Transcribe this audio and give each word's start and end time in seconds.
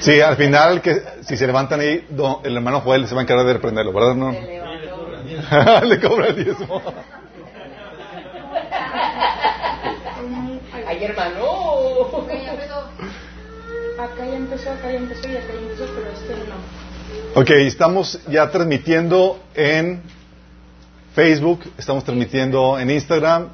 Sí, 0.00 0.20
al 0.20 0.36
final, 0.36 0.80
que 0.80 1.02
si 1.26 1.36
se 1.36 1.46
levantan 1.46 1.80
ahí, 1.80 2.06
do- 2.08 2.40
el 2.44 2.56
hermano 2.56 2.80
Joel 2.80 3.06
se 3.06 3.14
va 3.14 3.20
a 3.20 3.24
encargar 3.24 3.46
de 3.46 3.52
reprenderlo, 3.54 3.92
¿verdad? 3.92 4.14
No? 4.14 4.32
Le 5.86 6.00
cobra 6.00 6.28
el 6.28 6.44
diezmo. 6.44 6.82
Ay, 10.86 11.04
hermano. 11.04 11.44
Acá 12.22 12.34
ya 12.34 12.50
empezó. 12.52 12.78
Acá 14.00 14.26
ya 14.26 14.36
empezó, 14.36 14.70
acá 14.70 14.90
ya 14.92 14.98
empezó 14.98 15.28
y 15.28 15.36
acá 15.36 15.52
ya 15.52 15.60
empezó, 15.60 15.84
pero 15.94 16.10
este 16.10 16.34
no. 16.48 17.40
Ok, 17.40 17.50
estamos 17.50 18.20
ya 18.28 18.50
transmitiendo 18.50 19.40
en 19.54 20.02
Facebook, 21.14 21.60
estamos 21.78 22.04
transmitiendo 22.04 22.78
en 22.78 22.90
Instagram 22.90 23.48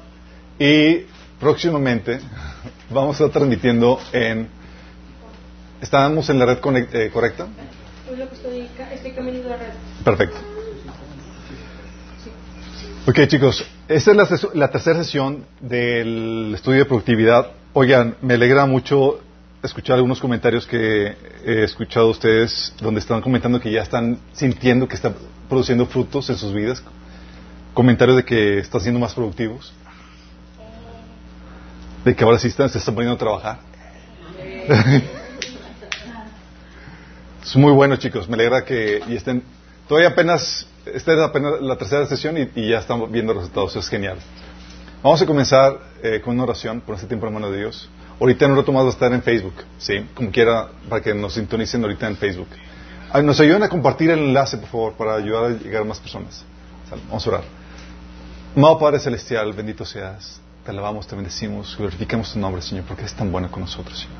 y 0.59 1.05
próximamente 1.39 2.19
vamos 2.89 3.19
a 3.19 3.25
estar 3.25 3.29
transmitiendo 3.41 3.99
en... 4.11 4.47
¿Estamos 5.81 6.29
en 6.29 6.39
la 6.39 6.45
red 6.47 6.57
eh, 6.93 7.09
correcta? 7.13 7.47
Estoy, 8.33 8.67
ca- 8.77 8.91
estoy 8.93 9.11
caminando 9.11 9.49
la 9.49 9.57
red. 9.57 9.69
Perfecto. 10.03 10.37
Ok, 13.05 13.19
chicos, 13.27 13.63
esta 13.87 14.11
es 14.11 14.17
la, 14.17 14.27
la 14.53 14.71
tercera 14.71 15.03
sesión 15.03 15.45
del 15.61 16.51
estudio 16.55 16.79
de 16.79 16.85
productividad. 16.85 17.51
Oigan, 17.73 18.15
me 18.21 18.33
alegra 18.33 18.65
mucho 18.65 19.19
escuchar 19.63 19.95
algunos 19.95 20.19
comentarios 20.19 20.65
que 20.65 21.15
he 21.45 21.63
escuchado 21.63 22.09
ustedes 22.09 22.73
donde 22.81 22.99
están 22.99 23.21
comentando 23.21 23.59
que 23.59 23.71
ya 23.71 23.81
están 23.81 24.19
sintiendo 24.33 24.87
que 24.87 24.95
están 24.95 25.15
produciendo 25.47 25.85
frutos 25.85 26.29
en 26.29 26.37
sus 26.37 26.53
vidas. 26.53 26.83
Comentarios 27.73 28.17
de 28.17 28.25
que 28.25 28.57
están 28.59 28.81
siendo 28.81 28.99
más 28.99 29.13
productivos. 29.13 29.73
De 32.07 32.15
que 32.15 32.23
ahora 32.23 32.39
sí 32.39 32.47
están, 32.47 32.69
se 32.69 32.77
están 32.77 32.95
poniendo 32.95 33.15
a 33.15 33.17
trabajar. 33.17 33.59
Es 37.43 37.53
muy 37.57 37.73
bueno, 37.73 37.97
chicos. 37.97 38.29
Me 38.29 38.35
alegra 38.35 38.63
que 38.63 39.01
y 39.09 39.15
estén. 39.17 39.43
Todavía 39.89 40.09
apenas. 40.09 40.65
Esta 40.85 41.13
es 41.13 41.19
apenas 41.19 41.59
la 41.59 41.75
tercera 41.77 42.05
sesión 42.05 42.37
y, 42.37 42.49
y 42.55 42.69
ya 42.69 42.79
estamos 42.79 43.11
viendo 43.11 43.33
resultados. 43.33 43.75
Es 43.75 43.89
genial. 43.89 44.17
Vamos 45.03 45.21
a 45.21 45.25
comenzar 45.25 45.79
eh, 46.01 46.21
con 46.23 46.35
una 46.35 46.43
oración 46.43 46.79
por 46.79 46.95
este 46.95 47.07
tiempo 47.07 47.27
en 47.27 47.33
mano 47.33 47.51
de 47.51 47.57
Dios. 47.57 47.89
Ahorita 48.21 48.45
en 48.45 48.51
un 48.51 48.57
rato 48.57 48.71
más 48.71 48.83
va 48.83 48.87
a 48.87 48.91
estar 48.91 49.11
en 49.11 49.21
Facebook, 49.21 49.55
¿sí? 49.77 50.05
Como 50.13 50.31
quiera, 50.31 50.69
para 50.87 51.01
que 51.01 51.13
nos 51.13 51.33
sintonicen 51.33 51.83
ahorita 51.83 52.07
en 52.07 52.15
Facebook. 52.15 52.47
Ah, 53.11 53.21
Nos 53.21 53.37
ayuden 53.41 53.63
a 53.63 53.69
compartir 53.69 54.11
el 54.11 54.19
enlace, 54.19 54.57
por 54.57 54.69
favor, 54.69 54.93
para 54.93 55.15
ayudar 55.15 55.43
a 55.43 55.49
llegar 55.49 55.81
a 55.81 55.85
más 55.85 55.99
personas. 55.99 56.45
Vamos 57.09 57.27
a 57.27 57.29
orar. 57.29 57.43
Amado 58.55 58.79
Padre 58.79 58.99
Celestial, 58.99 59.51
bendito 59.51 59.83
seas. 59.83 60.39
Te 60.67 60.71
alabamos, 60.71 61.07
te 61.07 61.15
bendecimos, 61.15 61.77
glorificamos 61.77 62.33
tu 62.33 62.39
nombre, 62.39 62.61
Señor, 62.61 62.83
porque 62.83 63.05
es 63.05 63.13
tan 63.13 63.31
bueno 63.31 63.49
con 63.49 63.61
nosotros, 63.61 63.99
Señor. 63.99 64.17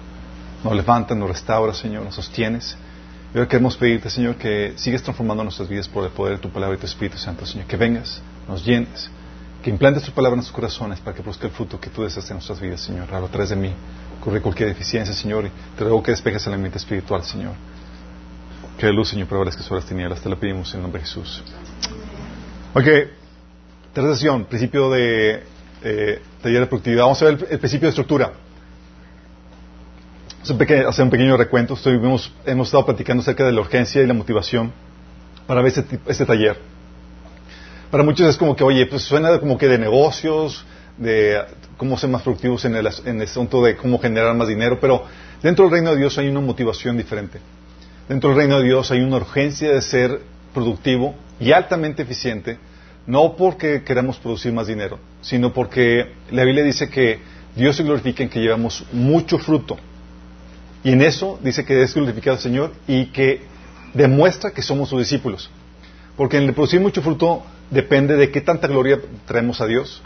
Nos 0.64 0.74
levantas, 0.78 1.18
nos 1.18 1.28
restauras, 1.28 1.76
Señor, 1.76 2.06
nos 2.06 2.16
sostienes. 2.16 2.78
Y 3.34 3.38
ahora 3.38 3.50
queremos 3.50 3.76
pedirte, 3.76 4.10
Señor, 4.10 4.38
que 4.38 4.72
sigas 4.78 5.04
transformando 5.04 5.44
nuestras 5.44 5.68
vidas 5.68 5.90
por 5.90 6.06
el 6.06 6.12
poder 6.12 6.38
de 6.38 6.42
tu 6.42 6.50
palabra 6.50 6.78
y 6.78 6.80
tu 6.80 6.86
Espíritu 6.86 7.18
Santo, 7.18 7.46
Señor. 7.46 7.68
Que 7.68 7.76
vengas, 7.76 8.22
nos 8.48 8.64
llenes, 8.64 9.10
que 9.62 9.70
implantes 9.70 10.04
tu 10.04 10.14
palabra 10.14 10.36
en 10.36 10.38
nuestros 10.38 10.56
corazones 10.56 11.02
para 11.02 11.14
que 11.14 11.22
produzca 11.22 11.48
el 11.48 11.52
fruto 11.52 11.82
que 11.82 11.90
tú 11.90 12.04
deseas 12.04 12.30
en 12.30 12.38
nuestras 12.38 12.62
vidas, 12.62 12.80
Señor. 12.80 13.14
A 13.14 13.28
través 13.28 13.50
de 13.50 13.58
mí, 13.58 13.74
corre 14.24 14.42
cualquier 14.42 14.70
deficiencia, 14.70 15.14
Señor, 15.14 15.48
y 15.48 15.52
te 15.78 15.84
ruego 15.84 16.02
que 16.02 16.12
despejes 16.12 16.48
el 16.48 16.54
ambiente 16.54 16.78
espiritual, 16.78 17.26
Señor. 17.26 17.56
Que 18.78 18.86
la 18.86 18.94
luz, 18.94 19.10
Señor, 19.10 19.28
prevalezca 19.28 19.64
sobre 19.64 19.82
las 19.82 19.90
tinieblas. 19.90 20.22
Te 20.22 20.30
lo 20.30 20.40
pedimos 20.40 20.74
en 20.74 20.82
nombre 20.82 21.02
de 21.02 21.08
Jesús. 21.08 21.44
Ok, 22.74 22.86
tercera 23.92 24.14
sesión, 24.14 24.46
principio 24.46 24.90
de 24.90 25.44
eh, 25.84 26.22
taller 26.42 26.62
de 26.62 26.68
productividad. 26.68 27.04
Vamos 27.04 27.22
a 27.22 27.26
ver 27.26 27.48
el, 27.50 27.60
principio 27.60 27.88
de 27.88 27.90
estructura. 27.90 28.32
Hacer 30.44 31.04
un 31.04 31.10
pequeño 31.10 31.36
recuento. 31.38 31.78
Hemos 32.46 32.68
estado 32.68 32.86
platicando 32.86 33.22
acerca 33.22 33.46
de 33.46 33.52
la 33.52 33.62
urgencia 33.62 34.02
y 34.02 34.08
la 34.08 34.14
motivación 34.14 34.72
para 35.46 35.62
ver 35.62 35.78
este, 35.78 36.00
este 36.08 36.26
taller. 36.26 36.58
Para 37.92 38.04
muchos 38.04 38.28
es 38.30 38.38
como 38.38 38.56
que, 38.56 38.64
oye, 38.64 38.86
pues 38.86 39.04
suena 39.04 39.40
como 39.40 39.58
que 39.58 39.68
de 39.68 39.78
negocios, 39.78 40.66
de 40.98 41.42
cómo 41.78 41.98
ser 41.98 42.10
más 42.10 42.22
productivos 42.22 42.66
en 42.66 42.76
el, 42.76 42.88
en 43.06 43.22
el 43.22 43.28
asunto 43.28 43.64
de 43.64 43.78
cómo 43.78 44.00
generar 44.00 44.36
más 44.36 44.48
dinero, 44.48 44.80
pero 44.80 45.06
dentro 45.42 45.66
del 45.66 45.74
reino 45.74 45.92
de 45.92 45.98
Dios 45.98 46.18
hay 46.18 46.28
una 46.28 46.42
motivación 46.42 46.98
diferente. 46.98 47.40
Dentro 48.10 48.30
del 48.30 48.40
reino 48.40 48.60
de 48.60 48.66
Dios 48.66 48.92
hay 48.92 49.02
una 49.02 49.18
urgencia 49.18 49.72
de 49.72 49.82
ser 49.82 50.22
productivo 50.54 51.16
y 51.40 51.52
altamente 51.52 52.04
eficiente, 52.04 52.58
no 53.08 53.36
porque 53.36 53.84
queramos 53.84 54.18
producir 54.18 54.54
más 54.54 54.68
dinero, 54.68 55.00
sino 55.22 55.54
porque 55.54 56.14
la 56.30 56.44
Biblia 56.44 56.64
dice 56.64 56.90
que 56.90 57.20
Dios 57.56 57.76
se 57.76 57.84
glorifica 57.84 58.22
en 58.22 58.30
que 58.30 58.42
llevamos 58.42 58.86
mucho 58.92 59.40
fruto. 59.40 59.78
Y 60.84 60.92
en 60.92 61.02
eso 61.02 61.40
dice 61.42 61.66
que 61.66 61.82
es 61.82 61.96
glorificado 61.96 62.36
el 62.36 62.44
Señor 62.44 62.74
y 62.88 63.08
que 63.08 63.42
demuestra 63.94 64.52
que 64.52 64.62
somos 64.62 64.90
sus 64.90 65.00
discípulos. 65.00 65.50
Porque 66.16 66.38
en 66.38 66.44
el 66.44 66.54
producir 66.54 66.80
mucho 66.80 67.02
fruto 67.02 67.44
depende 67.72 68.16
de 68.16 68.30
qué 68.30 68.42
tanta 68.42 68.68
gloria 68.68 69.00
traemos 69.26 69.62
a 69.62 69.66
Dios 69.66 70.02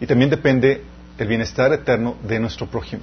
y 0.00 0.06
también 0.06 0.30
depende 0.30 0.82
el 1.18 1.28
bienestar 1.28 1.72
eterno 1.72 2.16
de 2.26 2.40
nuestro 2.40 2.66
prójimo. 2.66 3.02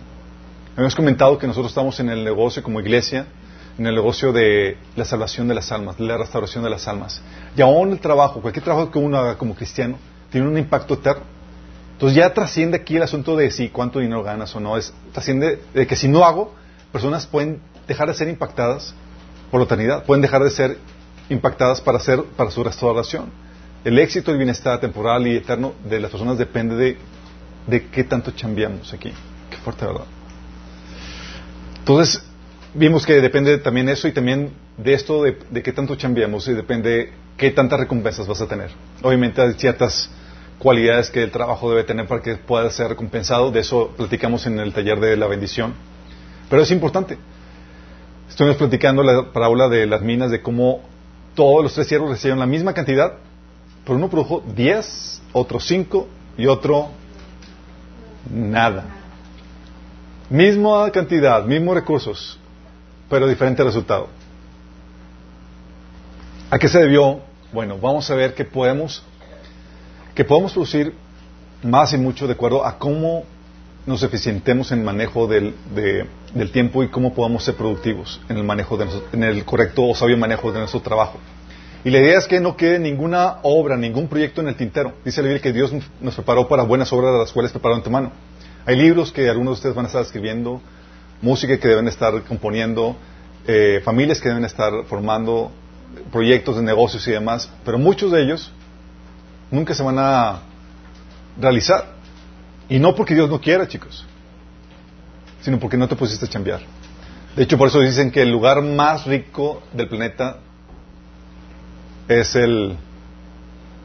Hemos 0.75 0.95
comentado 0.95 1.37
que 1.37 1.47
nosotros 1.47 1.71
estamos 1.71 1.99
en 1.99 2.09
el 2.09 2.23
negocio 2.23 2.63
como 2.63 2.79
iglesia, 2.79 3.27
en 3.77 3.85
el 3.85 3.95
negocio 3.95 4.33
de 4.33 4.77
la 4.95 5.05
salvación 5.05 5.47
de 5.47 5.55
las 5.55 5.71
almas, 5.71 5.97
de 5.97 6.05
la 6.05 6.17
restauración 6.17 6.63
de 6.63 6.69
las 6.69 6.87
almas. 6.87 7.21
Y 7.55 7.61
aún 7.61 7.91
el 7.91 7.99
trabajo, 7.99 8.41
cualquier 8.41 8.63
trabajo 8.63 8.91
que 8.91 8.97
uno 8.97 9.17
haga 9.17 9.37
como 9.37 9.55
cristiano, 9.55 9.97
tiene 10.31 10.47
un 10.47 10.57
impacto 10.57 10.95
eterno. 10.95 11.23
Entonces 11.93 12.15
ya 12.15 12.33
trasciende 12.33 12.77
aquí 12.77 12.97
el 12.97 13.03
asunto 13.03 13.35
de 13.35 13.49
si 13.51 13.69
cuánto 13.69 13.99
dinero 13.99 14.23
ganas 14.23 14.55
o 14.55 14.59
no. 14.59 14.77
Es, 14.77 14.93
trasciende 15.13 15.61
de 15.73 15.87
que 15.87 15.95
si 15.95 16.07
no 16.07 16.25
hago, 16.25 16.53
personas 16.91 17.25
pueden 17.27 17.59
dejar 17.87 18.07
de 18.07 18.13
ser 18.13 18.27
impactadas 18.27 18.93
por 19.51 19.59
la 19.59 19.65
eternidad, 19.65 20.03
pueden 20.05 20.21
dejar 20.21 20.43
de 20.43 20.49
ser 20.49 20.77
impactadas 21.29 21.81
para, 21.81 21.97
hacer, 21.97 22.23
para 22.35 22.51
su 22.51 22.63
restauración. 22.63 23.31
El 23.83 23.99
éxito 23.99 24.33
y 24.33 24.37
bienestar 24.37 24.79
temporal 24.79 25.27
y 25.27 25.37
eterno 25.37 25.73
de 25.87 25.99
las 25.99 26.11
personas 26.11 26.37
depende 26.37 26.75
de, 26.75 26.97
de 27.67 27.87
qué 27.87 28.03
tanto 28.03 28.31
chambeamos 28.31 28.93
aquí. 28.93 29.13
Qué 29.49 29.57
fuerte, 29.57 29.85
¿verdad? 29.85 30.05
Entonces, 31.79 32.21
vimos 32.73 33.05
que 33.05 33.21
depende 33.21 33.57
también 33.57 33.89
eso 33.89 34.07
y 34.07 34.11
también 34.11 34.51
de 34.77 34.93
esto 34.93 35.23
de, 35.23 35.37
de 35.49 35.63
qué 35.63 35.73
tanto 35.73 35.95
chambeamos 35.95 36.47
y 36.47 36.53
depende 36.53 37.11
qué 37.37 37.51
tantas 37.51 37.79
recompensas 37.79 38.27
vas 38.27 38.41
a 38.41 38.47
tener. 38.47 38.71
Obviamente 39.01 39.41
hay 39.41 39.53
ciertas 39.53 40.09
cualidades 40.59 41.09
que 41.09 41.23
el 41.23 41.31
trabajo 41.31 41.69
debe 41.69 41.83
tener 41.83 42.07
para 42.07 42.21
que 42.21 42.35
pueda 42.35 42.69
ser 42.71 42.89
recompensado. 42.89 43.51
De 43.51 43.59
eso 43.59 43.93
platicamos 43.95 44.45
en 44.47 44.59
el 44.59 44.73
taller 44.73 44.99
de 44.99 45.15
la 45.15 45.27
bendición. 45.27 45.73
Pero 46.49 46.61
es 46.63 46.71
importante. 46.71 47.17
Estuvimos 48.29 48.57
platicando 48.57 49.03
la 49.03 49.31
parábola 49.31 49.69
de 49.69 49.85
las 49.85 50.01
minas, 50.01 50.31
de 50.31 50.41
cómo 50.41 50.81
todos 51.35 51.63
los 51.63 51.73
tres 51.73 51.87
siervos 51.87 52.09
recibieron 52.09 52.39
la 52.39 52.45
misma 52.45 52.73
cantidad, 52.73 53.13
pero 53.83 53.97
uno 53.97 54.09
produjo 54.09 54.43
10, 54.55 55.21
otro 55.33 55.59
5 55.59 56.07
y 56.37 56.47
otro 56.47 56.89
nada. 58.29 58.85
Misma 60.29 60.91
cantidad, 60.91 61.45
mismos 61.45 61.75
recursos, 61.75 62.39
pero 63.09 63.27
diferente 63.27 63.63
resultado. 63.63 64.07
¿A 66.49 66.57
qué 66.59 66.67
se 66.69 66.79
debió? 66.79 67.19
Bueno, 67.51 67.77
vamos 67.77 68.09
a 68.09 68.15
ver 68.15 68.33
que 68.33 68.45
podemos, 68.45 69.03
que 70.15 70.23
podemos 70.23 70.53
producir 70.53 70.93
más 71.63 71.93
y 71.93 71.97
mucho 71.97 72.27
de 72.27 72.33
acuerdo 72.33 72.65
a 72.65 72.77
cómo 72.77 73.23
nos 73.85 74.03
eficientemos 74.03 74.71
en 74.71 74.79
el 74.79 74.85
manejo 74.85 75.27
del, 75.27 75.55
de- 75.73 76.05
del 76.33 76.51
tiempo 76.51 76.83
y 76.83 76.89
cómo 76.89 77.13
podamos 77.13 77.43
ser 77.43 77.55
productivos 77.55 78.19
en 78.29 78.37
el 78.37 78.43
manejo 78.43 78.77
de 78.77 78.85
nuestro- 78.85 79.07
en 79.13 79.23
el 79.23 79.45
correcto 79.45 79.83
o 79.87 79.95
sabio 79.95 80.17
manejo 80.17 80.51
de 80.51 80.59
nuestro 80.59 80.81
trabajo. 80.81 81.17
Y 81.85 81.89
la 81.89 81.99
idea 81.99 82.17
es 82.17 82.27
que 82.27 82.41
no 82.41 82.57
quede 82.57 82.79
ninguna 82.79 83.37
obra, 83.43 83.77
ningún 83.77 84.07
proyecto 84.09 84.41
en 84.41 84.49
el 84.49 84.55
tintero. 84.55 84.93
Dice 85.05 85.21
la 85.21 85.27
Biblia 85.29 85.41
que 85.41 85.53
Dios 85.53 85.71
nos 86.01 86.15
preparó 86.15 86.47
para 86.49 86.63
buenas 86.63 86.91
obras 86.91 87.13
las 87.17 87.31
cuales 87.31 87.51
preparó 87.51 87.75
antemano. 87.75 88.11
Hay 88.65 88.75
libros 88.75 89.11
que 89.13 89.29
algunos 89.29 89.51
de 89.51 89.59
ustedes 89.59 89.75
van 89.75 89.85
a 89.85 89.87
estar 89.87 90.01
escribiendo, 90.01 90.59
música 91.21 91.57
que 91.57 91.67
deben 91.67 91.87
estar 91.87 92.23
componiendo, 92.23 92.95
eh, 93.47 93.81
familias 93.83 94.21
que 94.21 94.29
deben 94.29 94.45
estar 94.45 94.71
formando, 94.85 95.51
proyectos 96.11 96.57
de 96.57 96.61
negocios 96.61 97.07
y 97.07 97.11
demás, 97.11 97.49
pero 97.65 97.77
muchos 97.77 98.11
de 98.11 98.21
ellos 98.23 98.51
nunca 99.51 99.73
se 99.73 99.83
van 99.83 99.97
a 99.99 100.41
realizar. 101.39 101.85
Y 102.69 102.79
no 102.79 102.95
porque 102.95 103.15
Dios 103.15 103.29
no 103.29 103.39
quiera, 103.39 103.67
chicos, 103.67 104.05
sino 105.41 105.59
porque 105.59 105.77
no 105.77 105.87
te 105.87 105.95
pusiste 105.95 106.25
a 106.25 106.29
chambear. 106.29 106.61
De 107.35 107.43
hecho, 107.43 107.57
por 107.57 107.67
eso 107.69 107.79
dicen 107.79 108.11
que 108.11 108.21
el 108.21 108.31
lugar 108.31 108.61
más 108.61 109.05
rico 109.05 109.61
del 109.71 109.87
planeta 109.87 110.37
es 112.07 112.35
el 112.35 112.75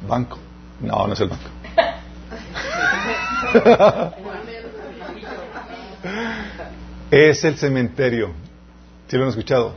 banco. 0.08 0.38
No, 0.81 1.06
no 1.06 1.12
es 1.12 1.20
el 1.20 1.28
banco. 1.28 1.50
es 7.12 7.44
el 7.44 7.56
cementerio. 7.59 8.31
¿Sí 9.06 9.19
lo 9.19 9.25
han 9.25 9.29
escuchado? 9.29 9.75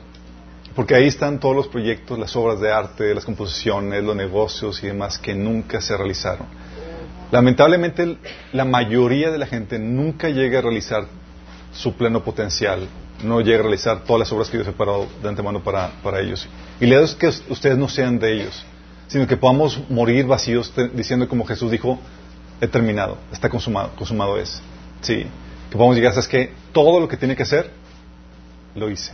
Porque 0.73 0.95
ahí 0.95 1.07
están 1.07 1.39
todos 1.39 1.53
los 1.53 1.67
proyectos, 1.67 2.17
las 2.17 2.33
obras 2.35 2.61
de 2.61 2.71
arte, 2.71 3.13
las 3.13 3.25
composiciones, 3.25 4.01
los 4.03 4.15
negocios 4.15 4.81
y 4.81 4.87
demás 4.87 5.19
que 5.19 5.35
nunca 5.35 5.81
se 5.81 5.97
realizaron. 5.97 6.47
Lamentablemente, 7.31 8.17
la 8.53 8.63
mayoría 8.63 9.31
de 9.31 9.37
la 9.37 9.47
gente 9.47 9.77
nunca 9.77 10.29
llega 10.29 10.59
a 10.59 10.61
realizar 10.61 11.07
su 11.73 11.93
pleno 11.95 12.23
potencial, 12.23 12.87
no 13.21 13.41
llegue 13.41 13.59
a 13.59 13.63
realizar 13.63 14.03
todas 14.05 14.21
las 14.21 14.31
obras 14.31 14.49
que 14.49 14.57
Dios 14.57 14.69
ha 14.69 14.71
preparado 14.71 15.07
de 15.21 15.27
antemano 15.27 15.61
para, 15.61 15.91
para 16.01 16.21
ellos. 16.21 16.47
Y 16.79 16.85
le 16.85 17.03
es 17.03 17.15
que 17.15 17.27
ustedes 17.27 17.77
no 17.77 17.89
sean 17.89 18.17
de 18.17 18.33
ellos, 18.33 18.65
sino 19.07 19.27
que 19.27 19.35
podamos 19.35 19.81
morir 19.89 20.25
vacíos 20.25 20.71
diciendo 20.93 21.27
como 21.27 21.45
Jesús 21.45 21.69
dijo, 21.69 21.99
he 22.61 22.67
terminado, 22.67 23.17
está 23.33 23.49
consumado, 23.49 23.91
consumado 23.97 24.37
es. 24.37 24.61
Sí, 25.01 25.25
que 25.69 25.77
podamos 25.77 25.95
llegar 25.95 26.13
a 26.17 26.21
que 26.27 26.53
todo 26.71 26.99
lo 26.99 27.07
que 27.07 27.17
tiene 27.17 27.35
que 27.35 27.43
hacer, 27.43 27.71
lo 28.75 28.89
hice. 28.89 29.13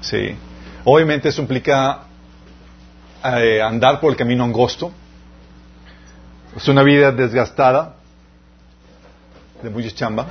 Sí. 0.00 0.36
Obviamente 0.84 1.28
eso 1.28 1.42
implica 1.42 2.04
eh, 3.24 3.60
andar 3.60 4.00
por 4.00 4.10
el 4.10 4.16
camino 4.16 4.44
angosto. 4.44 4.92
Es 6.56 6.66
una 6.68 6.82
vida 6.82 7.12
desgastada, 7.12 7.96
de 9.62 9.70
mucha 9.70 9.90
chamba, 9.90 10.26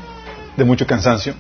de 0.58 0.66
mucho 0.66 0.86
cansancio, 0.86 1.34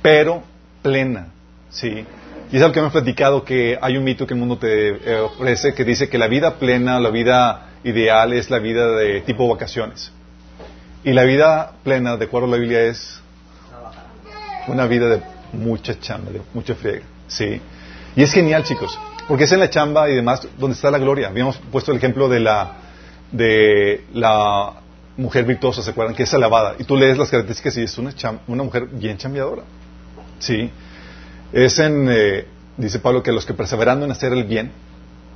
pero 0.00 0.42
plena, 0.82 1.28
¿sí? 1.68 2.06
Y 2.52 2.56
es 2.56 2.62
algo 2.62 2.74
que 2.74 2.80
me 2.80 2.88
he 2.88 2.90
platicado 2.90 3.44
que 3.44 3.78
hay 3.80 3.96
un 3.96 4.04
mito 4.04 4.26
que 4.26 4.34
el 4.34 4.40
mundo 4.40 4.58
te 4.58 4.88
eh, 4.88 5.20
ofrece 5.20 5.74
que 5.74 5.84
dice 5.84 6.08
que 6.08 6.18
la 6.18 6.26
vida 6.26 6.54
plena, 6.54 6.98
la 6.98 7.10
vida 7.10 7.68
ideal 7.84 8.32
es 8.32 8.50
la 8.50 8.58
vida 8.58 8.90
de 8.96 9.20
tipo 9.20 9.48
vacaciones. 9.48 10.12
Y 11.02 11.12
la 11.12 11.24
vida 11.24 11.72
plena, 11.82 12.16
de 12.16 12.26
acuerdo 12.26 12.46
a 12.46 12.50
la 12.50 12.56
Biblia, 12.58 12.82
es 12.82 13.20
una 14.66 14.86
vida 14.86 15.08
de 15.08 15.22
mucha 15.52 15.98
chamba, 15.98 16.30
de 16.30 16.42
mucha 16.52 16.74
friega, 16.74 17.04
¿sí? 17.26 17.60
Y 18.16 18.22
es 18.22 18.32
genial, 18.32 18.64
chicos, 18.64 18.98
porque 19.26 19.44
es 19.44 19.52
en 19.52 19.60
la 19.60 19.70
chamba 19.70 20.10
y 20.10 20.16
demás 20.16 20.46
donde 20.58 20.74
está 20.74 20.90
la 20.90 20.98
gloria. 20.98 21.28
Habíamos 21.28 21.56
puesto 21.72 21.92
el 21.92 21.98
ejemplo 21.98 22.28
de 22.28 22.40
la, 22.40 22.72
de 23.32 24.04
la 24.12 24.74
mujer 25.16 25.44
virtuosa, 25.44 25.82
¿se 25.82 25.90
acuerdan? 25.90 26.14
Que 26.14 26.24
es 26.24 26.34
alabada. 26.34 26.74
Y 26.78 26.84
tú 26.84 26.96
lees 26.96 27.16
las 27.16 27.30
características 27.30 27.76
y 27.78 27.82
es 27.82 27.96
una, 27.98 28.12
una 28.46 28.62
mujer 28.62 28.86
bien 28.86 29.16
chambeadora. 29.16 29.62
Sí. 30.38 30.70
Es 31.52 31.78
en, 31.78 32.08
eh, 32.10 32.46
dice 32.76 32.98
Pablo, 32.98 33.22
que 33.22 33.32
los 33.32 33.46
que 33.46 33.54
perseverando 33.54 34.04
en 34.04 34.12
hacer 34.12 34.32
el 34.32 34.44
bien 34.44 34.72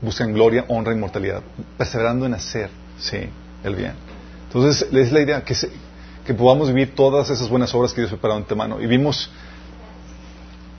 buscan 0.00 0.32
gloria, 0.32 0.64
honra, 0.68 0.92
e 0.92 0.94
inmortalidad. 0.94 1.42
Perseverando 1.78 2.26
en 2.26 2.34
hacer, 2.34 2.70
sí, 2.98 3.18
el 3.62 3.74
bien. 3.74 3.92
Entonces, 4.54 4.88
es 4.92 5.10
la 5.10 5.20
idea 5.20 5.44
que, 5.44 5.54
que 6.24 6.32
podamos 6.32 6.68
vivir 6.68 6.94
todas 6.94 7.28
esas 7.28 7.48
buenas 7.48 7.74
obras 7.74 7.92
que 7.92 8.02
Dios 8.02 8.10
preparado 8.10 8.44
en 8.48 8.56
mano. 8.56 8.80
Y 8.80 8.86
vimos 8.86 9.28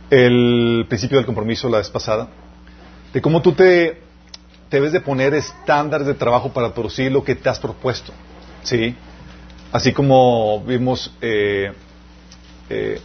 el 0.09 0.85
principio 0.87 1.17
del 1.17 1.25
compromiso 1.25 1.67
la 1.67 1.79
vez 1.79 1.89
pasada, 1.89 2.29
de 3.11 3.21
cómo 3.21 3.41
tú 3.41 3.51
te, 3.51 4.01
te 4.69 4.77
debes 4.77 4.93
de 4.93 5.01
poner 5.01 5.33
estándares 5.33 6.07
de 6.07 6.13
trabajo 6.13 6.53
para 6.53 6.73
producir 6.73 7.11
lo 7.11 7.21
que 7.21 7.35
te 7.35 7.49
has 7.49 7.59
propuesto. 7.59 8.13
¿sí? 8.63 8.95
Así 9.73 9.91
como 9.91 10.63
vimos 10.63 11.11
eh, 11.19 11.73
eh, 12.69 13.01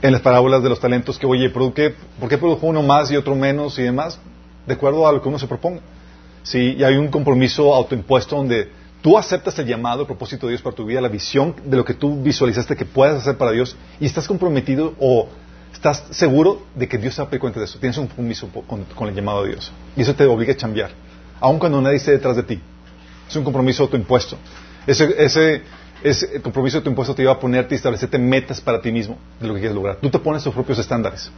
en 0.00 0.12
las 0.12 0.20
parábolas 0.20 0.62
de 0.62 0.68
los 0.68 0.78
talentos 0.78 1.18
que, 1.18 1.26
oye, 1.26 1.50
¿por 1.50 1.74
qué, 1.74 1.92
¿por 2.20 2.28
qué 2.28 2.38
produjo 2.38 2.68
uno 2.68 2.82
más 2.82 3.10
y 3.10 3.16
otro 3.16 3.34
menos 3.34 3.80
y 3.80 3.82
demás? 3.82 4.20
De 4.64 4.74
acuerdo 4.74 5.08
a 5.08 5.12
lo 5.12 5.20
que 5.20 5.28
uno 5.28 5.40
se 5.40 5.48
proponga. 5.48 5.80
¿sí? 6.44 6.76
Y 6.78 6.84
hay 6.84 6.96
un 6.96 7.08
compromiso 7.08 7.74
autoimpuesto 7.74 8.36
donde 8.36 8.70
tú 9.06 9.16
aceptas 9.16 9.56
el 9.60 9.68
llamado, 9.68 10.00
el 10.00 10.06
propósito 10.08 10.48
de 10.48 10.54
Dios 10.54 10.62
para 10.62 10.74
tu 10.74 10.84
vida, 10.84 11.00
la 11.00 11.06
visión 11.06 11.54
de 11.64 11.76
lo 11.76 11.84
que 11.84 11.94
tú 11.94 12.20
visualizaste 12.20 12.74
que 12.74 12.84
puedes 12.84 13.14
hacer 13.14 13.38
para 13.38 13.52
Dios 13.52 13.76
y 14.00 14.06
estás 14.06 14.26
comprometido 14.26 14.94
o 14.98 15.28
estás 15.72 16.02
seguro 16.10 16.62
de 16.74 16.88
que 16.88 16.98
Dios 16.98 17.14
se 17.14 17.22
va 17.22 17.28
a 17.30 17.38
cuenta 17.38 17.60
de 17.60 17.66
eso. 17.66 17.78
Tienes 17.78 17.96
un 17.98 18.08
compromiso 18.08 18.48
con, 18.66 19.08
el 19.08 19.14
llamado 19.14 19.44
de 19.44 19.50
Dios. 19.50 19.70
Y 19.96 20.02
eso 20.02 20.12
te 20.12 20.26
obliga 20.26 20.54
a 20.54 20.56
cambiar, 20.56 20.90
aun 21.38 21.60
cuando 21.60 21.80
nadie 21.80 21.98
esté 21.98 22.10
detrás 22.10 22.34
de 22.34 22.42
ti. 22.42 22.60
Es 23.28 23.36
un 23.36 23.44
compromiso 23.44 23.84
autoimpuesto. 23.84 24.36
Ese, 24.88 25.14
ese, 25.18 25.62
ese 26.02 26.42
compromiso 26.42 26.78
autoimpuesto 26.78 27.14
te 27.14 27.22
lleva 27.22 27.34
a 27.34 27.38
ponerte 27.38 27.76
y 27.76 27.76
establecerte 27.76 28.18
metas 28.18 28.60
para 28.60 28.80
ti 28.80 28.90
mismo 28.90 29.18
de 29.40 29.46
lo 29.46 29.54
que 29.54 29.60
quieres 29.60 29.76
lograr. 29.76 29.98
Tú 30.02 30.10
te 30.10 30.18
pones 30.18 30.42
tus 30.42 30.52
propios 30.52 30.80
estándares. 30.80 31.30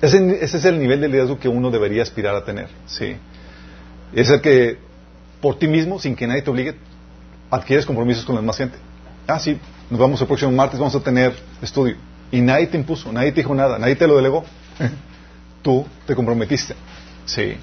Ese, 0.00 0.42
ese 0.42 0.56
es 0.56 0.64
el 0.64 0.80
nivel 0.80 1.02
de 1.02 1.08
liderazgo 1.08 1.38
que 1.38 1.50
uno 1.50 1.70
debería 1.70 2.02
aspirar 2.02 2.34
a 2.34 2.42
tener. 2.46 2.70
¿sí? 2.86 3.14
Es 4.14 4.30
el 4.30 4.40
que, 4.40 4.78
por 5.42 5.58
ti 5.58 5.66
mismo, 5.66 5.98
sin 5.98 6.14
que 6.14 6.26
nadie 6.26 6.40
te 6.40 6.50
obligue, 6.50 6.76
adquieres 7.50 7.84
compromisos 7.84 8.24
con 8.24 8.36
la 8.36 8.40
demás 8.40 8.56
gente. 8.56 8.78
Ah, 9.26 9.38
sí, 9.38 9.58
nos 9.90 10.00
vamos 10.00 10.20
el 10.20 10.26
próximo 10.26 10.52
martes, 10.52 10.78
vamos 10.78 10.94
a 10.94 11.00
tener 11.00 11.34
estudio. 11.60 11.96
Y 12.30 12.40
nadie 12.40 12.68
te 12.68 12.78
impuso, 12.78 13.12
nadie 13.12 13.32
te 13.32 13.40
dijo 13.42 13.54
nada, 13.54 13.78
nadie 13.78 13.96
te 13.96 14.06
lo 14.06 14.16
delegó. 14.16 14.44
Tú 15.62 15.84
te 16.06 16.14
comprometiste. 16.14 16.74
Sí. 17.26 17.56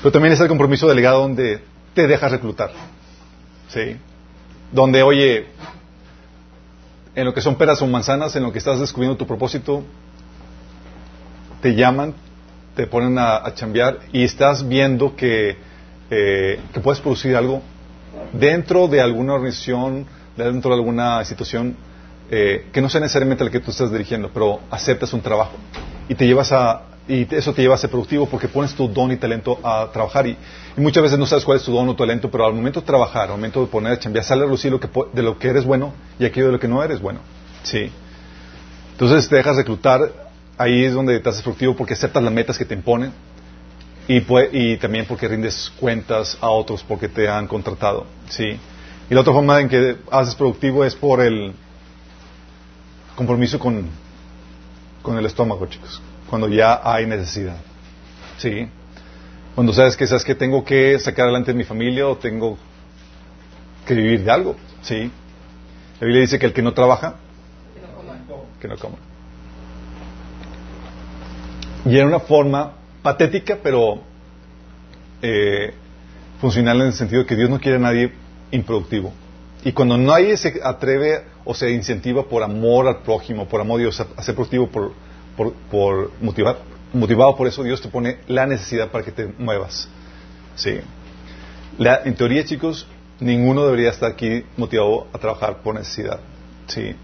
Pero 0.00 0.12
también 0.12 0.32
es 0.32 0.40
el 0.40 0.48
compromiso 0.48 0.88
delegado 0.88 1.20
donde 1.20 1.62
te 1.94 2.06
dejas 2.06 2.30
reclutar. 2.30 2.70
¿Sí? 3.68 3.96
Donde, 4.72 5.02
oye, 5.02 5.46
en 7.16 7.24
lo 7.24 7.34
que 7.34 7.40
son 7.40 7.56
peras 7.56 7.82
o 7.82 7.86
manzanas, 7.88 8.36
en 8.36 8.44
lo 8.44 8.52
que 8.52 8.58
estás 8.58 8.78
descubriendo 8.78 9.16
tu 9.16 9.26
propósito, 9.26 9.82
te 11.60 11.74
llaman, 11.74 12.14
te 12.76 12.86
ponen 12.86 13.18
a, 13.18 13.36
a 13.36 13.54
chambear 13.54 13.98
y 14.12 14.22
estás 14.22 14.66
viendo 14.68 15.16
que, 15.16 15.65
eh, 16.10 16.60
que 16.72 16.80
puedes 16.80 17.00
producir 17.00 17.36
algo 17.36 17.62
dentro 18.32 18.88
de 18.88 19.00
alguna 19.00 19.34
organización, 19.34 20.06
dentro 20.36 20.70
de 20.70 20.76
alguna 20.76 21.18
institución, 21.20 21.76
eh, 22.30 22.66
que 22.72 22.80
no 22.80 22.88
sea 22.88 23.00
necesariamente 23.00 23.44
la 23.44 23.50
que 23.50 23.60
tú 23.60 23.70
estás 23.70 23.92
dirigiendo, 23.92 24.30
pero 24.32 24.60
aceptas 24.70 25.12
un 25.12 25.20
trabajo 25.20 25.52
y 26.08 26.14
te 26.14 26.26
llevas 26.26 26.52
a, 26.52 26.82
y 27.08 27.26
eso 27.34 27.52
te 27.52 27.62
lleva 27.62 27.76
a 27.76 27.78
ser 27.78 27.90
productivo 27.90 28.26
porque 28.26 28.48
pones 28.48 28.74
tu 28.74 28.88
don 28.88 29.12
y 29.12 29.16
talento 29.16 29.58
a 29.62 29.90
trabajar 29.92 30.26
y, 30.26 30.36
muchas 30.76 31.04
veces 31.04 31.18
no 31.18 31.26
sabes 31.26 31.44
cuál 31.44 31.58
es 31.58 31.64
tu 31.64 31.72
don 31.72 31.88
o 31.88 31.96
talento, 31.96 32.30
pero 32.30 32.46
al 32.46 32.52
momento 32.52 32.80
de 32.80 32.86
trabajar, 32.86 33.24
al 33.24 33.36
momento 33.36 33.60
de 33.60 33.66
poner 33.66 33.92
a 33.92 33.98
chambear, 33.98 34.24
sale 34.24 34.44
a 34.44 34.46
lucir 34.46 34.72
lo 34.72 34.80
que, 34.80 34.88
de 35.12 35.22
lo 35.22 35.38
que 35.38 35.48
eres 35.48 35.64
bueno 35.64 35.92
y 36.18 36.24
aquello 36.24 36.46
de 36.46 36.52
lo 36.52 36.60
que 36.60 36.68
no 36.68 36.82
eres 36.82 37.00
bueno. 37.00 37.20
Sí. 37.62 37.90
Entonces 38.92 39.28
te 39.28 39.36
dejas 39.36 39.56
reclutar, 39.56 40.12
ahí 40.58 40.84
es 40.84 40.94
donde 40.94 41.18
te 41.20 41.28
haces 41.28 41.42
productivo 41.42 41.76
porque 41.76 41.94
aceptas 41.94 42.22
las 42.22 42.32
metas 42.32 42.58
que 42.58 42.64
te 42.64 42.74
imponen 42.74 43.12
y, 44.08 44.22
y 44.52 44.76
también 44.76 45.06
porque 45.06 45.28
rindes 45.28 45.72
cuentas 45.80 46.38
a 46.40 46.48
otros 46.50 46.82
porque 46.82 47.08
te 47.08 47.28
han 47.28 47.46
contratado. 47.46 48.06
Sí. 48.28 48.58
Y 49.08 49.14
la 49.14 49.20
otra 49.20 49.32
forma 49.32 49.60
en 49.60 49.68
que 49.68 49.96
haces 50.10 50.34
productivo 50.34 50.84
es 50.84 50.94
por 50.94 51.20
el 51.20 51.52
compromiso 53.14 53.58
con, 53.58 53.88
con 55.02 55.16
el 55.16 55.26
estómago, 55.26 55.66
chicos 55.66 56.00
cuando 56.28 56.48
ya 56.48 56.80
hay 56.82 57.06
necesidad. 57.06 57.56
¿Sí? 58.38 58.68
Cuando 59.54 59.72
sabes 59.72 59.96
que 59.96 60.06
sabes 60.06 60.24
que 60.24 60.34
tengo 60.34 60.64
que 60.64 60.98
sacar 60.98 61.24
adelante 61.24 61.54
mi 61.54 61.64
familia 61.64 62.06
o 62.06 62.16
tengo 62.16 62.58
que 63.86 63.94
vivir 63.94 64.24
de 64.24 64.30
algo. 64.30 64.56
¿Sí? 64.82 65.10
La 66.00 66.06
Biblia 66.06 66.20
dice 66.22 66.38
que 66.38 66.46
el 66.46 66.52
que 66.52 66.62
no 66.62 66.74
trabaja, 66.74 67.16
que 68.60 68.68
no 68.68 68.76
coma. 68.76 68.96
Y 71.86 71.96
era 71.96 72.06
una 72.06 72.20
forma 72.20 72.72
patética, 73.06 73.56
pero 73.62 74.00
eh, 75.22 75.72
funcional 76.40 76.80
en 76.80 76.86
el 76.88 76.92
sentido 76.92 77.22
de 77.22 77.28
que 77.28 77.36
Dios 77.36 77.48
no 77.48 77.60
quiere 77.60 77.76
a 77.76 77.80
nadie 77.80 78.10
improductivo. 78.50 79.12
Y 79.64 79.70
cuando 79.70 79.96
nadie 79.96 80.36
se 80.36 80.60
atreve 80.60 81.22
o 81.44 81.54
se 81.54 81.70
incentiva 81.70 82.24
por 82.24 82.42
amor 82.42 82.88
al 82.88 83.02
prójimo, 83.02 83.46
por 83.46 83.60
amor 83.60 83.78
a 83.78 83.82
Dios, 83.82 84.00
a 84.00 84.22
ser 84.24 84.34
productivo 84.34 84.68
por, 84.68 84.92
por, 85.70 86.10
motivar, 86.20 86.58
motivado 86.92 87.36
por 87.36 87.46
eso, 87.46 87.62
Dios 87.62 87.80
te 87.80 87.88
pone 87.88 88.18
la 88.26 88.44
necesidad 88.44 88.90
para 88.90 89.04
que 89.04 89.12
te 89.12 89.26
muevas. 89.38 89.88
Sí. 90.56 90.80
en 91.78 92.14
teoría, 92.16 92.44
chicos, 92.44 92.88
ninguno 93.20 93.66
debería 93.66 93.90
estar 93.90 94.10
aquí 94.10 94.44
motivado 94.56 95.06
a 95.12 95.18
trabajar 95.18 95.62
por 95.62 95.76
necesidad. 95.76 96.18
Sí. 96.66 96.96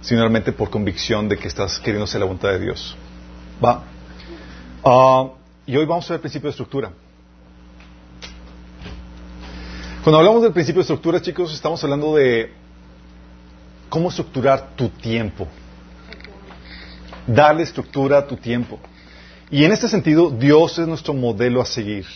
Sino 0.00 0.20
realmente 0.20 0.52
por 0.52 0.70
convicción 0.70 1.28
de 1.28 1.36
que 1.36 1.48
estás 1.48 1.78
queriendo 1.80 2.04
hacer 2.04 2.20
la 2.20 2.24
voluntad 2.24 2.48
de 2.48 2.60
Dios. 2.60 2.96
Va. 3.62 3.84
Ah, 4.84 5.30
y 5.66 5.76
hoy 5.76 5.86
vamos 5.86 6.04
a 6.06 6.08
ver 6.10 6.18
el 6.18 6.20
principio 6.20 6.48
de 6.48 6.50
estructura. 6.50 6.92
Cuando 10.02 10.18
hablamos 10.18 10.42
del 10.42 10.52
principio 10.52 10.80
de 10.80 10.82
estructura, 10.82 11.22
chicos, 11.22 11.54
estamos 11.54 11.82
hablando 11.82 12.14
de 12.16 12.52
cómo 13.88 14.10
estructurar 14.10 14.70
tu 14.76 14.88
tiempo 14.88 15.48
darle 17.26 17.62
estructura 17.62 18.18
a 18.18 18.26
tu 18.26 18.36
tiempo. 18.36 18.78
Y 19.50 19.64
en 19.64 19.72
este 19.72 19.88
sentido, 19.88 20.30
Dios 20.30 20.78
es 20.78 20.86
nuestro 20.86 21.14
modelo 21.14 21.60
a 21.60 21.66
seguir. 21.66 22.06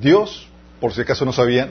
Dios, 0.00 0.48
por 0.80 0.92
si 0.92 1.00
acaso 1.00 1.24
no 1.24 1.32
sabían, 1.32 1.70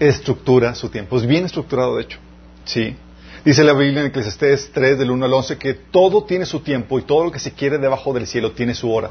estructura 0.00 0.74
su 0.74 0.88
tiempo. 0.88 1.16
Es 1.16 1.26
bien 1.26 1.44
estructurado, 1.44 1.96
de 1.96 2.02
hecho. 2.02 2.18
¿Sí? 2.64 2.96
Dice 3.46 3.62
la 3.62 3.74
Biblia 3.74 4.00
en 4.00 4.08
Eclesiastés 4.08 4.72
3, 4.72 4.98
del 4.98 5.12
1 5.12 5.24
al 5.24 5.32
11, 5.32 5.56
que 5.56 5.74
todo 5.74 6.24
tiene 6.24 6.44
su 6.46 6.58
tiempo 6.62 6.98
y 6.98 7.02
todo 7.02 7.26
lo 7.26 7.30
que 7.30 7.38
se 7.38 7.52
quiere 7.52 7.78
debajo 7.78 8.12
del 8.12 8.26
cielo 8.26 8.50
tiene 8.50 8.74
su 8.74 8.92
hora. 8.92 9.10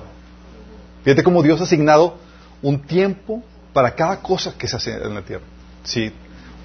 Fíjate 1.06 1.24
cómo 1.24 1.42
Dios 1.42 1.62
ha 1.62 1.64
asignado 1.64 2.18
un 2.62 2.82
tiempo 2.82 3.42
para 3.72 3.96
cada 3.96 4.20
cosa 4.20 4.54
que 4.58 4.68
se 4.68 4.76
hace 4.76 4.92
en 4.92 5.14
la 5.14 5.22
tierra. 5.22 5.46
¿Sí? 5.86 6.12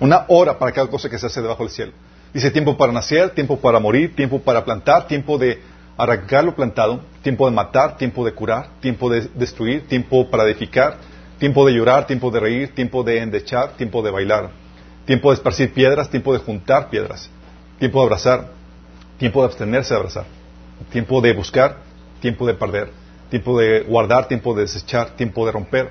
Una 0.00 0.24
hora 0.26 0.58
para 0.58 0.72
cada 0.72 0.88
cosa 0.88 1.08
que 1.08 1.16
se 1.16 1.26
hace 1.26 1.40
debajo 1.40 1.62
del 1.62 1.70
cielo. 1.70 1.92
Dice 2.34 2.50
tiempo 2.50 2.76
para 2.76 2.92
nacer, 2.92 3.30
tiempo 3.36 3.60
para 3.60 3.78
morir, 3.78 4.16
tiempo 4.16 4.40
para 4.40 4.64
plantar, 4.64 5.06
tiempo 5.06 5.38
de 5.38 5.62
arrancar 5.96 6.42
lo 6.42 6.56
plantado, 6.56 7.02
tiempo 7.22 7.48
de 7.48 7.54
matar, 7.54 7.96
tiempo 7.96 8.24
de 8.24 8.32
curar, 8.32 8.80
tiempo 8.80 9.08
de 9.08 9.28
destruir, 9.36 9.86
tiempo 9.86 10.28
para 10.28 10.42
edificar, 10.42 10.96
tiempo 11.38 11.64
de 11.64 11.74
llorar, 11.74 12.08
tiempo 12.08 12.32
de 12.32 12.40
reír, 12.40 12.74
tiempo 12.74 13.04
de 13.04 13.18
endechar, 13.20 13.76
tiempo 13.76 14.02
de 14.02 14.10
bailar, 14.10 14.50
tiempo 15.04 15.30
de 15.30 15.36
esparcir 15.36 15.72
piedras, 15.72 16.10
tiempo 16.10 16.32
de 16.32 16.40
juntar 16.40 16.90
piedras, 16.90 17.30
tiempo 17.80 17.98
de 17.98 18.04
abrazar, 18.04 18.48
tiempo 19.18 19.40
de 19.40 19.46
abstenerse 19.46 19.94
de 19.94 19.96
abrazar, 19.96 20.26
tiempo 20.92 21.20
de 21.20 21.32
buscar, 21.32 21.78
tiempo 22.20 22.46
de 22.46 22.54
perder, 22.54 22.92
tiempo 23.30 23.58
de 23.58 23.80
guardar, 23.80 24.28
tiempo 24.28 24.54
de 24.54 24.62
desechar, 24.62 25.16
tiempo 25.16 25.46
de 25.46 25.52
romper, 25.52 25.90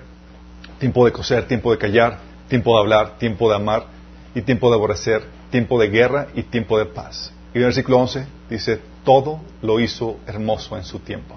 tiempo 0.80 1.04
de 1.04 1.12
coser, 1.12 1.48
tiempo 1.48 1.72
de 1.72 1.80
callar, 1.80 2.20
tiempo 2.48 2.74
de 2.74 2.80
hablar, 2.80 3.18
tiempo 3.18 3.50
de 3.50 3.56
amar 3.56 3.88
y 4.36 4.42
tiempo 4.44 4.70
de 4.70 4.76
aborrecer, 4.76 5.24
tiempo 5.50 5.80
de 5.80 5.90
guerra 5.90 6.28
y 6.36 6.44
tiempo 6.44 6.78
de 6.78 6.86
paz. 6.86 7.34
Y 7.54 7.58
en 7.58 7.64
el 7.64 7.68
versículo 7.70 7.98
11 7.98 8.28
dice, 8.50 8.80
todo 9.04 9.42
lo 9.64 9.80
hizo 9.80 10.20
hermoso 10.28 10.78
en 10.78 10.84
su 10.84 11.00
tiempo. 11.00 11.36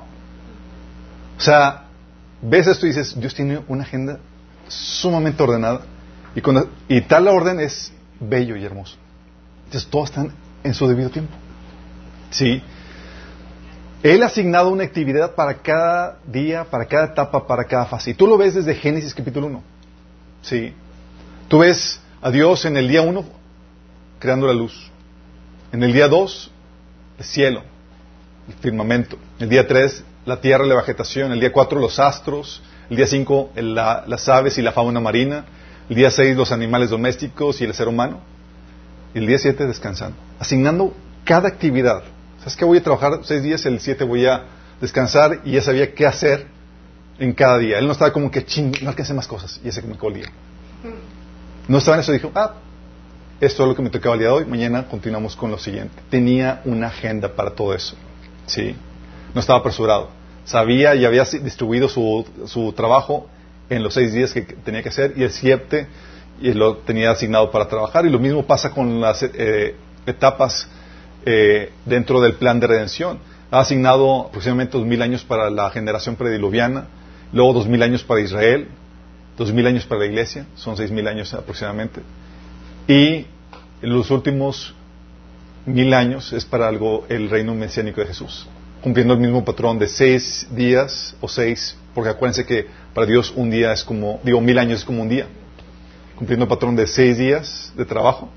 O 1.38 1.40
sea, 1.40 1.84
ves 2.42 2.66
esto 2.66 2.84
y 2.84 2.90
dices, 2.90 3.18
Dios 3.18 3.34
tiene 3.34 3.60
una 3.68 3.84
agenda 3.84 4.18
sumamente 4.68 5.42
ordenada 5.42 5.80
y, 6.34 6.42
cuando, 6.42 6.68
y 6.88 7.00
tal 7.00 7.26
orden 7.26 7.58
es 7.58 7.90
bello 8.20 8.54
y 8.56 8.64
hermoso. 8.64 8.96
Entonces, 9.72 9.88
todos 9.88 10.10
están 10.10 10.34
en 10.62 10.74
su 10.74 10.86
debido 10.86 11.08
tiempo. 11.08 11.32
Sí. 12.30 12.62
Él 14.02 14.22
ha 14.22 14.26
asignado 14.26 14.68
una 14.68 14.84
actividad 14.84 15.34
para 15.34 15.62
cada 15.62 16.18
día, 16.26 16.64
para 16.64 16.84
cada 16.84 17.06
etapa, 17.06 17.46
para 17.46 17.64
cada 17.64 17.86
fase. 17.86 18.10
Y 18.10 18.14
tú 18.14 18.26
lo 18.26 18.36
ves 18.36 18.52
desde 18.52 18.74
Génesis 18.74 19.14
capítulo 19.14 19.46
1. 19.46 19.62
Sí. 20.42 20.74
Tú 21.48 21.60
ves 21.60 21.98
a 22.20 22.30
Dios 22.30 22.66
en 22.66 22.76
el 22.76 22.86
día 22.86 23.00
1 23.00 23.24
creando 24.18 24.46
la 24.46 24.52
luz. 24.52 24.90
En 25.72 25.82
el 25.82 25.94
día 25.94 26.06
2, 26.06 26.50
el 27.16 27.24
cielo, 27.24 27.62
el 28.48 28.54
firmamento. 28.56 29.16
El 29.38 29.48
día 29.48 29.66
3, 29.66 30.04
la 30.26 30.38
tierra 30.38 30.66
y 30.66 30.68
la 30.68 30.76
vegetación. 30.76 31.32
El 31.32 31.40
día 31.40 31.50
4, 31.50 31.80
los 31.80 31.98
astros. 31.98 32.62
El 32.90 32.98
día 32.98 33.06
5, 33.06 33.52
las 33.56 34.28
aves 34.28 34.58
y 34.58 34.62
la 34.62 34.72
fauna 34.72 35.00
marina. 35.00 35.46
El 35.88 35.96
día 35.96 36.10
6, 36.10 36.36
los 36.36 36.52
animales 36.52 36.90
domésticos 36.90 37.62
y 37.62 37.64
el 37.64 37.72
ser 37.72 37.88
humano. 37.88 38.20
El 39.14 39.26
día 39.26 39.38
7, 39.38 39.66
descansando. 39.66 40.16
Asignando 40.38 40.94
cada 41.24 41.48
actividad. 41.48 42.02
¿Sabes 42.38 42.56
que 42.56 42.64
voy 42.64 42.78
a 42.78 42.82
trabajar 42.82 43.20
seis 43.22 43.42
días? 43.42 43.64
El 43.66 43.78
7 43.78 44.04
voy 44.04 44.26
a 44.26 44.44
descansar 44.80 45.40
y 45.44 45.52
ya 45.52 45.62
sabía 45.62 45.94
qué 45.94 46.06
hacer 46.06 46.46
en 47.18 47.32
cada 47.34 47.58
día. 47.58 47.78
Él 47.78 47.86
no 47.86 47.92
estaba 47.92 48.12
como 48.12 48.30
que 48.30 48.44
ching, 48.44 48.72
no 48.82 48.88
alcancé 48.88 49.14
más 49.14 49.28
cosas. 49.28 49.60
Y 49.62 49.68
ese 49.68 49.80
que 49.80 49.86
me 49.86 49.94
el 49.94 50.14
día. 50.14 50.32
No 51.68 51.78
estaba 51.78 51.96
en 51.96 52.00
eso. 52.00 52.12
Dijo, 52.12 52.32
ah, 52.34 52.54
esto 53.40 53.62
es 53.62 53.68
lo 53.68 53.76
que 53.76 53.82
me 53.82 53.90
tocaba 53.90 54.14
el 54.14 54.20
día 54.20 54.28
de 54.28 54.34
hoy. 54.34 54.44
Mañana 54.46 54.88
continuamos 54.88 55.36
con 55.36 55.50
lo 55.50 55.58
siguiente. 55.58 55.94
Tenía 56.10 56.62
una 56.64 56.88
agenda 56.88 57.34
para 57.34 57.50
todo 57.50 57.74
eso. 57.74 57.94
Sí. 58.46 58.74
No 59.34 59.40
estaba 59.40 59.60
apresurado. 59.60 60.10
Sabía 60.44 60.94
y 60.96 61.04
había 61.04 61.24
distribuido 61.24 61.88
su, 61.88 62.26
su 62.46 62.72
trabajo 62.72 63.28
en 63.70 63.82
los 63.82 63.94
seis 63.94 64.12
días 64.12 64.32
que 64.32 64.42
tenía 64.42 64.82
que 64.82 64.88
hacer 64.88 65.14
y 65.16 65.22
el 65.22 65.30
siete 65.30 65.86
y 66.42 66.52
lo 66.52 66.78
tenía 66.78 67.10
asignado 67.10 67.50
para 67.50 67.68
trabajar. 67.68 68.04
Y 68.04 68.10
lo 68.10 68.18
mismo 68.18 68.44
pasa 68.44 68.70
con 68.70 69.00
las 69.00 69.22
eh, 69.22 69.76
etapas 70.06 70.68
eh, 71.24 71.72
dentro 71.84 72.20
del 72.20 72.34
plan 72.34 72.58
de 72.58 72.66
redención. 72.66 73.18
Ha 73.50 73.60
asignado 73.60 74.26
aproximadamente 74.26 74.76
dos 74.76 74.86
mil 74.86 75.00
años 75.02 75.24
para 75.24 75.50
la 75.50 75.70
generación 75.70 76.16
prediluviana, 76.16 76.86
luego 77.32 77.52
dos 77.52 77.68
mil 77.68 77.82
años 77.82 78.02
para 78.02 78.20
Israel, 78.20 78.68
dos 79.36 79.52
mil 79.52 79.66
años 79.66 79.84
para 79.86 80.00
la 80.00 80.06
iglesia, 80.06 80.46
son 80.56 80.76
seis 80.76 80.90
mil 80.90 81.06
años 81.06 81.32
aproximadamente. 81.32 82.00
Y 82.88 83.26
los 83.82 84.10
últimos 84.10 84.74
mil 85.66 85.94
años 85.94 86.32
es 86.32 86.44
para 86.44 86.66
algo 86.66 87.04
el 87.08 87.30
reino 87.30 87.54
mesiánico 87.54 88.00
de 88.00 88.08
Jesús, 88.08 88.48
cumpliendo 88.82 89.14
el 89.14 89.20
mismo 89.20 89.44
patrón 89.44 89.78
de 89.78 89.86
seis 89.86 90.48
días 90.50 91.14
o 91.20 91.28
seis, 91.28 91.76
porque 91.94 92.10
acuérdense 92.10 92.44
que 92.44 92.66
para 92.94 93.06
Dios 93.06 93.32
un 93.36 93.50
día 93.50 93.72
es 93.72 93.84
como, 93.84 94.18
digo, 94.24 94.40
mil 94.40 94.58
años 94.58 94.80
es 94.80 94.84
como 94.84 95.02
un 95.02 95.08
día, 95.08 95.26
cumpliendo 96.22 96.44
el 96.44 96.48
patrón 96.48 96.76
de 96.76 96.86
seis 96.86 97.18
días 97.18 97.72
de 97.76 97.84
trabajo 97.84 98.30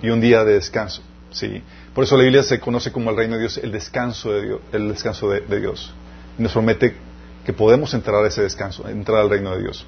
y 0.00 0.08
un 0.08 0.18
día 0.18 0.44
de 0.44 0.54
descanso. 0.54 1.02
¿sí? 1.30 1.62
Por 1.94 2.04
eso 2.04 2.16
la 2.16 2.22
Biblia 2.22 2.42
se 2.42 2.58
conoce 2.58 2.90
como 2.90 3.10
el 3.10 3.18
reino 3.18 3.34
de 3.34 3.40
Dios, 3.40 3.58
el 3.58 3.70
descanso 3.70 4.32
de 4.32 4.46
Dios, 4.46 4.60
el 4.72 4.88
descanso 4.88 5.28
de, 5.28 5.60
Dios. 5.60 5.92
Y 6.38 6.42
nos 6.42 6.52
promete 6.52 6.96
que 7.44 7.52
podemos 7.52 7.92
entrar 7.92 8.24
a 8.24 8.28
ese 8.28 8.40
descanso, 8.40 8.88
entrar 8.88 9.18
al 9.18 9.28
reino 9.28 9.54
de 9.54 9.60
Dios, 9.60 9.84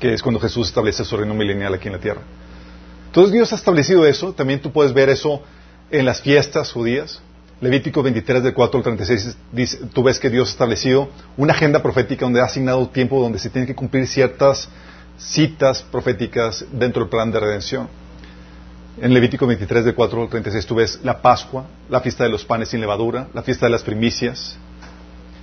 que 0.00 0.14
es 0.14 0.22
cuando 0.22 0.40
Jesús 0.40 0.68
establece 0.68 1.04
su 1.04 1.14
reino 1.14 1.34
milenial 1.34 1.74
aquí 1.74 1.88
en 1.88 1.92
la 1.92 2.00
tierra. 2.00 2.22
Entonces 3.08 3.34
Dios 3.34 3.52
ha 3.52 3.56
establecido 3.56 4.06
eso, 4.06 4.32
también 4.32 4.62
tú 4.62 4.72
puedes 4.72 4.94
ver 4.94 5.10
eso 5.10 5.42
en 5.90 6.06
las 6.06 6.22
fiestas 6.22 6.72
judías. 6.72 7.20
Levítico 7.60 8.02
23 8.02 8.44
del 8.44 8.54
4 8.54 8.78
al 8.78 8.82
36 8.82 9.36
dice, 9.52 9.78
tú 9.92 10.04
ves 10.04 10.18
que 10.18 10.30
Dios 10.30 10.48
ha 10.48 10.52
establecido 10.52 11.10
una 11.36 11.52
agenda 11.52 11.82
profética 11.82 12.24
donde 12.24 12.40
ha 12.40 12.44
asignado 12.44 12.88
tiempo 12.88 13.20
donde 13.20 13.38
se 13.38 13.50
tienen 13.50 13.66
que 13.66 13.74
cumplir 13.74 14.06
ciertas 14.06 14.70
citas 15.18 15.82
proféticas 15.82 16.64
dentro 16.72 17.02
del 17.02 17.10
plan 17.10 17.30
de 17.30 17.40
redención. 17.40 17.88
En 19.00 19.14
Levítico 19.14 19.46
23 19.46 19.86
del 19.86 19.94
4 19.94 20.22
al 20.22 20.28
36 20.28 20.66
tú 20.66 20.74
ves 20.74 21.00
la 21.02 21.22
Pascua, 21.22 21.64
la 21.88 22.00
fiesta 22.00 22.24
de 22.24 22.30
los 22.30 22.44
panes 22.44 22.68
sin 22.68 22.80
levadura, 22.80 23.28
la 23.32 23.42
fiesta 23.42 23.66
de 23.66 23.70
las 23.70 23.82
primicias. 23.82 24.56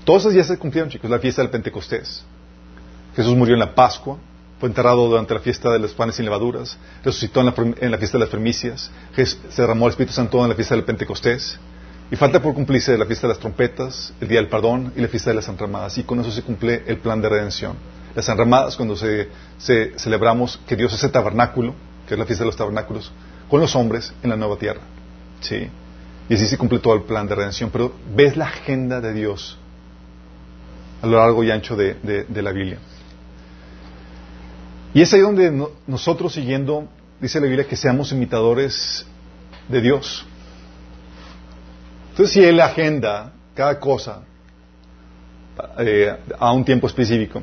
Todas 0.06 0.24
esas 0.24 0.34
ya 0.36 0.44
se 0.44 0.58
cumplieron, 0.58 0.90
chicos, 0.90 1.10
la 1.10 1.20
fiesta 1.20 1.42
del 1.42 1.50
Pentecostés. 1.50 2.24
Jesús 3.16 3.36
murió 3.36 3.56
en 3.56 3.60
la 3.60 3.74
Pascua, 3.74 4.18
fue 4.60 4.70
enterrado 4.70 5.08
durante 5.08 5.34
la 5.34 5.40
fiesta 5.40 5.72
de 5.72 5.80
los 5.80 5.94
panes 5.94 6.16
sin 6.16 6.26
levaduras, 6.26 6.78
resucitó 7.04 7.40
en 7.40 7.46
la, 7.46 7.98
fiesta 7.98 8.18
de 8.18 8.24
las 8.24 8.30
primicias, 8.30 8.92
se 9.16 9.62
derramó 9.62 9.88
el 9.88 9.92
Espíritu 9.92 10.14
Santo 10.14 10.44
en 10.44 10.50
la 10.50 10.56
fiesta 10.56 10.76
del 10.76 10.84
Pentecostés, 10.84 11.58
y 12.12 12.16
falta 12.16 12.42
por 12.42 12.54
cumplirse 12.54 12.98
la 12.98 13.06
fiesta 13.06 13.28
de 13.28 13.34
las 13.34 13.40
trompetas, 13.40 14.14
el 14.20 14.28
día 14.28 14.40
del 14.40 14.50
perdón 14.50 14.92
y 14.96 15.02
la 15.02 15.08
fiesta 15.08 15.30
de 15.30 15.38
las 15.38 15.48
enramadas, 15.48 15.98
y 15.98 16.04
con 16.04 16.20
eso 16.20 16.32
se 16.32 16.42
cumple 16.42 16.84
el 16.88 16.98
plan 16.98 17.22
de 17.22 17.30
redención. 17.30 17.76
Las 18.16 18.28
enramadas, 18.30 18.76
cuando 18.76 18.96
se, 18.96 19.30
celebramos 19.98 20.60
que 20.68 20.76
Dios 20.76 21.04
el 21.04 21.12
tabernáculo, 21.12 21.76
que 22.08 22.16
es 22.16 22.20
la 22.20 22.26
fiesta 22.26 22.44
de 22.44 22.48
los 22.48 22.56
tabernáculos, 22.56 23.12
con 23.50 23.60
los 23.60 23.76
hombres 23.76 24.14
en 24.24 24.30
la 24.30 24.36
nueva 24.36 24.58
tierra. 24.58 24.82
¿Sí? 25.42 25.70
Y 26.28 26.34
así 26.34 26.48
se 26.48 26.58
cumple 26.58 26.80
todo 26.80 26.96
el 26.96 27.04
plan 27.04 27.28
de 27.28 27.36
redención. 27.36 27.70
Pero 27.72 27.94
ves 28.16 28.36
la 28.38 28.46
agenda 28.46 29.02
de 29.02 29.14
Dios 29.14 29.58
a 31.02 31.08
lo 31.08 31.18
largo 31.18 31.44
y 31.44 31.52
ancho 31.52 31.76
de 31.76 32.26
la 32.42 32.52
Biblia. 32.52 32.80
Y 34.94 35.02
es 35.02 35.14
ahí 35.14 35.22
donde 35.22 35.68
nosotros 35.86 36.34
siguiendo, 36.34 36.88
dice 37.22 37.40
la 37.40 37.46
Biblia, 37.46 37.68
que 37.68 37.76
seamos 37.76 38.12
imitadores 38.12 39.06
de 39.68 39.82
Dios. 39.82 40.26
Entonces, 42.12 42.34
si 42.34 42.44
Él 42.44 42.60
agenda 42.60 43.32
cada 43.54 43.80
cosa 43.80 44.24
eh, 45.78 46.16
a 46.40 46.52
un 46.52 46.66
tiempo 46.66 46.88
específico, 46.88 47.42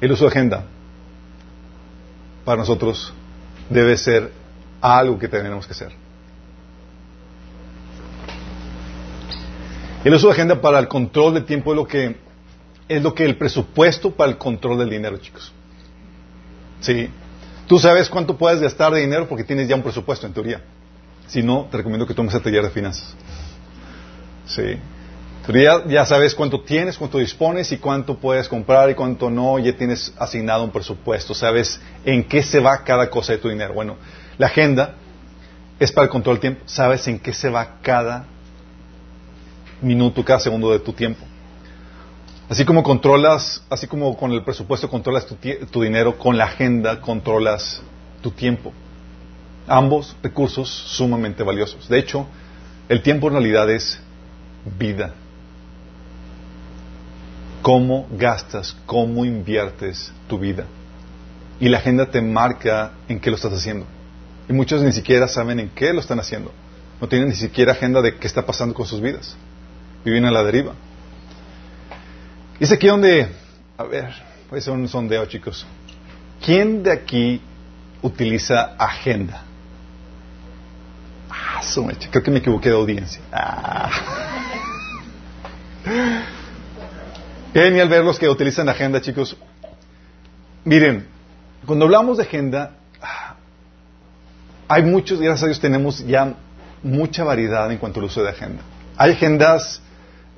el 0.00 0.12
uso 0.12 0.24
de 0.24 0.30
agenda 0.30 0.64
para 2.44 2.58
nosotros 2.58 3.12
debe 3.68 3.96
ser 3.96 4.32
algo 4.80 5.18
que 5.18 5.28
tenemos 5.28 5.66
que 5.66 5.72
hacer. 5.72 5.92
El 10.04 10.14
uso 10.14 10.28
de 10.28 10.32
agenda 10.32 10.60
para 10.60 10.78
el 10.78 10.88
control 10.88 11.34
del 11.34 11.44
tiempo 11.44 11.72
es 11.72 11.76
lo 11.76 11.86
que 11.86 12.28
es 12.88 13.02
lo 13.02 13.14
que 13.14 13.24
el 13.24 13.36
presupuesto 13.36 14.12
para 14.12 14.30
el 14.30 14.38
control 14.38 14.78
del 14.78 14.88
dinero, 14.90 15.18
chicos. 15.18 15.52
Sí. 16.80 17.10
Tú 17.66 17.78
sabes 17.78 18.08
cuánto 18.08 18.38
puedes 18.38 18.60
gastar 18.60 18.94
de 18.94 19.00
dinero 19.00 19.28
porque 19.28 19.44
tienes 19.44 19.68
ya 19.68 19.76
un 19.76 19.82
presupuesto, 19.82 20.26
en 20.26 20.32
teoría. 20.32 20.62
Si 21.26 21.42
no, 21.42 21.68
te 21.70 21.76
recomiendo 21.76 22.06
que 22.06 22.14
tomes 22.14 22.32
el 22.32 22.40
taller 22.40 22.62
de 22.62 22.70
finanzas. 22.70 23.14
Sí. 24.46 24.78
Ya, 25.48 25.82
ya, 25.86 26.04
sabes 26.04 26.34
cuánto 26.34 26.60
tienes, 26.60 26.98
cuánto 26.98 27.16
dispones 27.18 27.72
y 27.72 27.78
cuánto 27.78 28.18
puedes 28.18 28.48
comprar 28.48 28.90
y 28.90 28.94
cuánto 28.94 29.30
no. 29.30 29.58
Ya 29.58 29.72
tienes 29.74 30.12
asignado 30.18 30.62
un 30.62 30.70
presupuesto. 30.70 31.34
Sabes 31.34 31.80
en 32.04 32.24
qué 32.24 32.42
se 32.42 32.60
va 32.60 32.84
cada 32.84 33.08
cosa 33.08 33.32
de 33.32 33.38
tu 33.38 33.48
dinero. 33.48 33.72
Bueno, 33.72 33.96
la 34.36 34.46
agenda 34.46 34.94
es 35.80 35.90
para 35.90 36.04
el 36.04 36.10
control 36.10 36.36
del 36.36 36.40
tiempo. 36.40 36.62
Sabes 36.66 37.08
en 37.08 37.18
qué 37.18 37.32
se 37.32 37.48
va 37.48 37.78
cada 37.80 38.26
minuto, 39.80 40.22
cada 40.22 40.38
segundo 40.40 40.70
de 40.70 40.80
tu 40.80 40.92
tiempo. 40.92 41.24
Así 42.48 42.64
como 42.64 42.82
controlas, 42.82 43.62
así 43.68 43.86
como 43.86 44.16
con 44.16 44.32
el 44.32 44.42
presupuesto 44.42 44.88
controlas 44.88 45.26
tu, 45.26 45.82
dinero, 45.82 46.18
con 46.18 46.36
la 46.36 46.44
agenda 46.44 47.00
controlas 47.00 47.82
tu 48.22 48.30
tiempo. 48.30 48.72
Ambos 49.66 50.16
recursos 50.22 50.68
sumamente 50.68 51.42
valiosos. 51.42 51.88
De 51.88 51.98
hecho, 51.98 52.26
el 52.88 53.02
tiempo 53.02 53.28
en 53.28 53.34
realidad 53.34 53.70
es 53.70 54.00
vida. 54.78 55.14
Cómo 57.68 58.08
gastas, 58.12 58.74
cómo 58.86 59.26
inviertes 59.26 60.10
tu 60.26 60.38
vida. 60.38 60.64
Y 61.60 61.68
la 61.68 61.76
agenda 61.76 62.06
te 62.06 62.22
marca 62.22 62.92
en 63.08 63.20
qué 63.20 63.28
lo 63.28 63.36
estás 63.36 63.52
haciendo. 63.52 63.84
Y 64.48 64.54
muchos 64.54 64.80
ni 64.80 64.90
siquiera 64.90 65.28
saben 65.28 65.60
en 65.60 65.68
qué 65.68 65.92
lo 65.92 66.00
están 66.00 66.18
haciendo. 66.18 66.50
No 66.98 67.08
tienen 67.08 67.28
ni 67.28 67.34
siquiera 67.34 67.72
agenda 67.72 68.00
de 68.00 68.16
qué 68.16 68.26
está 68.26 68.46
pasando 68.46 68.74
con 68.74 68.86
sus 68.86 69.02
vidas. 69.02 69.36
Viven 70.02 70.24
a 70.24 70.30
la 70.30 70.42
deriva. 70.44 70.72
Y 72.58 72.64
es 72.64 72.72
aquí 72.72 72.86
donde, 72.86 73.28
a 73.76 73.84
ver, 73.84 74.14
voy 74.48 74.56
a 74.56 74.60
hacer 74.60 74.72
un 74.72 74.88
sondeo, 74.88 75.26
chicos. 75.26 75.66
¿Quién 76.42 76.82
de 76.82 76.90
aquí 76.90 77.42
utiliza 78.00 78.76
agenda? 78.78 79.42
Ah, 81.28 81.60
creo 82.10 82.22
que 82.22 82.30
me 82.30 82.38
equivoqué 82.38 82.70
de 82.70 82.76
audiencia. 82.76 83.20
Ah. 83.30 83.90
Genial 87.52 87.88
ver 87.88 88.04
los 88.04 88.18
que 88.18 88.28
utilizan 88.28 88.68
agenda, 88.68 89.00
chicos. 89.00 89.36
Miren, 90.64 91.06
cuando 91.66 91.86
hablamos 91.86 92.18
de 92.18 92.24
agenda, 92.24 92.76
hay 94.68 94.82
muchos, 94.82 95.20
gracias 95.20 95.44
a 95.44 95.46
Dios 95.46 95.60
tenemos 95.60 96.06
ya 96.06 96.34
mucha 96.82 97.24
variedad 97.24 97.70
en 97.72 97.78
cuanto 97.78 98.00
al 98.00 98.06
uso 98.06 98.22
de 98.22 98.30
agenda. 98.30 98.62
Hay 98.96 99.12
agendas 99.12 99.80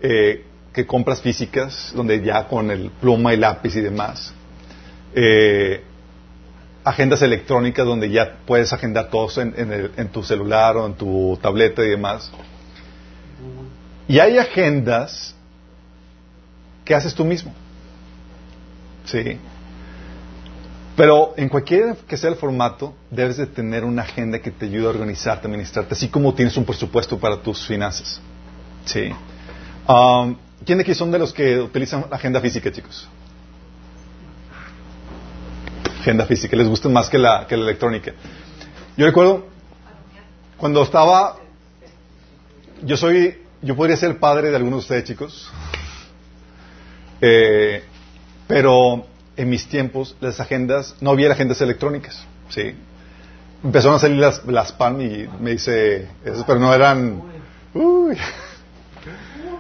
eh, 0.00 0.44
que 0.72 0.86
compras 0.86 1.20
físicas, 1.20 1.92
donde 1.94 2.22
ya 2.22 2.46
con 2.46 2.70
el 2.70 2.90
pluma 2.90 3.34
y 3.34 3.38
lápiz 3.38 3.74
y 3.74 3.80
demás. 3.80 4.32
Eh, 5.14 5.82
agendas 6.84 7.22
electrónicas 7.22 7.84
donde 7.84 8.10
ya 8.10 8.38
puedes 8.46 8.72
agendar 8.72 9.10
todo 9.10 9.28
en, 9.42 10.08
tu 10.08 10.22
celular 10.22 10.76
o 10.76 10.86
en 10.86 10.94
tu 10.94 11.38
tableta 11.42 11.84
y 11.84 11.88
demás. 11.88 12.30
Y 14.06 14.18
hay 14.18 14.38
agendas 14.38 15.34
que 16.90 16.96
haces 16.96 17.14
tú 17.14 17.24
mismo. 17.24 17.54
Sí. 19.04 19.38
Pero 20.96 21.34
en 21.36 21.48
cualquier 21.48 21.94
que 21.98 22.16
sea 22.16 22.30
el 22.30 22.34
formato, 22.34 22.94
debes 23.12 23.36
de 23.36 23.46
tener 23.46 23.84
una 23.84 24.02
agenda 24.02 24.40
que 24.40 24.50
te 24.50 24.66
ayude 24.66 24.86
a 24.86 24.88
organizarte, 24.88 25.46
administrarte, 25.46 25.94
así 25.94 26.08
como 26.08 26.34
tienes 26.34 26.56
un 26.56 26.64
presupuesto 26.64 27.16
para 27.16 27.36
tus 27.36 27.64
finanzas. 27.64 28.20
Sí. 28.86 29.12
Um, 29.86 30.36
¿Quién 30.66 30.78
de 30.78 30.82
aquí 30.82 30.92
son 30.96 31.12
de 31.12 31.20
los 31.20 31.32
que 31.32 31.60
utilizan 31.60 32.06
agenda 32.10 32.40
física, 32.40 32.72
chicos? 32.72 33.08
Agenda 36.00 36.26
física, 36.26 36.56
les 36.56 36.66
gusta 36.66 36.88
más 36.88 37.08
que 37.08 37.18
la, 37.18 37.46
que 37.46 37.56
la 37.56 37.66
electrónica. 37.66 38.14
Yo 38.96 39.06
recuerdo 39.06 39.46
cuando 40.56 40.82
estaba, 40.82 41.36
yo 42.82 42.96
soy, 42.96 43.38
yo 43.62 43.76
podría 43.76 43.96
ser 43.96 44.18
padre 44.18 44.50
de 44.50 44.56
algunos 44.56 44.78
de 44.78 44.82
ustedes, 44.82 45.04
chicos, 45.04 45.52
eh, 47.20 47.82
pero 48.46 49.04
en 49.36 49.48
mis 49.48 49.68
tiempos 49.68 50.16
las 50.20 50.40
agendas, 50.40 50.94
no 51.00 51.10
había 51.10 51.32
agendas 51.32 51.60
electrónicas, 51.60 52.24
¿sí? 52.48 52.74
Empezaron 53.62 53.96
a 53.96 53.98
salir 53.98 54.16
las, 54.18 54.44
las 54.46 54.72
PAN 54.72 55.00
y 55.00 55.28
me 55.40 55.52
dice, 55.52 56.08
eso, 56.24 56.44
pero 56.46 56.58
no 56.58 56.72
eran, 56.74 57.22
uy, 57.74 58.16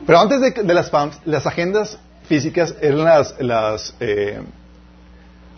pero 0.06 0.18
antes 0.18 0.40
de, 0.40 0.74
las 0.74 0.90
PAMs, 0.90 1.20
las 1.24 1.46
agendas 1.46 1.98
físicas 2.28 2.74
eran 2.80 3.04
las, 3.04 3.34
las 3.40 3.94
eh, 4.00 4.40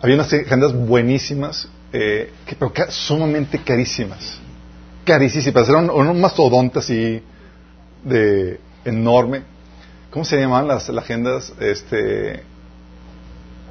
había 0.03 0.15
unas 0.15 0.33
agendas 0.33 0.73
buenísimas, 0.73 1.69
eh, 1.93 2.31
pero 2.59 2.73
sumamente 2.89 3.57
carísimas. 3.59 4.37
Carísimas. 5.05 5.69
Eran 5.69 5.89
un, 5.89 6.19
mastodonte 6.19 6.79
así 6.79 7.23
de 8.03 8.59
enorme. 8.83 9.43
¿Cómo 10.13 10.23
se 10.23 10.39
llamaban 10.39 10.67
las, 10.67 10.87
agendas? 10.89 11.51
Este, 11.59 12.43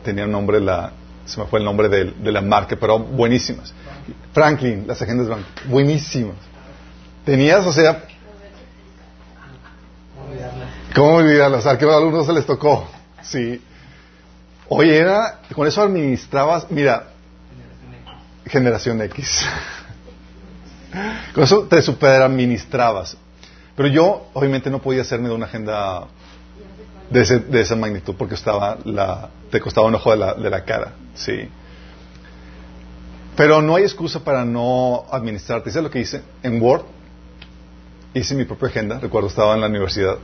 tenía 0.05 0.25
un 0.25 0.33
nombre, 0.33 0.61
la, 0.61 0.91
se 1.25 1.39
me 1.39 1.47
fue 1.47 1.61
el 1.61 1.65
nombre 1.65 1.89
de, 1.89 2.07
de 2.11 2.33
la 2.33 2.41
marca, 2.41 2.77
pero 2.79 2.99
buenísimas. 2.99 3.73
Franklin, 4.35 4.85
las 4.89 5.01
agendas 5.01 5.39
buenísimas. 5.69 6.35
Tenías, 7.25 7.65
o 7.65 7.73
sea, 7.73 8.03
¿Cómo 10.95 11.15
olvidarlas? 11.17 11.65
A 11.67 11.79
que 11.79 11.87
a 11.87 11.97
algunos 11.97 12.27
se 12.27 12.33
les 12.33 12.45
tocó. 12.45 12.87
Sí. 13.23 13.63
Oye, 14.69 14.97
era, 14.97 15.41
con 15.55 15.67
eso 15.67 15.81
administrabas, 15.81 16.71
mira, 16.71 17.09
generación 18.47 19.01
X. 19.03 19.47
con 21.35 21.45
eso 21.45 21.63
te 21.69 21.81
superadministrabas. 21.81 23.17
Pero 23.77 23.89
yo, 23.89 24.27
obviamente, 24.35 24.71
no 24.71 24.81
podía 24.81 25.03
hacerme 25.03 25.29
de 25.29 25.35
una 25.35 25.47
agenda 25.47 26.09
de, 27.13 27.39
de 27.41 27.61
esa 27.61 27.77
magnitud 27.77 28.15
porque 28.17 28.35
estaba 28.35 28.79
la, 28.85 29.31
te 29.51 29.61
costaba 29.61 29.87
un 29.87 29.95
ojo 29.95 30.11
de 30.11 30.17
la, 30.17 30.35
de 30.35 30.51
la 30.51 30.65
cara. 30.65 30.93
Sí. 31.15 31.49
Pero 33.37 33.63
no 33.63 33.77
hay 33.77 33.85
excusa 33.85 34.21
para 34.21 34.45
no 34.45 35.05
administrarte. 35.11 35.71
¿Sabes 35.71 35.85
lo 35.85 35.91
que 35.91 36.01
hice? 36.01 36.23
En 36.43 36.61
Word 36.61 36.83
hice 38.15 38.35
mi 38.35 38.45
propia 38.45 38.69
agenda. 38.69 38.99
Recuerdo, 38.99 39.29
estaba 39.29 39.55
en 39.55 39.61
la 39.61 39.69
universidad 39.69 40.17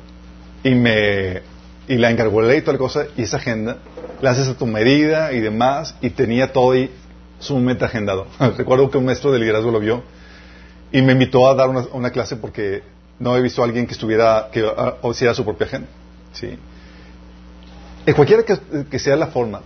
y 0.62 0.75
me 0.75 1.42
y 1.88 1.97
la 1.97 2.11
encargolé 2.11 2.59
y 2.59 2.61
toda 2.61 2.75
la 2.75 2.78
cosa 2.78 3.06
y 3.17 3.23
esa 3.23 3.39
agenda 3.39 3.78
la 4.21 4.30
haces 4.30 4.47
a 4.49 4.54
tu 4.54 4.67
medida 4.67 5.32
y 5.32 5.41
demás 5.41 5.95
y 6.02 6.10
tenía 6.10 6.52
todo 6.52 6.73
ahí 6.73 6.91
sumamente 7.39 7.84
agendado. 7.84 8.26
Recuerdo 8.56 8.91
que 8.91 8.99
un 8.99 9.06
maestro 9.06 9.32
de 9.32 9.39
liderazgo 9.39 9.71
lo 9.71 9.80
vio 9.80 10.02
y 10.93 11.00
me 11.02 11.12
invitó 11.12 11.49
a 11.49 11.54
dar 11.54 11.69
una, 11.69 12.10
clase 12.10 12.36
porque 12.36 12.82
no 13.19 13.36
he 13.36 13.43
visto 13.43 13.62
a 13.62 13.65
alguien 13.65 13.86
que 13.86 13.93
estuviera 13.93 14.49
que 14.52 14.67
hiciera 15.10 15.34
su 15.34 15.45
propia 15.45 15.67
agenda. 15.67 15.89
¿sí? 16.32 16.58
En 18.08 18.14
cualquiera 18.14 18.42
que, 18.42 18.99
sea 18.99 19.16
la 19.16 19.26
forma, 19.26 19.60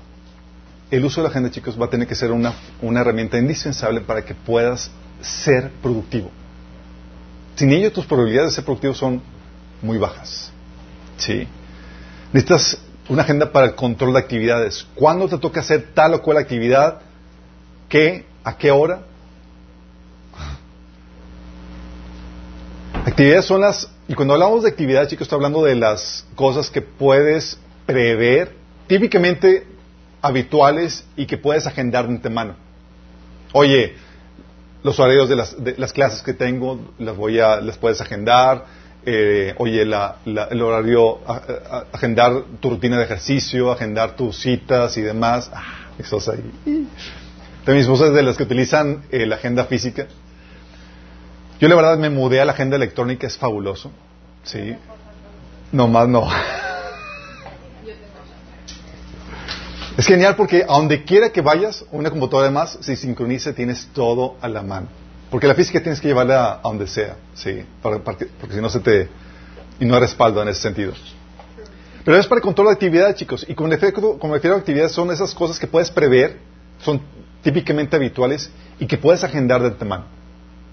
el 0.90 1.05
uso 1.05 1.20
de 1.20 1.28
la 1.28 1.31
agenda, 1.31 1.48
chicos, 1.48 1.81
va 1.81 1.87
a 1.87 1.90
tener 1.90 2.09
que 2.09 2.16
ser 2.16 2.33
una, 2.33 2.52
herramienta 2.83 3.38
indispensable 3.38 4.00
para 4.00 4.24
que 4.24 4.35
puedas 4.35 4.90
ser 5.20 5.70
productivo. 5.81 6.28
Sin 7.55 7.70
ello, 7.70 7.92
tus 7.92 8.05
probabilidades 8.05 8.50
de 8.50 8.55
ser 8.57 8.64
productivo 8.64 8.94
son 8.94 9.22
muy 9.81 9.96
bajas. 9.96 10.50
Sí. 11.18 11.46
Necesitas 12.33 12.78
una 13.09 13.22
agenda 13.22 13.52
para 13.52 13.66
el 13.66 13.76
control 13.76 14.14
de 14.14 14.18
actividades. 14.18 14.88
¿Cuándo 14.96 15.28
te 15.28 15.38
toca 15.38 15.61
hacer 15.61 15.90
tal 15.94 16.14
o 16.14 16.20
cual 16.20 16.38
actividad? 16.38 17.00
¿Qué? 17.88 18.26
¿A 18.42 18.57
qué 18.57 18.72
hora? 18.72 19.02
Actividades 23.07 23.44
son 23.44 23.61
las... 23.61 23.88
Y 24.09 24.14
cuando 24.14 24.35
hablamos 24.35 24.64
de 24.64 24.70
actividades, 24.70 25.11
chicos, 25.11 25.26
estoy 25.26 25.37
hablando 25.37 25.62
de 25.62 25.76
las 25.76 26.26
cosas 26.35 26.70
que 26.70 26.83
puedes 26.83 27.57
prever, 27.87 28.53
típicamente 28.87 29.66
habituales 30.21 31.05
y 31.16 31.27
que 31.27 31.38
puedes 31.38 31.66
agendar 31.66 32.07
de 32.07 32.14
antemano. 32.14 32.55
Oye, 33.53 33.95
los 34.83 34.99
horarios 34.99 35.29
de 35.29 35.37
las, 35.37 35.62
de 35.62 35.75
las 35.77 35.92
clases 35.92 36.23
que 36.23 36.33
tengo 36.33 36.92
las 36.99 37.16
voy 37.16 37.38
a, 37.38 37.61
las 37.61 37.79
puedes 37.79 38.01
agendar 38.01 38.64
eh, 39.05 39.55
oye, 39.59 39.83
el 39.83 40.62
horario, 40.62 41.21
agendar 41.92 42.45
tu 42.61 42.71
rutina 42.71 42.99
de 42.99 43.05
ejercicio, 43.05 43.73
agendar 43.73 44.14
tus 44.14 44.40
citas 44.40 44.97
y 44.97 45.01
demás. 45.03 45.51
Ah, 45.53 45.90
eso 45.99 46.18
ahí. 46.31 46.88
De 47.66 47.75
mis 47.75 47.83
esposa 47.83 48.11
de 48.11 48.23
las 48.23 48.37
que 48.37 48.45
utilizan 48.45 49.03
eh, 49.11 49.27
la 49.27 49.37
agenda 49.37 49.64
física. 49.64 50.07
Yo 51.61 51.68
la 51.68 51.75
verdad 51.75 51.99
me 51.99 52.11
mudé 52.11 52.40
a 52.40 52.45
la 52.45 52.53
agenda 52.53 52.77
electrónica, 52.77 53.27
es 53.27 53.37
fabuloso. 53.37 53.90
Sí. 54.45 54.77
No 55.73 55.88
más 55.88 56.09
no. 56.09 56.29
Es 59.96 60.07
genial 60.07 60.37
porque 60.37 60.62
a 60.62 60.74
donde 60.74 61.05
quiera 61.05 61.31
que 61.31 61.40
vayas, 61.40 61.85
una 61.90 62.11
computadora 62.11 62.50
más, 62.50 62.78
se 62.81 62.96
sincroniza, 62.96 63.52
tienes 63.52 63.88
todo 63.92 64.37
a 64.40 64.48
la 64.48 64.62
mano. 64.62 64.88
Porque 65.31 65.46
la 65.46 65.55
física 65.55 65.81
tienes 65.81 66.00
que 66.00 66.09
llevarla 66.09 66.55
a 66.55 66.61
donde 66.62 66.87
sea, 66.87 67.16
sí, 67.35 67.64
porque 67.81 68.28
si 68.50 68.61
no 68.61 68.68
se 68.68 68.81
te... 68.81 69.09
y 69.81 69.85
no 69.85 69.94
hay 69.94 70.00
respaldo 70.00 70.42
en 70.42 70.48
ese 70.48 70.61
sentido. 70.62 70.92
Pero 72.05 72.18
es 72.18 72.26
para 72.26 72.38
el 72.38 72.42
control 72.42 72.68
de 72.68 72.72
actividad, 72.72 73.14
chicos. 73.14 73.46
Y 73.48 73.55
como 73.55 73.70
refiero 73.70 74.57
a 74.57 74.59
actividades, 74.59 74.92
son 74.92 75.11
esas 75.11 75.35
cosas 75.35 75.59
que 75.59 75.66
puedes 75.66 75.90
prever, 75.90 76.38
son 76.83 77.00
típicamente 77.42 77.96
habituales 77.96 78.50
y 78.78 78.87
que 78.87 78.98
puedes 78.98 79.22
agendar 79.24 79.61
de 79.61 79.68
antemano. 79.68 80.05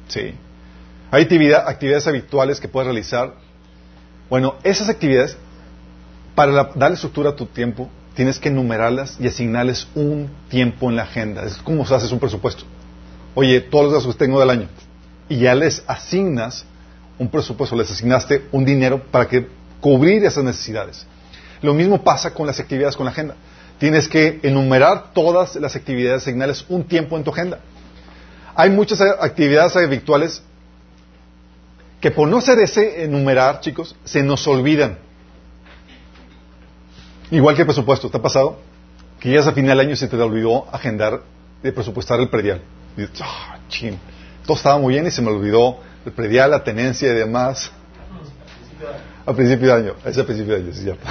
Sí. 0.08 0.34
Hay 1.12 1.23
actividades 1.23 2.08
habituales 2.08 2.60
que 2.60 2.67
puedes 2.67 2.88
realizar. 2.88 3.34
Bueno, 4.29 4.55
esas 4.63 4.89
actividades, 4.89 5.38
para 6.36 6.71
darle 6.75 6.95
estructura 6.95 7.32
a 7.32 7.36
tu 7.36 7.45
tiempo, 7.45 7.89
tienes 8.19 8.38
que 8.38 8.49
enumerarlas 8.49 9.15
y 9.17 9.27
asignarles 9.27 9.88
un 9.95 10.29
tiempo 10.49 10.89
en 10.89 10.97
la 10.97 11.03
agenda. 11.03 11.45
Es 11.45 11.55
como 11.55 11.86
si 11.86 11.93
haces 11.93 12.12
un 12.12 12.19
presupuesto 12.19 12.65
oye, 13.39 13.62
todos 13.62 13.86
los 13.86 13.93
gastos 13.93 14.15
que 14.15 14.25
tengo 14.25 14.39
del 14.41 14.49
año, 14.49 14.67
y 15.29 15.38
ya 15.38 15.55
les 15.55 15.84
asignas 15.88 16.65
un 17.17 17.29
presupuesto, 17.29 17.75
les 17.75 17.89
asignaste 17.89 18.47
un 18.51 18.65
dinero 18.65 19.01
para 19.12 19.27
que 19.27 19.47
cubrir 19.79 20.25
esas 20.25 20.43
necesidades. 20.43 21.05
Lo 21.62 21.73
mismo 21.73 22.03
pasa 22.03 22.34
con 22.34 22.47
las 22.47 22.60
actividades 22.60 22.97
con 22.97 23.05
la 23.05 23.12
agenda. 23.12 23.36
Tienes 23.77 24.10
que 24.10 24.41
enumerar 24.43 25.13
todas 25.13 25.55
las 25.55 25.75
actividades, 25.75 26.23
asignarles 26.23 26.65
un 26.67 26.84
tiempo 26.84 27.17
en 27.17 27.23
tu 27.23 27.32
agenda. 27.32 27.60
Hay 28.55 28.69
muchas 28.69 28.99
actividades 29.01 29.89
virtuales 29.89 30.41
que 32.01 32.12
por 32.12 32.27
no 32.27 32.41
ser 32.41 32.60
ese 32.60 33.03
enumerar, 33.03 33.62
chicos, 33.62 33.95
se 34.03 34.21
nos 34.21 34.45
olvidan. 34.47 34.97
Igual 37.32 37.56
que 37.56 37.62
el 37.62 37.68
presupuesto, 37.68 38.10
¿te 38.10 38.18
ha 38.18 38.22
pasado? 38.22 38.58
Que 39.20 39.32
ya 39.32 39.42
a 39.42 39.52
final 39.52 39.78
del 39.78 39.88
año 39.88 39.96
se 39.96 40.08
te 40.08 40.15
olvidó 40.15 40.65
agendar, 40.72 41.22
de 41.62 41.72
presupuestar 41.72 42.20
el 42.20 42.30
predial. 42.30 42.62
Y 42.98 43.04
ah, 43.22 43.60
Todo 44.46 44.58
estaba 44.58 44.80
muy 44.80 44.96
bien 44.96 45.06
y 45.06 45.12
se 45.12 45.22
me 45.22 45.30
olvidó 45.30 45.80
el 46.06 46.12
predial, 46.12 46.52
la 46.52 46.63
tenencia 46.63 47.12
y 47.12 47.15
demás. 47.15 47.72
A 49.26 49.34
principio 49.34 49.68
de 49.68 49.74
año. 49.74 49.94
Es 50.06 50.18
a 50.18 50.26
principio 50.26 50.56
de 50.56 50.62
año, 50.62 50.70
es 50.72 50.78
cierto. 50.82 51.08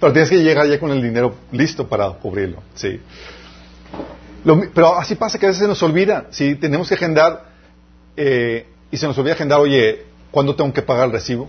pero 0.00 0.12
tienes 0.12 0.30
que 0.30 0.42
llegar 0.42 0.66
ya 0.66 0.80
con 0.80 0.90
el 0.90 1.00
dinero 1.00 1.36
listo 1.52 1.86
para 1.88 2.08
cubrirlo. 2.10 2.62
Sí. 2.74 3.00
pero 4.74 4.96
así 4.98 5.14
pasa 5.14 5.38
que 5.38 5.46
a 5.46 5.50
veces 5.50 5.62
se 5.62 5.68
nos 5.68 5.82
olvida. 5.82 6.26
Si 6.30 6.56
tenemos 6.56 6.88
que 6.88 6.94
agendar 6.94 7.44
eh, 8.16 8.66
y 8.90 8.96
se 8.96 9.06
nos 9.06 9.16
olvida 9.16 9.34
agendar, 9.34 9.60
oye, 9.60 10.06
¿cuándo 10.32 10.56
tengo 10.56 10.72
que 10.72 10.82
pagar 10.82 11.06
el 11.06 11.12
recibo 11.12 11.46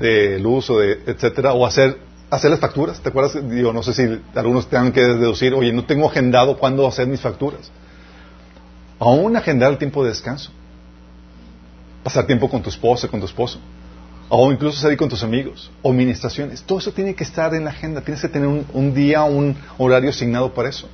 de 0.00 0.38
luz 0.38 0.70
o 0.70 0.78
de 0.78 1.02
etcétera? 1.06 1.52
O 1.52 1.66
hacer 1.66 1.98
hacer 2.30 2.50
las 2.50 2.60
facturas. 2.60 3.00
¿Te 3.00 3.08
acuerdas? 3.08 3.36
Digo, 3.48 3.72
no 3.72 3.82
sé 3.82 3.92
si 3.92 4.20
algunos 4.34 4.68
tengan 4.68 4.92
que 4.92 5.02
deducir, 5.02 5.52
oye, 5.52 5.72
no 5.72 5.84
tengo 5.84 6.08
agendado 6.08 6.56
cuándo 6.56 6.86
hacer 6.86 7.06
mis 7.06 7.20
facturas. 7.20 7.70
Aún 8.98 9.36
agendar 9.36 9.72
el 9.72 9.78
tiempo 9.78 10.02
de 10.04 10.10
descanso. 10.10 10.50
pasar 12.02 12.26
tiempo 12.26 12.48
con 12.48 12.62
tu 12.62 12.70
esposa, 12.70 13.08
con 13.08 13.20
tu 13.20 13.26
esposo, 13.26 13.58
o 14.30 14.50
incluso 14.50 14.80
salir 14.80 14.96
con 14.96 15.08
tus 15.08 15.22
amigos, 15.22 15.70
o 15.82 15.92
ministraciones. 15.92 16.62
Todo 16.62 16.78
eso 16.78 16.92
tiene 16.92 17.14
que 17.14 17.24
estar 17.24 17.54
en 17.54 17.64
la 17.64 17.70
agenda. 17.70 18.00
Tienes 18.00 18.22
que 18.22 18.28
tener 18.28 18.48
un, 18.48 18.94
día, 18.94 19.22
un 19.24 19.54
horario 19.76 20.10
asignado 20.10 20.54
para 20.54 20.70
eso. 20.70 20.88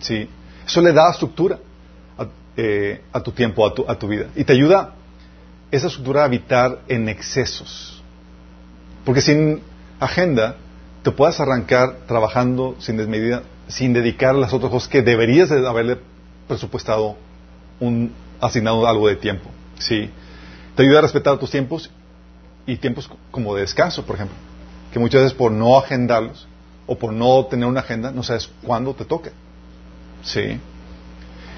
¿sí? 0.00 0.28
Eso 0.66 0.80
le 0.80 0.92
da 0.92 1.10
estructura 1.10 1.60
a, 2.16 2.26
eh, 2.56 3.02
a 3.12 3.20
tu 3.20 3.30
tiempo, 3.30 3.64
a 3.64 3.72
tu, 3.72 3.84
a 3.88 3.96
tu 3.96 4.08
vida. 4.08 4.26
Y 4.34 4.42
te 4.42 4.52
ayuda 4.52 4.94
esa 5.70 5.86
estructura 5.86 6.24
a 6.24 6.26
evitar 6.26 6.80
en 6.88 7.08
excesos. 7.08 7.97
Porque 9.08 9.22
sin 9.22 9.62
agenda 10.00 10.56
te 11.02 11.10
puedes 11.12 11.40
arrancar 11.40 12.00
trabajando 12.06 12.76
sin 12.78 12.98
desmedida, 12.98 13.42
sin 13.66 13.94
dedicar 13.94 14.34
las 14.34 14.52
otras 14.52 14.70
cosas 14.70 14.90
que 14.90 15.00
deberías 15.00 15.48
de 15.48 15.66
haberle 15.66 15.96
presupuestado 16.46 17.16
un 17.80 18.12
asignado 18.38 18.86
algo 18.86 19.08
de 19.08 19.16
tiempo. 19.16 19.48
¿sí? 19.78 20.10
Te 20.76 20.82
ayuda 20.82 20.98
a 20.98 21.00
respetar 21.00 21.38
tus 21.38 21.50
tiempos 21.50 21.90
y 22.66 22.76
tiempos 22.76 23.10
como 23.30 23.54
de 23.54 23.62
descanso, 23.62 24.04
por 24.04 24.16
ejemplo. 24.16 24.36
Que 24.92 24.98
muchas 24.98 25.22
veces 25.22 25.38
por 25.38 25.52
no 25.52 25.78
agendarlos 25.78 26.46
o 26.86 26.98
por 26.98 27.14
no 27.14 27.46
tener 27.46 27.66
una 27.66 27.80
agenda, 27.80 28.10
no 28.10 28.22
sabes 28.22 28.50
cuándo 28.62 28.92
te 28.92 29.06
toca. 29.06 29.30
¿Sí? 30.22 30.60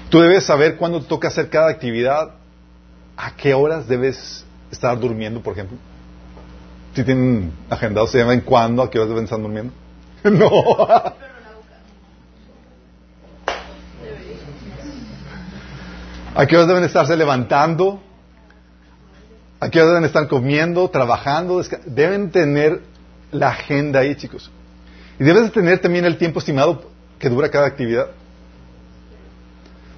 Tú 0.09 0.21
debes 0.21 0.45
saber 0.45 0.77
cuándo 0.77 1.01
te 1.01 1.07
toca 1.07 1.27
hacer 1.27 1.49
cada 1.49 1.69
actividad, 1.69 2.31
a 3.17 3.35
qué 3.35 3.53
horas 3.53 3.89
debes 3.89 4.45
estar 4.71 4.97
durmiendo, 4.97 5.41
por 5.41 5.51
ejemplo. 5.51 5.77
Si 6.93 7.03
tienen 7.03 7.53
agendado, 7.69 8.07
se 8.07 8.17
llaman 8.17 8.41
cuándo, 8.41 8.83
a 8.83 8.89
qué 8.89 8.99
horas 8.99 9.09
deben 9.09 9.23
estar 9.23 9.39
durmiendo. 9.39 9.73
no. 10.23 10.49
¿A 16.33 16.45
qué 16.45 16.55
horas 16.55 16.67
deben 16.67 16.83
estarse 16.83 17.15
levantando? 17.15 18.01
¿A 19.59 19.69
qué 19.69 19.79
horas 19.79 19.91
deben 19.91 20.05
estar 20.05 20.27
comiendo, 20.27 20.89
trabajando? 20.89 21.61
Deben 21.85 22.31
tener 22.31 22.81
la 23.31 23.49
agenda 23.49 23.99
ahí, 23.99 24.15
chicos. 24.15 24.49
Y 25.19 25.23
debes 25.23 25.51
tener 25.51 25.79
también 25.79 26.05
el 26.05 26.17
tiempo 26.17 26.39
estimado 26.39 26.89
que 27.19 27.29
dura 27.29 27.49
cada 27.49 27.67
actividad. 27.67 28.07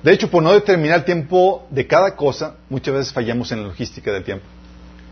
De 0.03 0.11
hecho, 0.11 0.29
por 0.29 0.43
no 0.43 0.51
determinar 0.51 0.99
el 0.99 1.05
tiempo 1.05 1.65
de 1.69 1.87
cada 1.87 2.15
cosa, 2.15 2.55
muchas 2.69 2.93
veces 2.93 3.13
fallamos 3.13 3.51
en 3.51 3.61
la 3.61 3.69
logística 3.69 4.11
del 4.11 4.23
tiempo. 4.23 4.45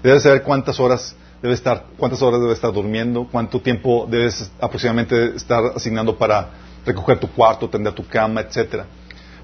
Debes 0.03 0.23
saber 0.23 0.43
cuántas 0.43 0.79
horas 0.79 1.15
debe 1.41 1.54
estar, 1.54 1.86
cuántas 1.97 2.21
horas 2.21 2.39
debes 2.39 2.56
estar 2.56 2.71
durmiendo, 2.71 3.27
cuánto 3.32 3.60
tiempo 3.62 4.08
debes 4.10 4.51
aproximadamente 4.60 5.36
estar 5.36 5.63
asignando 5.75 6.17
para 6.17 6.49
recoger 6.86 7.19
tu 7.19 7.27
cuarto, 7.27 7.69
tender 7.69 7.93
tu 7.93 8.06
cama, 8.08 8.41
etcétera. 8.41 8.86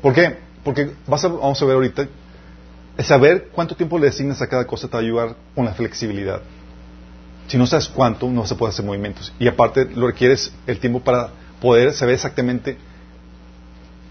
¿Por 0.01 0.13
qué? 0.13 0.37
Porque 0.63 0.91
vas 1.07 1.23
a, 1.25 1.27
vamos 1.29 1.61
a 1.61 1.65
ver 1.65 1.75
ahorita, 1.75 2.07
saber 2.99 3.49
cuánto 3.51 3.75
tiempo 3.75 3.97
le 3.97 4.07
asignas 4.07 4.41
a 4.41 4.47
cada 4.47 4.65
cosa 4.65 4.87
te 4.87 4.93
va 4.93 4.99
a 4.99 5.03
ayudar 5.03 5.35
con 5.55 5.65
la 5.65 5.73
flexibilidad. 5.73 6.41
Si 7.47 7.57
no 7.57 7.65
sabes 7.65 7.87
cuánto, 7.87 8.29
no 8.29 8.45
se 8.45 8.55
puede 8.55 8.71
hacer 8.73 8.85
movimientos. 8.85 9.33
Y 9.39 9.47
aparte, 9.47 9.85
lo 9.85 10.07
requieres 10.07 10.53
el 10.67 10.79
tiempo 10.79 10.99
para 10.99 11.29
poder 11.61 11.93
saber 11.93 12.15
exactamente, 12.15 12.77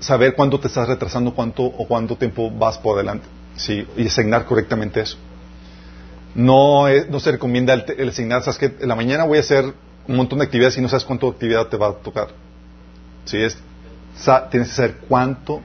saber 0.01 0.35
cuánto 0.35 0.59
te 0.59 0.69
estás 0.69 0.89
retrasando, 0.89 1.35
cuánto 1.35 1.65
o 1.65 1.87
cuánto 1.87 2.17
tiempo 2.17 2.51
vas 2.51 2.79
por 2.79 2.97
adelante. 2.97 3.27
¿sí? 3.57 3.87
Y 3.97 4.07
asignar 4.07 4.47
correctamente 4.47 5.01
eso. 5.01 5.19
No, 6.37 6.87
no 7.09 7.19
se 7.19 7.33
recomienda 7.33 7.73
el, 7.73 8.09
asignar, 8.11 8.43
sabes 8.43 8.59
que 8.59 8.67
en 8.67 8.89
la 8.89 8.95
mañana 8.95 9.25
voy 9.25 9.39
a 9.39 9.41
hacer 9.41 9.65
un 10.07 10.17
montón 10.17 10.39
de 10.39 10.45
actividades 10.45 10.77
y 10.77 10.83
no 10.83 10.89
sabes 10.91 11.05
cuánto 11.05 11.29
actividad 11.29 11.67
te 11.69 11.79
va 11.79 11.89
a 11.89 11.93
tocar. 11.95 12.29
¿Sí? 13.25 13.39
Es, 13.39 13.57
tienes 14.51 14.69
que 14.69 14.75
saber 14.75 14.97
cuánto 15.09 15.63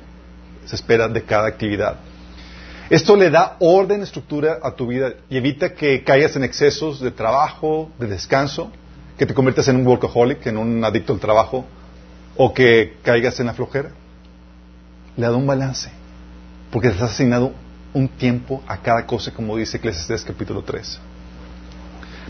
se 0.66 0.78
espera 0.78 1.10
de 1.10 1.24
cada 1.24 1.50
actividad. 1.50 1.98
Esto 2.90 3.18
le 3.18 3.30
da 3.30 3.58
orden, 3.60 4.02
estructura 4.02 4.60
a 4.64 4.72
tu 4.72 4.88
vida 4.88 5.14
y 5.30 5.36
evita 5.36 5.74
que 5.74 6.06
caigas 6.06 6.38
en 6.38 6.46
excesos 6.46 7.02
de 7.02 7.12
trabajo, 7.12 7.92
de 8.00 8.08
descanso, 8.08 8.72
que 9.18 9.26
te 9.26 9.34
conviertas 9.34 9.68
en 9.68 9.76
un 9.76 9.86
workaholic, 9.86 10.48
en 10.48 10.58
un 10.58 10.86
adicto 10.86 11.12
al 11.12 11.20
trabajo, 11.20 11.66
o 12.38 12.54
que 12.54 12.98
caigas 13.04 13.38
en 13.42 13.48
la 13.48 13.54
flojera. 13.54 13.92
Le 15.18 15.26
da 15.26 15.36
un 15.36 15.46
balance, 15.46 15.92
porque 16.72 16.90
te 16.92 16.96
has 16.96 17.12
asignado 17.12 17.52
un 17.94 18.08
tiempo 18.08 18.64
a 18.68 18.78
cada 18.78 19.06
cosa, 19.06 19.32
como 19.32 19.58
dice 19.58 19.78
Eclesiastes 19.78 20.24
capítulo 20.24 20.64
3. 20.64 21.00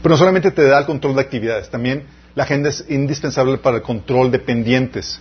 Pero 0.01 0.13
no 0.13 0.17
solamente 0.17 0.51
te 0.51 0.63
da 0.63 0.79
el 0.79 0.85
control 0.85 1.15
de 1.15 1.21
actividades, 1.21 1.69
también 1.69 2.05
la 2.33 2.43
agenda 2.43 2.69
es 2.69 2.85
indispensable 2.89 3.57
para 3.57 3.77
el 3.77 3.83
control 3.83 4.31
de 4.31 4.39
pendientes. 4.39 5.19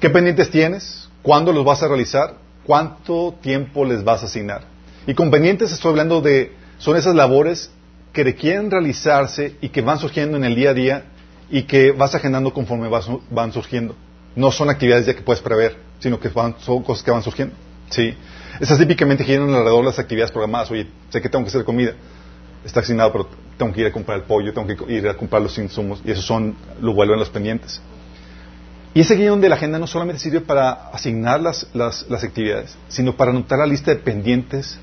¿Qué 0.00 0.10
pendientes 0.10 0.50
tienes? 0.50 1.08
¿Cuándo 1.22 1.52
los 1.52 1.64
vas 1.64 1.82
a 1.82 1.88
realizar? 1.88 2.36
¿Cuánto 2.64 3.34
tiempo 3.40 3.84
les 3.84 4.04
vas 4.04 4.22
a 4.22 4.26
asignar? 4.26 4.62
Y 5.06 5.14
con 5.14 5.30
pendientes 5.30 5.72
estoy 5.72 5.90
hablando 5.90 6.20
de, 6.20 6.52
son 6.78 6.96
esas 6.96 7.14
labores 7.14 7.70
que 8.12 8.24
requieren 8.24 8.70
realizarse 8.70 9.56
y 9.60 9.70
que 9.70 9.80
van 9.80 9.98
surgiendo 9.98 10.36
en 10.36 10.44
el 10.44 10.54
día 10.54 10.70
a 10.70 10.74
día 10.74 11.04
y 11.50 11.62
que 11.64 11.92
vas 11.92 12.14
agendando 12.14 12.52
conforme 12.52 12.88
van 12.88 13.52
surgiendo. 13.52 13.96
No 14.36 14.50
son 14.50 14.70
actividades 14.70 15.06
ya 15.06 15.14
que 15.14 15.22
puedes 15.22 15.42
prever, 15.42 15.76
sino 15.98 16.20
que 16.20 16.30
son 16.58 16.82
cosas 16.82 17.02
que 17.02 17.10
van 17.10 17.22
surgiendo. 17.22 17.54
¿Sí? 17.90 18.14
Esas 18.60 18.78
típicamente 18.78 19.24
giran 19.24 19.48
alrededor 19.48 19.80
de 19.80 19.86
las 19.86 19.98
actividades 19.98 20.30
programadas. 20.30 20.70
Oye, 20.70 20.88
sé 21.10 21.20
que 21.20 21.28
tengo 21.28 21.44
que 21.44 21.48
hacer 21.48 21.64
comida. 21.64 21.92
Está 22.64 22.80
asignado, 22.80 23.12
pero 23.12 23.28
tengo 23.58 23.72
que 23.72 23.80
ir 23.80 23.86
a 23.86 23.92
comprar 23.92 24.18
el 24.18 24.24
pollo, 24.24 24.52
tengo 24.52 24.66
que 24.66 24.92
ir 24.92 25.08
a 25.08 25.14
comprar 25.14 25.42
los 25.42 25.56
insumos. 25.58 26.00
Y 26.04 26.12
eso 26.12 26.22
son, 26.22 26.56
lo 26.80 26.94
vuelven 26.94 27.18
los 27.18 27.30
pendientes. 27.30 27.80
Y 28.94 29.00
ese 29.00 29.16
guion 29.16 29.40
de 29.40 29.48
la 29.48 29.56
agenda 29.56 29.78
no 29.78 29.88
solamente 29.88 30.22
sirve 30.22 30.40
para 30.40 30.70
asignar 30.90 31.40
las, 31.40 31.66
las, 31.74 32.04
actividades, 32.22 32.76
sino 32.88 33.16
para 33.16 33.32
anotar 33.32 33.58
la 33.58 33.66
lista 33.66 33.90
de 33.90 33.96
pendientes 33.96 34.78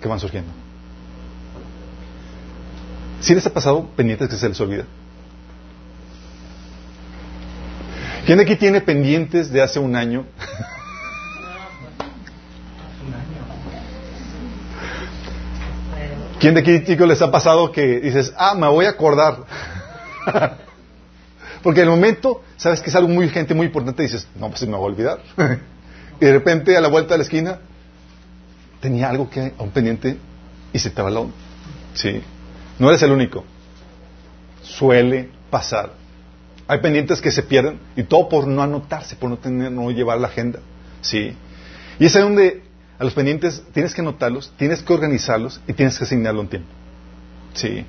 que 0.00 0.08
van 0.08 0.18
surgiendo. 0.18 0.50
¿Sí 3.20 3.34
les 3.34 3.46
ha 3.46 3.52
pasado 3.52 3.90
pendientes 3.94 4.26
que 4.30 4.36
se 4.36 4.48
les 4.48 4.58
olvida? 4.58 4.84
¿Quién 8.24 8.38
de 8.38 8.44
aquí 8.44 8.56
tiene 8.56 8.80
pendientes 8.80 9.52
de 9.52 9.60
hace 9.60 9.78
un 9.78 9.96
año? 9.96 10.24
¿Quién 16.40 16.54
de 16.54 16.60
aquí, 16.60 16.82
chicos, 16.84 17.06
les 17.06 17.20
ha 17.20 17.30
pasado 17.30 17.70
que 17.70 18.00
dices, 18.00 18.32
ah, 18.34 18.54
me 18.54 18.66
voy 18.66 18.86
a 18.86 18.90
acordar? 18.90 19.44
Porque 21.62 21.82
en 21.82 21.88
el 21.88 21.90
momento, 21.90 22.42
sabes 22.56 22.80
que 22.80 22.88
es 22.88 22.96
algo 22.96 23.10
muy 23.10 23.26
urgente, 23.26 23.52
muy 23.52 23.66
importante, 23.66 24.02
y 24.02 24.06
dices, 24.06 24.26
no, 24.36 24.48
pues 24.48 24.62
me 24.66 24.74
voy 24.74 24.84
a 24.84 24.92
olvidar. 24.92 25.20
y 26.20 26.24
de 26.24 26.32
repente, 26.32 26.74
a 26.78 26.80
la 26.80 26.88
vuelta 26.88 27.12
de 27.12 27.18
la 27.18 27.24
esquina, 27.24 27.58
tenía 28.80 29.10
algo 29.10 29.28
que, 29.28 29.52
un 29.58 29.70
pendiente, 29.70 30.16
y 30.72 30.78
se 30.78 30.88
te 30.88 31.02
va 31.02 31.10
la 31.10 31.26
Sí. 31.92 32.22
No 32.78 32.88
eres 32.88 33.02
el 33.02 33.12
único. 33.12 33.44
Suele 34.62 35.28
pasar. 35.50 35.92
Hay 36.66 36.78
pendientes 36.78 37.20
que 37.20 37.30
se 37.32 37.42
pierden, 37.42 37.78
y 37.96 38.04
todo 38.04 38.30
por 38.30 38.46
no 38.46 38.62
anotarse, 38.62 39.14
por 39.14 39.28
no, 39.28 39.36
tener, 39.36 39.70
no 39.70 39.90
llevar 39.90 40.18
la 40.18 40.28
agenda. 40.28 40.60
Sí. 41.02 41.36
Y 41.98 42.06
es 42.06 42.16
ahí 42.16 42.22
donde 42.22 42.62
a 43.00 43.04
los 43.04 43.14
pendientes 43.14 43.62
tienes 43.72 43.94
que 43.94 44.02
anotarlos, 44.02 44.52
tienes 44.58 44.82
que 44.82 44.92
organizarlos 44.92 45.58
y 45.66 45.72
tienes 45.72 45.96
que 45.96 46.04
asignarle 46.04 46.40
un 46.40 46.48
tiempo. 46.48 46.68
Sí. 47.54 47.86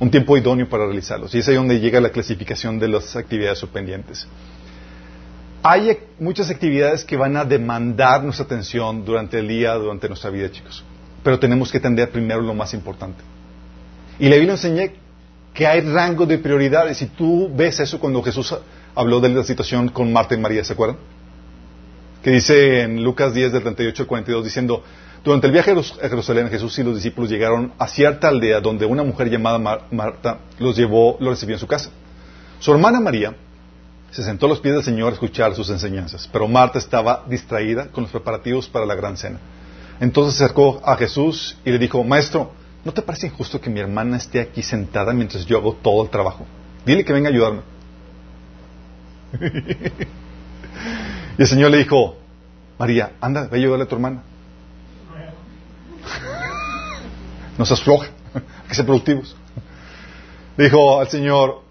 Un 0.00 0.10
tiempo 0.10 0.34
idóneo 0.34 0.66
para 0.66 0.86
realizarlos. 0.86 1.34
Y 1.34 1.40
es 1.40 1.48
ahí 1.48 1.56
donde 1.56 1.78
llega 1.78 2.00
la 2.00 2.08
clasificación 2.08 2.78
de 2.78 2.88
las 2.88 3.14
actividades 3.16 3.62
pendientes. 3.66 4.26
Hay 5.62 5.98
muchas 6.18 6.48
actividades 6.48 7.04
que 7.04 7.18
van 7.18 7.36
a 7.36 7.44
demandar 7.44 8.24
nuestra 8.24 8.46
atención 8.46 9.04
durante 9.04 9.38
el 9.38 9.46
día, 9.46 9.74
durante 9.74 10.08
nuestra 10.08 10.30
vida, 10.30 10.50
chicos. 10.50 10.82
Pero 11.22 11.38
tenemos 11.38 11.70
que 11.70 11.76
atender 11.76 12.10
primero 12.10 12.40
lo 12.40 12.54
más 12.54 12.72
importante. 12.72 13.22
Y 14.18 14.30
la 14.30 14.36
Biblia 14.36 14.52
enseña 14.52 14.90
que 15.52 15.66
hay 15.66 15.82
rango 15.82 16.24
de 16.24 16.38
prioridades. 16.38 17.02
Y 17.02 17.08
tú 17.08 17.50
ves 17.54 17.78
eso 17.78 18.00
cuando 18.00 18.22
Jesús 18.22 18.56
habló 18.94 19.20
de 19.20 19.28
la 19.28 19.44
situación 19.44 19.90
con 19.90 20.10
Marta 20.10 20.34
y 20.34 20.38
María, 20.38 20.64
¿se 20.64 20.72
acuerdan? 20.72 20.96
Que 22.22 22.30
dice 22.30 22.82
en 22.82 23.02
Lucas 23.02 23.32
10 23.32 23.52
del 23.52 23.62
38 23.62 24.02
al 24.02 24.06
42 24.06 24.44
diciendo, 24.44 24.82
durante 25.24 25.46
el 25.46 25.52
viaje 25.52 25.72
a 25.72 26.08
Jerusalén 26.08 26.48
Jesús 26.48 26.78
y 26.78 26.82
los 26.82 26.94
discípulos 26.94 27.30
llegaron 27.30 27.72
a 27.78 27.86
cierta 27.86 28.28
aldea 28.28 28.60
donde 28.60 28.86
una 28.86 29.02
mujer 29.02 29.28
llamada 29.30 29.58
Marta 29.90 30.38
los 30.58 30.76
llevó, 30.76 31.16
los 31.20 31.30
recibió 31.30 31.56
en 31.56 31.60
su 31.60 31.66
casa. 31.66 31.90
Su 32.58 32.72
hermana 32.72 33.00
María 33.00 33.34
se 34.10 34.22
sentó 34.22 34.46
a 34.46 34.48
los 34.48 34.60
pies 34.60 34.74
del 34.74 34.82
Señor 34.82 35.10
a 35.10 35.12
escuchar 35.12 35.54
sus 35.54 35.68
enseñanzas, 35.70 36.28
pero 36.32 36.48
Marta 36.48 36.78
estaba 36.78 37.24
distraída 37.28 37.88
con 37.88 38.04
los 38.04 38.10
preparativos 38.10 38.68
para 38.68 38.86
la 38.86 38.94
gran 38.94 39.16
cena. 39.16 39.38
Entonces 40.00 40.36
se 40.36 40.44
acercó 40.44 40.80
a 40.84 40.96
Jesús 40.96 41.58
y 41.64 41.70
le 41.70 41.78
dijo, 41.78 42.02
Maestro, 42.02 42.52
¿no 42.84 42.92
te 42.92 43.02
parece 43.02 43.26
injusto 43.26 43.60
que 43.60 43.68
mi 43.68 43.80
hermana 43.80 44.16
esté 44.16 44.40
aquí 44.40 44.62
sentada 44.62 45.12
mientras 45.12 45.44
yo 45.44 45.58
hago 45.58 45.74
todo 45.74 46.02
el 46.02 46.08
trabajo? 46.08 46.46
Dile 46.86 47.04
que 47.04 47.12
venga 47.12 47.28
a 47.28 47.32
ayudarme. 47.32 47.60
Y 51.40 51.42
el 51.42 51.48
Señor 51.48 51.70
le 51.70 51.78
dijo, 51.78 52.18
María, 52.78 53.12
anda, 53.18 53.46
ve 53.46 53.56
a 53.56 53.60
ayudarle 53.60 53.84
a 53.84 53.88
tu 53.88 53.94
hermana. 53.94 54.22
No 57.56 57.64
seas 57.64 57.82
floja, 57.82 58.08
hay 58.34 58.68
que 58.68 58.74
ser 58.74 58.84
productivos. 58.84 59.34
Le 60.58 60.64
dijo 60.64 61.00
al 61.00 61.08
Señor, 61.08 61.62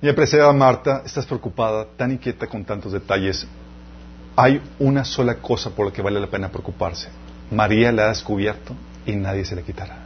mi 0.00 0.08
apreciada 0.08 0.52
Marta, 0.52 1.02
estás 1.04 1.26
preocupada, 1.26 1.84
tan 1.96 2.12
inquieta 2.12 2.46
con 2.46 2.64
tantos 2.64 2.92
detalles. 2.92 3.44
Hay 4.36 4.62
una 4.78 5.04
sola 5.04 5.38
cosa 5.38 5.70
por 5.70 5.86
la 5.86 5.92
que 5.92 6.00
vale 6.00 6.20
la 6.20 6.28
pena 6.28 6.48
preocuparse. 6.48 7.08
María 7.50 7.90
la 7.90 8.04
ha 8.04 8.08
descubierto 8.10 8.76
y 9.04 9.16
nadie 9.16 9.44
se 9.44 9.56
le 9.56 9.64
quitará. 9.64 9.98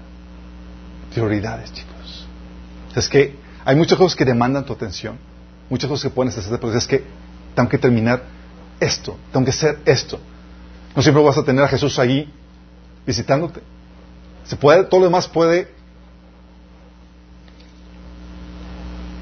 Prioridades, 1.13 1.71
chicos. 1.71 2.27
Es 2.95 3.11
que 3.11 3.37
hay 3.63 3.77
muchas 3.77 3.99
cosas 3.99 4.17
que 4.17 4.25
demandan 4.25 4.65
tu 4.65 4.73
atención, 4.73 5.19
muchas 5.69 5.91
cosas 5.91 6.11
que 6.11 6.15
puedes 6.15 6.39
hacer, 6.39 6.59
pero 6.59 6.73
es 6.73 6.87
que 6.87 7.05
tengo 7.57 7.69
que 7.71 7.79
terminar 7.79 8.23
esto, 8.79 9.17
tengo 9.33 9.45
que 9.47 9.51
hacer 9.51 9.79
esto. 9.87 10.21
No 10.95 11.03
siempre 11.03 11.25
vas 11.25 11.39
a 11.39 11.43
tener 11.43 11.65
a 11.65 11.69
Jesús 11.69 11.99
ahí 11.99 12.31
visitándote. 13.07 13.61
Se 14.45 14.57
puede, 14.57 14.85
todo 14.85 15.01
lo 15.01 15.07
demás 15.07 15.27
puede 15.27 15.75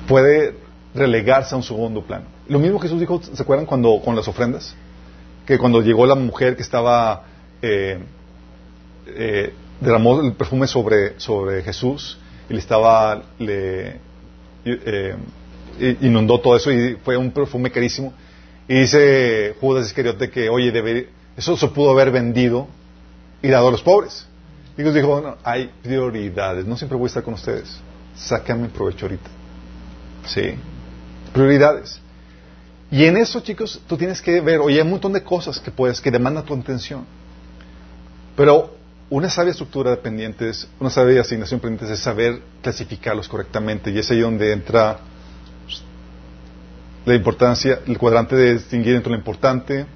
puede 0.09 0.55
relegarse 0.95 1.55
a 1.55 1.57
un 1.57 1.63
segundo 1.63 2.03
plano. 2.03 2.27
Lo 2.49 2.59
mismo 2.59 2.79
Jesús 2.79 3.01
dijo, 3.01 3.23
¿se 3.23 3.43
acuerdan 3.43 3.67
cuando 3.67 4.01
con 4.05 4.15
las 4.15 4.29
ofrendas? 4.29 4.75
Que 5.47 5.57
cuando 5.57 5.81
llegó 5.81 6.05
la 6.05 6.15
mujer 6.15 6.57
que 6.57 6.63
estaba 6.63 7.25
eh, 7.63 7.99
eh, 9.07 9.55
derramó 9.81 10.21
el 10.21 10.33
perfume 10.33 10.67
sobre, 10.67 11.19
sobre 11.19 11.63
Jesús 11.63 12.19
y 12.49 12.53
le 12.53 12.59
estaba 12.59 13.23
le 13.39 14.01
eh, 14.65 15.17
inundó 16.01 16.41
todo 16.41 16.57
eso 16.57 16.71
y 16.73 16.97
fue 17.05 17.17
un 17.17 17.31
perfume 17.31 17.71
carísimo. 17.71 18.13
Y 18.69 18.81
dice 18.81 19.55
Judas 19.61 19.87
Iscariote 19.87 20.31
que, 20.31 20.49
oye, 20.49 20.73
debe, 20.73 21.09
eso 21.37 21.57
se 21.57 21.69
pudo 21.69 21.91
haber 21.91 22.11
vendido 22.11 22.69
y 23.43 23.49
dado 23.49 23.69
a 23.69 23.71
los 23.71 23.83
pobres. 23.83 24.27
Y 24.77 24.83
Dios 24.83 24.95
dijo, 24.95 25.21
no, 25.21 25.37
hay 25.45 25.71
prioridades, 25.83 26.65
no 26.65 26.77
siempre 26.77 26.97
voy 26.97 27.07
a 27.07 27.09
estar 27.09 27.23
con 27.23 27.35
ustedes. 27.35 27.79
Sácame 28.17 28.69
provecho 28.69 29.07
ahorita. 29.07 29.31
Sí. 30.27 30.55
Prioridades. 31.33 32.01
Y 32.91 33.05
en 33.05 33.17
eso, 33.17 33.41
chicos, 33.41 33.81
tú 33.87 33.97
tienes 33.97 34.23
que 34.23 34.41
ver, 34.41 34.61
oye, 34.61 34.77
hay 34.77 34.83
un 34.83 34.91
montón 34.91 35.13
de 35.13 35.23
cosas 35.23 35.59
que 35.59 35.71
puedes, 35.71 36.01
que 36.01 36.11
demandan 36.11 36.45
tu 36.45 36.55
atención. 36.55 37.05
Pero 38.37 38.77
una 39.11 39.29
sabia 39.29 39.51
estructura 39.51 39.91
de 39.91 39.97
pendientes, 39.99 40.69
una 40.81 40.91
sabia 40.91 41.21
asignación 41.21 41.61
pendientes 41.61 41.91
es 41.91 42.01
saber 42.01 42.41
clasificarlos 42.63 43.29
correctamente. 43.29 43.91
Y 43.91 43.99
es 43.99 44.11
ahí 44.11 44.21
donde 44.21 44.53
entra 44.53 45.01
la 47.05 47.15
importancia, 47.15 47.81
el 47.87 47.99
cuadrante 47.99 48.37
de 48.37 48.55
distinguir 48.55 48.97
entre 48.97 49.11
lo 49.11 49.19
importante 49.19 49.87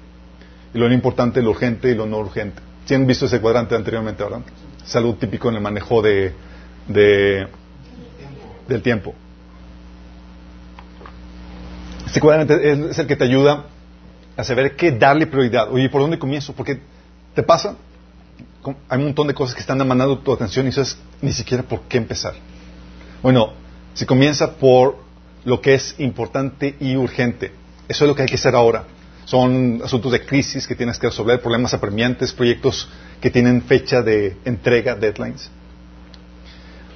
y 0.73 0.77
lo 0.77 0.87
no 0.87 0.93
importante, 0.93 1.41
lo 1.41 1.51
urgente 1.51 1.89
y 1.89 1.95
lo 1.95 2.05
no 2.05 2.19
urgente. 2.19 2.61
¿Sí 2.85 2.93
han 2.93 3.07
visto 3.07 3.25
ese 3.25 3.39
cuadrante 3.39 3.75
anteriormente, 3.75 4.23
verdad? 4.23 4.41
Salud 4.85 5.15
típico 5.15 5.49
en 5.49 5.55
el 5.55 5.61
manejo 5.61 6.01
de, 6.01 6.33
de 6.87 7.47
del 8.67 8.81
tiempo. 8.81 9.13
Este 12.05 12.21
cuadrante 12.21 12.71
es, 12.89 12.97
el 12.97 13.07
que 13.07 13.15
te 13.15 13.23
ayuda 13.23 13.65
a 14.37 14.43
saber 14.43 14.75
qué 14.75 14.91
darle 14.91 15.27
prioridad. 15.27 15.71
Oye, 15.71 15.89
¿por 15.89 16.01
dónde 16.01 16.17
comienzo? 16.17 16.53
Porque 16.53 16.79
te 17.35 17.43
pasa, 17.43 17.75
hay 18.87 18.99
un 18.99 19.05
montón 19.05 19.27
de 19.27 19.33
cosas 19.33 19.53
que 19.53 19.61
están 19.61 19.77
demandando 19.77 20.17
tu 20.19 20.31
atención 20.31 20.67
y 20.67 20.71
sabes 20.71 20.97
ni 21.21 21.33
siquiera 21.33 21.63
por 21.63 21.81
qué 21.81 21.97
empezar. 21.97 22.33
Bueno, 23.21 23.53
si 23.93 24.05
comienza 24.05 24.55
por 24.55 24.97
lo 25.45 25.61
que 25.61 25.73
es 25.75 25.95
importante 25.99 26.75
y 26.79 26.95
urgente, 26.95 27.51
eso 27.87 28.05
es 28.05 28.07
lo 28.07 28.15
que 28.15 28.23
hay 28.23 28.27
que 28.27 28.35
hacer 28.35 28.55
ahora. 28.55 28.85
Son 29.25 29.81
asuntos 29.83 30.11
de 30.11 30.25
crisis 30.25 30.65
que 30.65 30.75
tienes 30.75 30.97
que 30.97 31.07
resolver, 31.07 31.39
problemas 31.41 31.73
apremiantes, 31.73 32.33
proyectos 32.33 32.89
que 33.21 33.29
tienen 33.29 33.61
fecha 33.61 34.01
de 34.01 34.37
entrega, 34.45 34.95
deadlines. 34.95 35.49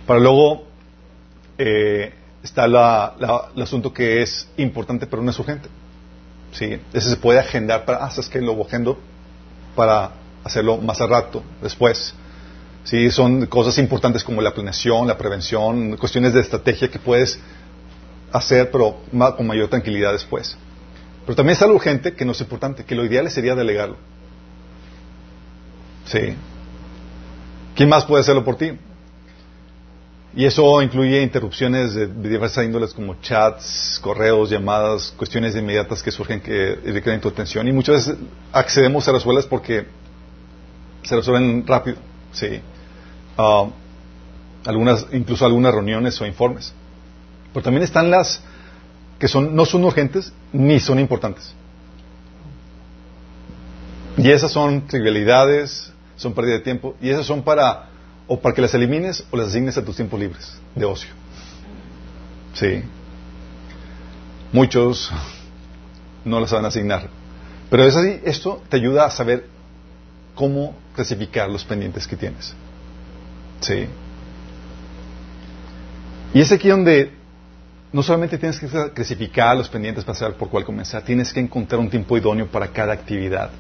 Para 0.08 0.20
luego 0.20 0.66
eh, 1.58 2.14
está 2.44 2.66
el 2.66 3.62
asunto 3.62 3.94
que 3.94 4.22
es 4.22 4.48
importante 4.58 5.08
pero 5.08 5.22
no 5.22 5.32
es 5.32 5.40
urgente. 5.40 5.70
¿sí? 6.52 6.78
Ese 6.94 7.10
se 7.10 7.18
puede 7.18 7.40
agendar 7.40 7.86
para, 7.86 8.06
ah, 8.06 8.10
¿sabes 8.10 8.30
que 8.30 8.42
Lo 8.42 8.60
agendo 8.62 9.00
para 9.76 10.12
hacerlo 10.44 10.78
más 10.78 11.02
a 11.02 11.08
rato, 11.08 11.44
después. 11.62 12.14
¿sí? 12.84 13.10
Son 13.12 13.46
cosas 13.48 13.78
importantes 13.78 14.24
como 14.24 14.42
la 14.42 14.54
planeación, 14.54 15.08
la 15.08 15.18
prevención, 15.18 15.98
cuestiones 15.98 16.34
de 16.34 16.42
estrategia 16.42 16.90
que 16.90 17.00
puedes 17.00 17.40
hacer 18.34 18.72
pero 18.72 18.98
con 19.38 19.48
mayor 19.48 19.70
tranquilidad 19.70 20.12
después. 20.12 20.58
Pero 21.26 21.36
también 21.36 21.54
está 21.54 21.68
lo 21.68 21.76
urgente 21.76 22.14
que 22.14 22.26
no 22.26 22.34
es 22.34 22.42
importante, 22.42 22.84
que 22.84 22.96
lo 22.96 23.06
ideal 23.06 23.30
sería 23.32 23.56
delegarlo. 23.56 23.96
¿Sí? 26.06 26.36
¿Quién 27.76 27.88
más 27.88 28.04
puede 28.06 28.22
hacerlo 28.22 28.44
por 28.44 28.58
ti? 28.58 28.72
Y 30.36 30.46
eso 30.46 30.82
incluye 30.82 31.22
interrupciones 31.22 31.94
de 31.94 32.08
diversas 32.08 32.66
índoles 32.66 32.94
como 32.94 33.22
chats, 33.22 34.00
correos, 34.02 34.50
llamadas, 34.50 35.14
cuestiones 35.16 35.56
inmediatas 35.56 36.02
que 36.02 36.12
surgen 36.12 36.42
que 36.42 36.76
requieren 36.84 37.22
tu 37.22 37.30
atención. 37.30 37.68
Y 37.68 37.72
muchas 37.72 38.08
veces 38.08 38.24
accedemos 38.52 39.08
a 39.08 39.12
resueltas 39.12 39.46
porque 39.46 39.86
se 41.04 41.16
resuelven 41.16 41.66
rápido. 41.68 41.98
Sí. 42.32 42.60
Ah, 43.38 43.68
algunas, 44.66 45.06
incluso 45.14 45.46
algunas 45.46 45.74
reuniones 45.74 46.20
o 46.20 46.26
informes. 46.26 46.74
Pero 47.54 47.64
también 47.64 47.84
están 47.84 48.10
las 48.10 48.42
que 49.20 49.28
son, 49.28 49.56
no 49.56 49.66
son 49.66 49.84
urgentes 49.84 50.34
ni 50.52 50.80
son 50.80 51.00
importantes. 51.00 51.54
Y 54.18 54.30
esas 54.32 54.52
son 54.52 54.88
trivialidades, 54.88 55.92
son 56.16 56.34
pérdida 56.34 56.56
de 56.56 56.60
tiempo, 56.60 56.96
y 57.02 57.10
esas 57.10 57.26
son 57.26 57.44
para 57.44 57.90
o 58.28 58.40
para 58.40 58.56
que 58.56 58.62
las 58.62 58.74
elimines 58.74 59.26
o 59.32 59.38
las 59.38 59.50
asignes 59.50 59.78
a 59.78 59.84
tus 59.84 59.96
tiempos 59.96 60.20
libres 60.20 60.54
de 60.76 60.86
ocio. 60.86 61.12
Sí. 62.54 62.84
Muchos 64.52 65.12
no 66.24 66.40
las 66.40 66.52
van 66.52 66.66
a 66.66 66.68
asignar. 66.68 67.10
Pero 67.70 67.84
es 67.86 67.96
así, 67.96 68.20
esto 68.24 68.62
te 68.70 68.78
ayuda 68.78 69.06
a 69.06 69.10
saber 69.10 69.48
cómo 70.36 70.76
clasificar 70.96 71.50
los 71.50 71.64
pendientes 71.64 72.08
que 72.08 72.16
tienes. 72.16 72.54
Sí. 73.62 73.88
Y 76.34 76.42
es 76.42 76.52
aquí 76.52 76.70
donde 76.70 77.12
no 77.94 78.02
solamente 78.02 78.40
tienes 78.40 78.60
que 78.60 78.68
clasificar 78.92 79.56
los 79.56 79.70
pendientes 79.70 80.04
para 80.04 80.18
saber 80.18 80.36
por 80.36 80.50
cuál 80.50 80.66
comenzar, 80.66 81.04
tienes 81.04 81.32
que 81.32 81.40
encontrar 81.40 81.80
un 81.80 81.92
tiempo 81.92 82.18
idóneo 82.18 82.48
para 82.48 82.68
cada 82.68 82.92
actividad. 82.92 83.52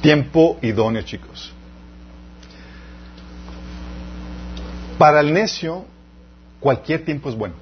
Tiempo 0.00 0.58
idóneo, 0.62 1.02
chicos. 1.02 1.52
Para 4.96 5.20
el 5.20 5.34
necio, 5.34 5.84
cualquier 6.60 7.04
tiempo 7.04 7.28
es 7.28 7.36
bueno. 7.36 7.54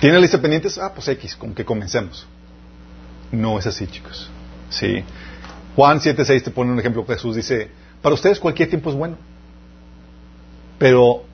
¿Tiene 0.00 0.20
lista 0.20 0.36
de 0.36 0.42
pendientes? 0.42 0.78
Ah, 0.78 0.92
pues 0.94 1.08
X, 1.08 1.34
con 1.34 1.54
que 1.54 1.64
comencemos. 1.64 2.24
No 3.32 3.58
es 3.58 3.66
así, 3.66 3.86
chicos. 3.88 4.30
Sí. 4.70 5.02
Juan 5.74 5.98
7.6 5.98 6.44
te 6.44 6.50
pone 6.52 6.70
un 6.70 6.78
ejemplo. 6.78 7.04
Jesús 7.04 7.34
dice, 7.34 7.68
para 8.00 8.14
ustedes 8.14 8.38
cualquier 8.38 8.68
tiempo 8.68 8.90
es 8.90 8.96
bueno. 8.96 9.16
Pero 10.78 11.24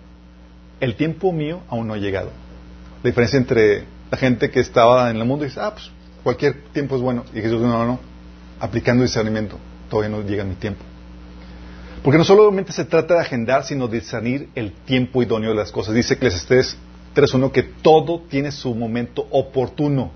el 0.80 0.96
tiempo 0.96 1.32
mío 1.32 1.62
aún 1.68 1.88
no 1.88 1.94
ha 1.94 1.98
llegado. 1.98 2.30
La 3.02 3.10
diferencia 3.10 3.38
entre 3.38 3.84
la 4.10 4.16
gente 4.16 4.50
que 4.50 4.60
estaba 4.60 5.10
en 5.10 5.16
el 5.16 5.24
mundo 5.24 5.44
y 5.44 5.48
dice, 5.48 5.60
ah, 5.60 5.72
pues 5.72 5.90
cualquier 6.22 6.64
tiempo 6.72 6.96
es 6.96 7.02
bueno. 7.02 7.24
Y 7.34 7.40
Jesús, 7.40 7.60
no, 7.60 7.68
no, 7.68 7.84
no. 7.84 8.00
Aplicando 8.60 9.02
discernimiento, 9.02 9.58
todavía 9.88 10.16
no 10.16 10.22
llega 10.22 10.44
mi 10.44 10.54
tiempo. 10.54 10.82
Porque 12.02 12.18
no 12.18 12.24
solamente 12.24 12.72
se 12.72 12.84
trata 12.84 13.14
de 13.14 13.20
agendar, 13.20 13.64
sino 13.64 13.88
de 13.88 14.00
discernir 14.00 14.48
el 14.54 14.72
tiempo 14.72 15.22
idóneo 15.22 15.50
de 15.50 15.56
las 15.56 15.72
cosas. 15.72 15.94
Dice 15.94 16.14
Ecclesiastes 16.14 16.76
3.1 17.14 17.50
que 17.50 17.62
todo 17.62 18.22
tiene 18.28 18.52
su 18.52 18.74
momento 18.74 19.26
oportuno. 19.30 20.12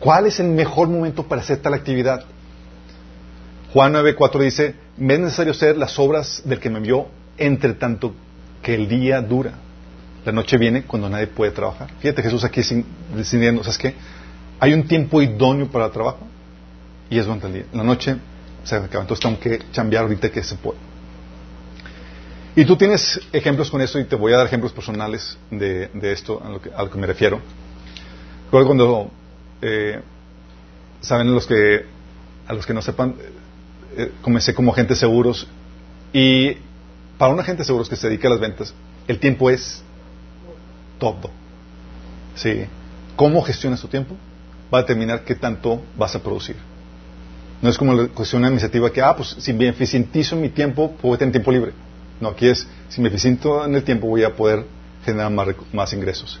¿Cuál 0.00 0.26
es 0.26 0.40
el 0.40 0.48
mejor 0.48 0.88
momento 0.88 1.26
para 1.26 1.40
hacer 1.40 1.58
tal 1.58 1.74
actividad? 1.74 2.24
Juan 3.72 3.94
9.4 3.94 4.40
dice, 4.42 4.74
me 4.96 5.14
es 5.14 5.20
necesario 5.20 5.52
hacer 5.52 5.76
las 5.76 5.98
obras 5.98 6.42
del 6.44 6.60
que 6.60 6.70
me 6.70 6.78
envió 6.78 7.06
entre 7.38 7.74
tanto 7.74 8.14
que 8.64 8.74
el 8.74 8.88
día 8.88 9.20
dura. 9.20 9.52
La 10.24 10.32
noche 10.32 10.56
viene 10.56 10.82
cuando 10.82 11.08
nadie 11.08 11.28
puede 11.28 11.52
trabajar. 11.52 11.90
Fíjate 12.00 12.22
Jesús 12.22 12.42
aquí 12.42 12.62
decidiendo, 13.14 13.62
¿sabes 13.62 13.78
qué? 13.78 13.94
Hay 14.58 14.72
un 14.72 14.88
tiempo 14.88 15.20
idóneo 15.22 15.68
para 15.68 15.86
el 15.86 15.92
trabajo 15.92 16.26
y 17.10 17.18
es 17.18 17.26
durante 17.26 17.46
el 17.46 17.52
día. 17.52 17.64
La 17.72 17.84
noche 17.84 18.16
se 18.64 18.74
acaba. 18.74 19.02
Entonces 19.02 19.22
tengo 19.22 19.38
que 19.38 19.58
cambiar 19.72 20.04
ahorita 20.04 20.30
que 20.30 20.42
se 20.42 20.56
puede. 20.56 20.78
Y 22.56 22.64
tú 22.64 22.76
tienes 22.76 23.20
ejemplos 23.32 23.70
con 23.70 23.80
esto 23.82 23.98
y 23.98 24.04
te 24.04 24.16
voy 24.16 24.32
a 24.32 24.38
dar 24.38 24.46
ejemplos 24.46 24.72
personales 24.72 25.36
de, 25.50 25.90
esto, 26.02 26.40
a 26.42 26.82
lo, 26.82 26.90
que, 26.90 26.98
me 26.98 27.06
refiero. 27.06 27.40
Recuerdo 28.46 28.66
cuando, 28.68 29.10
eh, 29.60 30.00
saben 31.00 31.34
los 31.34 31.46
que, 31.46 31.84
a 32.46 32.54
los 32.54 32.64
que 32.64 32.72
no 32.72 32.80
sepan, 32.80 33.16
eh, 33.96 34.12
comencé 34.22 34.54
como 34.54 34.72
agente 34.72 34.94
seguros 34.94 35.48
y 36.12 36.56
para 37.18 37.32
un 37.32 37.40
agente 37.40 37.64
seguros 37.64 37.88
que 37.88 37.96
se 37.96 38.08
dedica 38.08 38.28
a 38.28 38.32
las 38.32 38.40
ventas, 38.40 38.74
el 39.06 39.18
tiempo 39.18 39.50
es 39.50 39.82
todo. 40.98 41.30
¿Sí? 42.34 42.64
¿Cómo 43.16 43.42
gestionas 43.42 43.80
tu 43.80 43.88
tiempo? 43.88 44.16
Va 44.72 44.78
a 44.78 44.82
determinar 44.82 45.24
qué 45.24 45.34
tanto 45.34 45.82
vas 45.96 46.14
a 46.14 46.22
producir. 46.22 46.56
No 47.62 47.70
es 47.70 47.78
como 47.78 47.94
la 47.94 48.08
cuestión 48.08 48.44
administrativa 48.44 48.90
que, 48.90 49.00
ah, 49.00 49.16
pues 49.16 49.36
si 49.38 49.52
me 49.52 49.68
eficientizo 49.68 50.36
mi 50.36 50.48
tiempo, 50.48 50.92
puedo 51.00 51.16
tener 51.16 51.32
tiempo 51.32 51.52
libre. 51.52 51.72
No, 52.20 52.30
aquí 52.30 52.46
es, 52.46 52.66
si 52.88 53.00
me 53.00 53.08
eficiento 53.08 53.64
en 53.64 53.74
el 53.74 53.84
tiempo, 53.84 54.06
voy 54.06 54.24
a 54.24 54.34
poder 54.34 54.64
generar 55.04 55.30
más, 55.30 55.48
más 55.72 55.92
ingresos. 55.92 56.40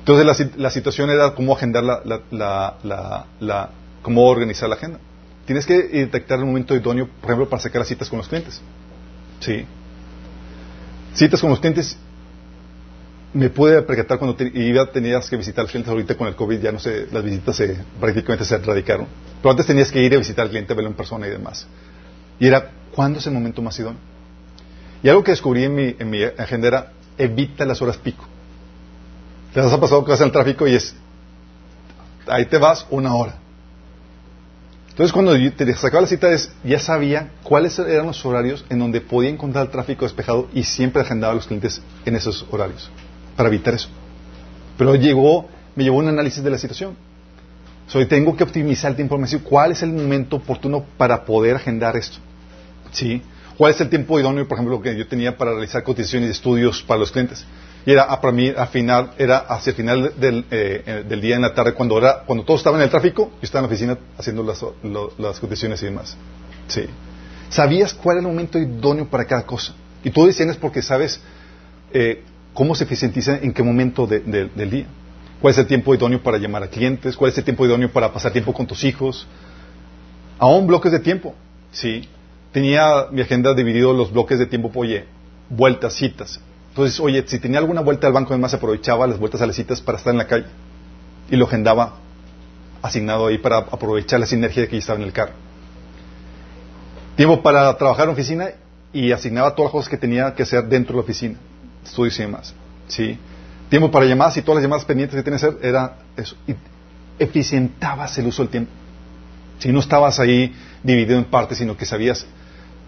Entonces 0.00 0.52
la, 0.56 0.70
situación 0.70 1.10
era 1.10 1.34
cómo 1.34 1.54
agendar 1.54 1.82
la, 1.82 2.00
la, 2.30 3.26
la, 3.40 3.70
cómo 4.02 4.24
organizar 4.28 4.68
la 4.68 4.76
agenda. 4.76 5.00
tienes 5.46 5.66
que 5.66 5.82
detectar 5.82 6.38
el 6.38 6.44
momento 6.44 6.76
idóneo, 6.76 7.08
por 7.20 7.30
ejemplo, 7.30 7.48
para 7.48 7.60
sacar 7.60 7.80
las 7.80 7.88
citas 7.88 8.08
con 8.08 8.18
los 8.18 8.28
clientes. 8.28 8.60
Sí. 9.40 9.66
Citas 11.16 11.40
con 11.40 11.50
los 11.50 11.60
clientes, 11.60 11.96
me 13.32 13.50
pude 13.50 13.82
percatar 13.82 14.18
cuando 14.18 14.36
iba, 14.54 14.90
tenías 14.90 15.28
que 15.28 15.36
visitar 15.36 15.64
al 15.64 15.70
cliente, 15.70 15.90
ahorita 15.90 16.14
con 16.14 16.28
el 16.28 16.36
COVID 16.36 16.60
ya 16.60 16.72
no 16.72 16.78
sé, 16.78 17.06
las 17.10 17.24
visitas 17.24 17.56
se, 17.56 17.78
prácticamente 17.98 18.44
se 18.44 18.54
erradicaron. 18.54 19.06
Pero 19.40 19.50
antes 19.50 19.66
tenías 19.66 19.90
que 19.90 20.02
ir 20.02 20.14
a 20.14 20.18
visitar 20.18 20.44
al 20.44 20.50
cliente, 20.50 20.74
verlo 20.74 20.90
en 20.90 20.96
persona 20.96 21.26
y 21.26 21.30
demás. 21.30 21.66
Y 22.38 22.46
era, 22.46 22.70
¿cuándo 22.94 23.18
es 23.18 23.26
el 23.26 23.32
momento 23.32 23.62
más 23.62 23.78
idóneo? 23.78 24.00
Y 25.02 25.08
algo 25.08 25.24
que 25.24 25.30
descubrí 25.30 25.64
en 25.64 25.74
mi, 25.74 25.96
en 25.98 26.10
mi 26.10 26.22
agenda 26.22 26.68
era, 26.68 26.92
evita 27.16 27.64
las 27.64 27.80
horas 27.80 27.96
pico. 27.96 28.24
Te 29.54 29.60
has 29.60 29.74
pasado 29.78 30.04
que 30.04 30.10
vas 30.10 30.20
en 30.20 30.26
el 30.26 30.32
tráfico 30.32 30.66
y 30.66 30.74
es, 30.74 30.94
ahí 32.26 32.44
te 32.44 32.58
vas 32.58 32.86
una 32.90 33.14
hora. 33.14 33.36
Entonces 34.96 35.12
cuando 35.12 35.34
te 35.52 35.74
sacaba 35.74 36.00
la 36.00 36.08
cita 36.08 36.30
ya 36.64 36.78
sabía 36.78 37.28
cuáles 37.42 37.78
eran 37.78 38.06
los 38.06 38.24
horarios 38.24 38.64
en 38.70 38.78
donde 38.78 39.02
podía 39.02 39.28
encontrar 39.28 39.70
tráfico 39.70 40.06
despejado 40.06 40.48
y 40.54 40.62
siempre 40.62 41.02
agendaba 41.02 41.34
a 41.34 41.36
los 41.36 41.46
clientes 41.46 41.82
en 42.06 42.16
esos 42.16 42.46
horarios 42.50 42.88
para 43.36 43.50
evitar 43.50 43.74
eso. 43.74 43.90
Pero 44.78 44.94
llegó, 44.94 45.50
me 45.74 45.84
llevó 45.84 45.98
un 45.98 46.08
análisis 46.08 46.42
de 46.42 46.48
la 46.48 46.56
situación. 46.56 46.96
Soy, 47.86 48.06
tengo 48.06 48.34
que 48.38 48.44
optimizar 48.44 48.92
el 48.92 48.96
tiempo. 48.96 49.20
¿cuál 49.44 49.72
es 49.72 49.82
el 49.82 49.92
momento 49.92 50.36
oportuno 50.36 50.86
para 50.96 51.26
poder 51.26 51.56
agendar 51.56 51.94
esto? 51.94 52.16
¿Sí? 52.90 53.20
¿Cuál 53.58 53.72
es 53.72 53.80
el 53.82 53.90
tiempo 53.90 54.18
idóneo, 54.18 54.48
por 54.48 54.56
ejemplo, 54.56 54.80
que 54.80 54.96
yo 54.96 55.06
tenía 55.06 55.36
para 55.36 55.50
realizar 55.50 55.82
cotizaciones 55.82 56.30
y 56.30 56.32
estudios 56.32 56.82
para 56.82 57.00
los 57.00 57.12
clientes? 57.12 57.44
Y 57.86 57.92
era, 57.92 58.02
ah, 58.02 58.20
para 58.20 58.32
mí, 58.32 58.48
al 58.48 58.66
final, 58.66 59.12
era 59.16 59.38
hacia 59.38 59.70
el 59.70 59.76
final 59.76 60.12
del, 60.18 60.44
eh, 60.50 60.82
eh, 60.84 61.04
del, 61.08 61.20
día 61.20 61.36
en 61.36 61.42
la 61.42 61.54
tarde, 61.54 61.72
cuando, 61.72 61.96
era, 61.98 62.24
cuando 62.26 62.44
todo 62.44 62.56
estaba 62.56 62.76
en 62.76 62.82
el 62.82 62.90
tráfico, 62.90 63.30
yo 63.30 63.38
estaba 63.42 63.64
en 63.64 63.70
la 63.70 63.74
oficina 63.74 63.98
haciendo 64.18 64.42
las, 64.42 64.60
las 65.18 65.38
cotizaciones 65.38 65.80
y 65.82 65.86
demás. 65.86 66.16
Sí. 66.66 66.86
Sabías 67.48 67.94
cuál 67.94 68.16
era 68.16 68.26
el 68.26 68.32
momento 68.32 68.58
idóneo 68.58 69.08
para 69.08 69.24
cada 69.24 69.46
cosa. 69.46 69.72
Y 70.02 70.10
tú 70.10 70.26
es 70.26 70.56
porque 70.56 70.82
sabes 70.82 71.20
eh, 71.92 72.24
cómo 72.54 72.74
se 72.74 72.82
eficientiza 72.82 73.36
en 73.36 73.52
qué 73.52 73.62
momento 73.62 74.04
del 74.08 74.70
día. 74.70 74.86
¿Cuál 75.40 75.52
es 75.52 75.58
el 75.58 75.66
tiempo 75.68 75.94
idóneo 75.94 76.20
para 76.20 76.38
llamar 76.38 76.64
a 76.64 76.68
clientes? 76.68 77.16
¿Cuál 77.16 77.30
es 77.30 77.38
el 77.38 77.44
tiempo 77.44 77.66
idóneo 77.66 77.92
para 77.92 78.12
pasar 78.12 78.32
tiempo 78.32 78.52
con 78.52 78.66
tus 78.66 78.82
hijos? 78.82 79.28
Aún 80.40 80.66
bloques 80.66 80.90
de 80.90 80.98
tiempo. 80.98 81.36
Sí. 81.70 82.08
Tenía 82.50 83.06
mi 83.12 83.20
agenda 83.20 83.54
dividido 83.54 83.92
los 83.92 84.12
bloques 84.12 84.40
de 84.40 84.46
tiempo, 84.46 84.72
oye, 84.74 85.04
vueltas, 85.48 85.94
citas, 85.94 86.40
entonces, 86.76 87.00
oye, 87.00 87.24
si 87.26 87.38
tenía 87.38 87.58
alguna 87.58 87.80
vuelta 87.80 88.06
al 88.06 88.12
banco, 88.12 88.34
además 88.34 88.52
aprovechaba 88.52 89.06
las 89.06 89.18
vueltas 89.18 89.40
a 89.40 89.46
las 89.46 89.56
citas 89.56 89.80
para 89.80 89.96
estar 89.96 90.12
en 90.12 90.18
la 90.18 90.26
calle 90.26 90.44
y 91.30 91.36
lo 91.36 91.46
agendaba 91.46 91.94
asignado 92.82 93.28
ahí 93.28 93.38
para 93.38 93.60
aprovechar 93.60 94.20
la 94.20 94.26
sinergia 94.26 94.68
que 94.68 94.76
estaba 94.76 94.98
en 94.98 95.06
el 95.06 95.12
carro. 95.14 95.32
Tiempo 97.16 97.42
para 97.42 97.74
trabajar 97.78 98.04
en 98.04 98.10
oficina 98.10 98.50
y 98.92 99.10
asignaba 99.10 99.54
todas 99.54 99.68
las 99.68 99.72
cosas 99.72 99.88
que 99.88 99.96
tenía 99.96 100.34
que 100.34 100.42
hacer 100.42 100.64
dentro 100.64 100.92
de 100.92 100.96
la 100.98 101.04
oficina, 101.04 101.38
estudios 101.82 102.18
y 102.18 102.22
demás. 102.24 102.54
¿sí? 102.88 103.18
Tiempo 103.70 103.90
para 103.90 104.04
llamadas 104.04 104.36
y 104.36 104.42
todas 104.42 104.56
las 104.56 104.64
llamadas 104.64 104.84
pendientes 104.84 105.16
que 105.16 105.22
tenía 105.22 105.40
que 105.40 105.46
hacer 105.46 105.58
era 105.62 105.96
eso. 106.14 106.36
Y 106.46 106.54
eficientabas 107.18 108.18
el 108.18 108.26
uso 108.26 108.42
del 108.42 108.50
tiempo. 108.50 108.70
Si 109.60 109.72
no 109.72 109.80
estabas 109.80 110.20
ahí 110.20 110.54
dividido 110.82 111.18
en 111.18 111.24
partes, 111.24 111.56
sino 111.56 111.74
que 111.74 111.86
sabías 111.86 112.26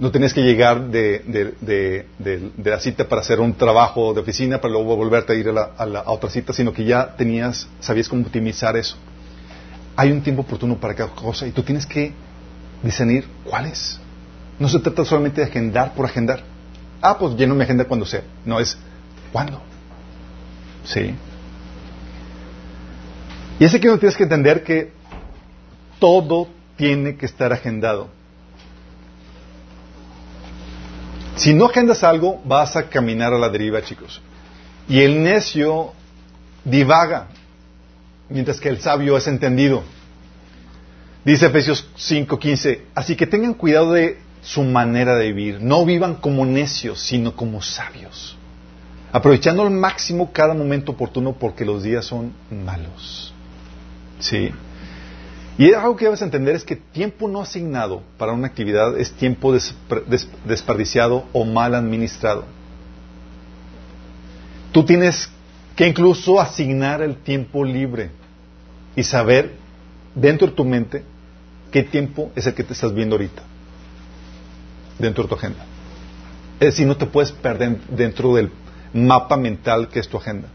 no 0.00 0.12
tenías 0.12 0.32
que 0.32 0.42
llegar 0.42 0.90
de, 0.90 2.06
la 2.62 2.80
cita 2.80 3.08
para 3.08 3.20
hacer 3.20 3.40
un 3.40 3.54
trabajo 3.54 4.14
de 4.14 4.20
oficina 4.20 4.60
para 4.60 4.72
luego 4.72 4.96
volverte 4.96 5.32
a 5.32 5.36
ir 5.36 5.48
a, 5.48 5.86
la, 5.86 6.04
otra 6.06 6.30
cita, 6.30 6.52
sino 6.52 6.72
que 6.72 6.84
ya 6.84 7.16
tenías, 7.16 7.68
sabías 7.80 8.08
cómo 8.08 8.22
optimizar 8.22 8.76
eso. 8.76 8.96
Hay 9.96 10.12
un 10.12 10.22
tiempo 10.22 10.42
oportuno 10.42 10.76
para 10.76 10.94
cada 10.94 11.10
cosa 11.10 11.46
y 11.46 11.50
tú 11.50 11.62
tienes 11.62 11.84
que 11.84 12.12
discernir 12.82 13.26
cuál 13.44 13.66
es. 13.66 13.98
No 14.58 14.68
se 14.68 14.78
trata 14.78 15.04
solamente 15.04 15.40
de 15.40 15.48
agendar 15.48 15.94
por 15.94 16.06
agendar. 16.06 16.42
Ah, 17.02 17.18
pues 17.18 17.34
lleno 17.34 17.54
mi 17.54 17.62
agenda 17.62 17.84
cuando 17.84 18.06
sea. 18.06 18.22
No, 18.44 18.60
es 18.60 18.78
cuándo. 19.32 19.60
Sí. 20.84 21.14
Y 23.58 23.64
es 23.64 23.72
que 23.72 23.88
no 23.88 23.98
tienes 23.98 24.16
que 24.16 24.22
entender 24.22 24.62
que 24.62 24.92
todo 25.98 26.48
tiene 26.76 27.16
que 27.16 27.26
estar 27.26 27.52
agendado. 27.52 28.17
Si 31.38 31.54
no 31.54 31.66
agendas 31.66 32.02
algo, 32.02 32.40
vas 32.44 32.74
a 32.74 32.88
caminar 32.88 33.32
a 33.32 33.38
la 33.38 33.48
deriva, 33.48 33.80
chicos. 33.82 34.20
Y 34.88 35.00
el 35.00 35.22
necio 35.22 35.92
divaga, 36.64 37.28
mientras 38.28 38.60
que 38.60 38.68
el 38.68 38.80
sabio 38.80 39.16
es 39.16 39.28
entendido. 39.28 39.84
Dice 41.24 41.46
Efesios 41.46 41.88
5:15, 41.96 42.80
así 42.94 43.14
que 43.14 43.26
tengan 43.26 43.54
cuidado 43.54 43.92
de 43.92 44.18
su 44.42 44.64
manera 44.64 45.14
de 45.14 45.32
vivir. 45.32 45.60
No 45.60 45.84
vivan 45.84 46.16
como 46.16 46.44
necios, 46.44 47.00
sino 47.00 47.36
como 47.36 47.62
sabios. 47.62 48.36
Aprovechando 49.12 49.62
al 49.62 49.70
máximo 49.70 50.32
cada 50.32 50.54
momento 50.54 50.92
oportuno 50.92 51.34
porque 51.34 51.64
los 51.64 51.82
días 51.82 52.04
son 52.04 52.32
malos. 52.50 53.32
Sí. 54.18 54.50
Y 55.58 55.74
algo 55.74 55.96
que 55.96 56.04
debes 56.04 56.22
entender 56.22 56.54
es 56.54 56.62
que 56.62 56.76
tiempo 56.76 57.28
no 57.28 57.42
asignado 57.42 58.02
para 58.16 58.32
una 58.32 58.46
actividad 58.46 58.96
es 58.96 59.12
tiempo 59.12 59.52
desperdiciado 60.46 61.24
o 61.32 61.44
mal 61.44 61.74
administrado. 61.74 62.44
Tú 64.70 64.84
tienes 64.84 65.28
que 65.74 65.88
incluso 65.88 66.40
asignar 66.40 67.02
el 67.02 67.16
tiempo 67.16 67.64
libre 67.64 68.10
y 68.94 69.02
saber 69.02 69.56
dentro 70.14 70.46
de 70.46 70.52
tu 70.52 70.64
mente 70.64 71.02
qué 71.72 71.82
tiempo 71.82 72.30
es 72.36 72.46
el 72.46 72.54
que 72.54 72.62
te 72.62 72.72
estás 72.72 72.94
viendo 72.94 73.16
ahorita, 73.16 73.42
dentro 74.96 75.24
de 75.24 75.28
tu 75.28 75.34
agenda. 75.34 75.66
Es 76.60 76.68
decir, 76.68 76.86
no 76.86 76.96
te 76.96 77.06
puedes 77.06 77.32
perder 77.32 77.80
dentro 77.88 78.36
del 78.36 78.52
mapa 78.92 79.36
mental 79.36 79.88
que 79.88 79.98
es 79.98 80.08
tu 80.08 80.18
agenda. 80.18 80.46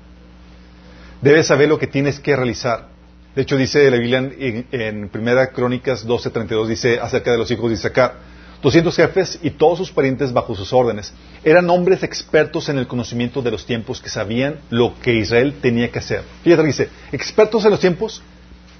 Debes 1.21 1.47
saber 1.47 1.67
lo 1.67 1.77
que 1.77 1.87
tienes 1.87 2.21
que 2.21 2.37
realizar 2.37 2.92
de 3.35 3.41
hecho, 3.41 3.57
dice 3.57 3.89
la 3.89 3.97
Biblia 3.97 4.19
en, 4.19 4.67
en 4.71 5.09
Primera 5.09 5.47
Crónicas 5.47 6.05
12:32, 6.07 6.67
dice 6.67 6.99
acerca 6.99 7.31
de 7.31 7.37
los 7.37 7.49
hijos 7.49 7.69
de 7.69 7.75
Isaacar, 7.75 8.15
200 8.61 8.95
jefes 8.95 9.39
y 9.41 9.49
todos 9.51 9.77
sus 9.77 9.91
parientes 9.91 10.31
bajo 10.31 10.55
sus 10.55 10.71
órdenes. 10.71 11.13
Eran 11.43 11.69
hombres 11.69 12.01
expertos 12.03 12.69
en 12.69 12.77
el 12.77 12.87
conocimiento 12.87 13.41
de 13.41 13.51
los 13.51 13.65
tiempos 13.65 13.99
que 13.99 14.09
sabían 14.09 14.59
lo 14.69 14.93
que 15.01 15.15
Israel 15.15 15.55
tenía 15.61 15.91
que 15.91 15.99
hacer. 15.99 16.23
Fíjate, 16.43 16.63
dice, 16.63 16.89
expertos 17.11 17.65
en 17.65 17.71
los 17.71 17.79
tiempos 17.79 18.21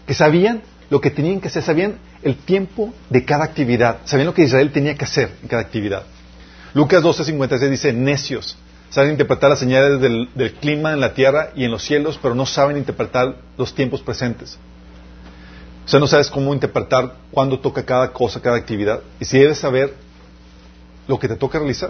que 0.07 0.13
sabían 0.13 0.61
lo 0.89 1.01
que 1.01 1.09
tenían 1.09 1.41
que 1.41 1.47
hacer, 1.47 1.63
sabían 1.63 1.97
el 2.21 2.37
tiempo 2.37 2.93
de 3.09 3.25
cada 3.25 3.43
actividad, 3.43 3.99
sabían 4.05 4.27
lo 4.27 4.33
que 4.33 4.43
Israel 4.43 4.71
tenía 4.71 4.95
que 4.95 5.05
hacer 5.05 5.31
en 5.41 5.47
cada 5.47 5.63
actividad. 5.63 6.03
Lucas 6.73 7.03
12:56 7.03 7.69
dice, 7.69 7.91
necios, 7.91 8.57
saben 8.93 9.09
interpretar 9.09 9.49
las 9.49 9.57
señales 9.57 9.99
del, 9.99 10.53
clima 10.61 10.93
en 10.93 10.99
la 10.99 11.15
tierra 11.15 11.49
y 11.55 11.65
en 11.65 11.71
los 11.71 11.81
cielos, 11.81 12.19
pero 12.21 12.35
no 12.35 12.45
saben 12.45 12.77
interpretar 12.77 13.37
los 13.57 13.73
tiempos 13.73 14.03
presentes. 14.03 14.59
O 15.83 15.89
sea, 15.89 15.99
no 15.99 16.05
sabes 16.05 16.29
cómo 16.29 16.53
interpretar 16.53 17.15
cuándo 17.31 17.59
toca 17.59 17.83
cada 17.83 18.13
cosa, 18.13 18.39
cada 18.39 18.55
actividad. 18.55 19.01
Y 19.19 19.25
si 19.25 19.39
debes 19.39 19.57
saber 19.57 19.95
lo 21.07 21.17
que 21.17 21.27
te 21.27 21.35
toca 21.35 21.57
realizar. 21.57 21.89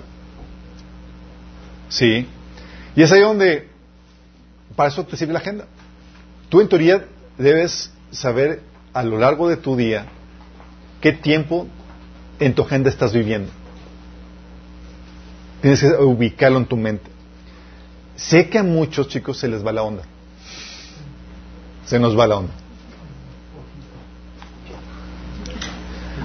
Sí. 1.90 2.26
Y 2.96 3.02
es 3.02 3.12
ahí 3.12 3.20
donde, 3.20 3.68
para 4.74 4.88
eso 4.88 5.06
te 5.06 5.18
sirve 5.18 5.34
la 5.34 5.40
agenda. 5.40 5.66
Tú 6.48 6.62
en 6.62 6.70
teoría 6.70 7.04
debes 7.38 7.92
saber 8.12 8.62
a 8.94 9.04
lo 9.04 9.18
largo 9.18 9.50
de 9.50 9.58
tu 9.58 9.76
día 9.76 10.06
qué 11.02 11.12
tiempo 11.12 11.68
en 12.40 12.56
tu 12.56 12.62
agenda 12.62 12.90
estás 12.90 13.12
viviendo. 13.12 13.52
Tienes 15.64 15.80
que 15.80 15.88
ubicarlo 15.94 16.58
en 16.58 16.66
tu 16.66 16.76
mente. 16.76 17.10
Sé 18.18 18.50
que 18.50 18.60
a 18.60 18.64
muchos 18.64 19.08
chicos 19.08 19.38
se 19.38 19.48
les 19.48 19.66
va 19.66 19.72
la 19.72 19.84
onda. 19.84 20.04
Se 21.86 21.98
nos 21.98 22.20
va 22.20 22.28
la 22.28 22.36
onda. 22.36 22.54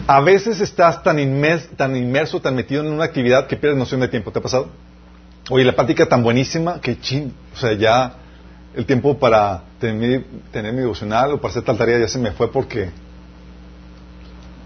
A 0.08 0.20
veces 0.22 0.60
estás 0.60 1.04
tan, 1.04 1.20
inmerso, 1.20 1.68
tan 1.76 1.94
inmerso, 1.94 2.40
tan 2.40 2.56
metido 2.56 2.82
en 2.82 2.90
una 2.90 3.04
actividad 3.04 3.46
que 3.46 3.56
pierdes 3.56 3.78
noción 3.78 4.00
de 4.00 4.08
tiempo. 4.08 4.32
¿Te 4.32 4.40
ha 4.40 4.42
pasado? 4.42 4.70
Oye, 5.50 5.64
la 5.64 5.76
práctica 5.76 6.06
tan 6.06 6.24
buenísima 6.24 6.80
que 6.80 6.98
chin, 6.98 7.32
o 7.54 7.56
sea, 7.56 7.74
ya 7.74 8.14
el 8.74 8.86
tiempo 8.86 9.20
para 9.20 9.62
tener, 9.78 10.24
tener 10.50 10.72
mi 10.72 10.80
devocional 10.80 11.30
o 11.30 11.40
para 11.40 11.52
hacer 11.52 11.62
tal 11.62 11.78
tarea 11.78 12.00
ya 12.00 12.08
se 12.08 12.18
me 12.18 12.32
fue 12.32 12.50
porque 12.50 12.90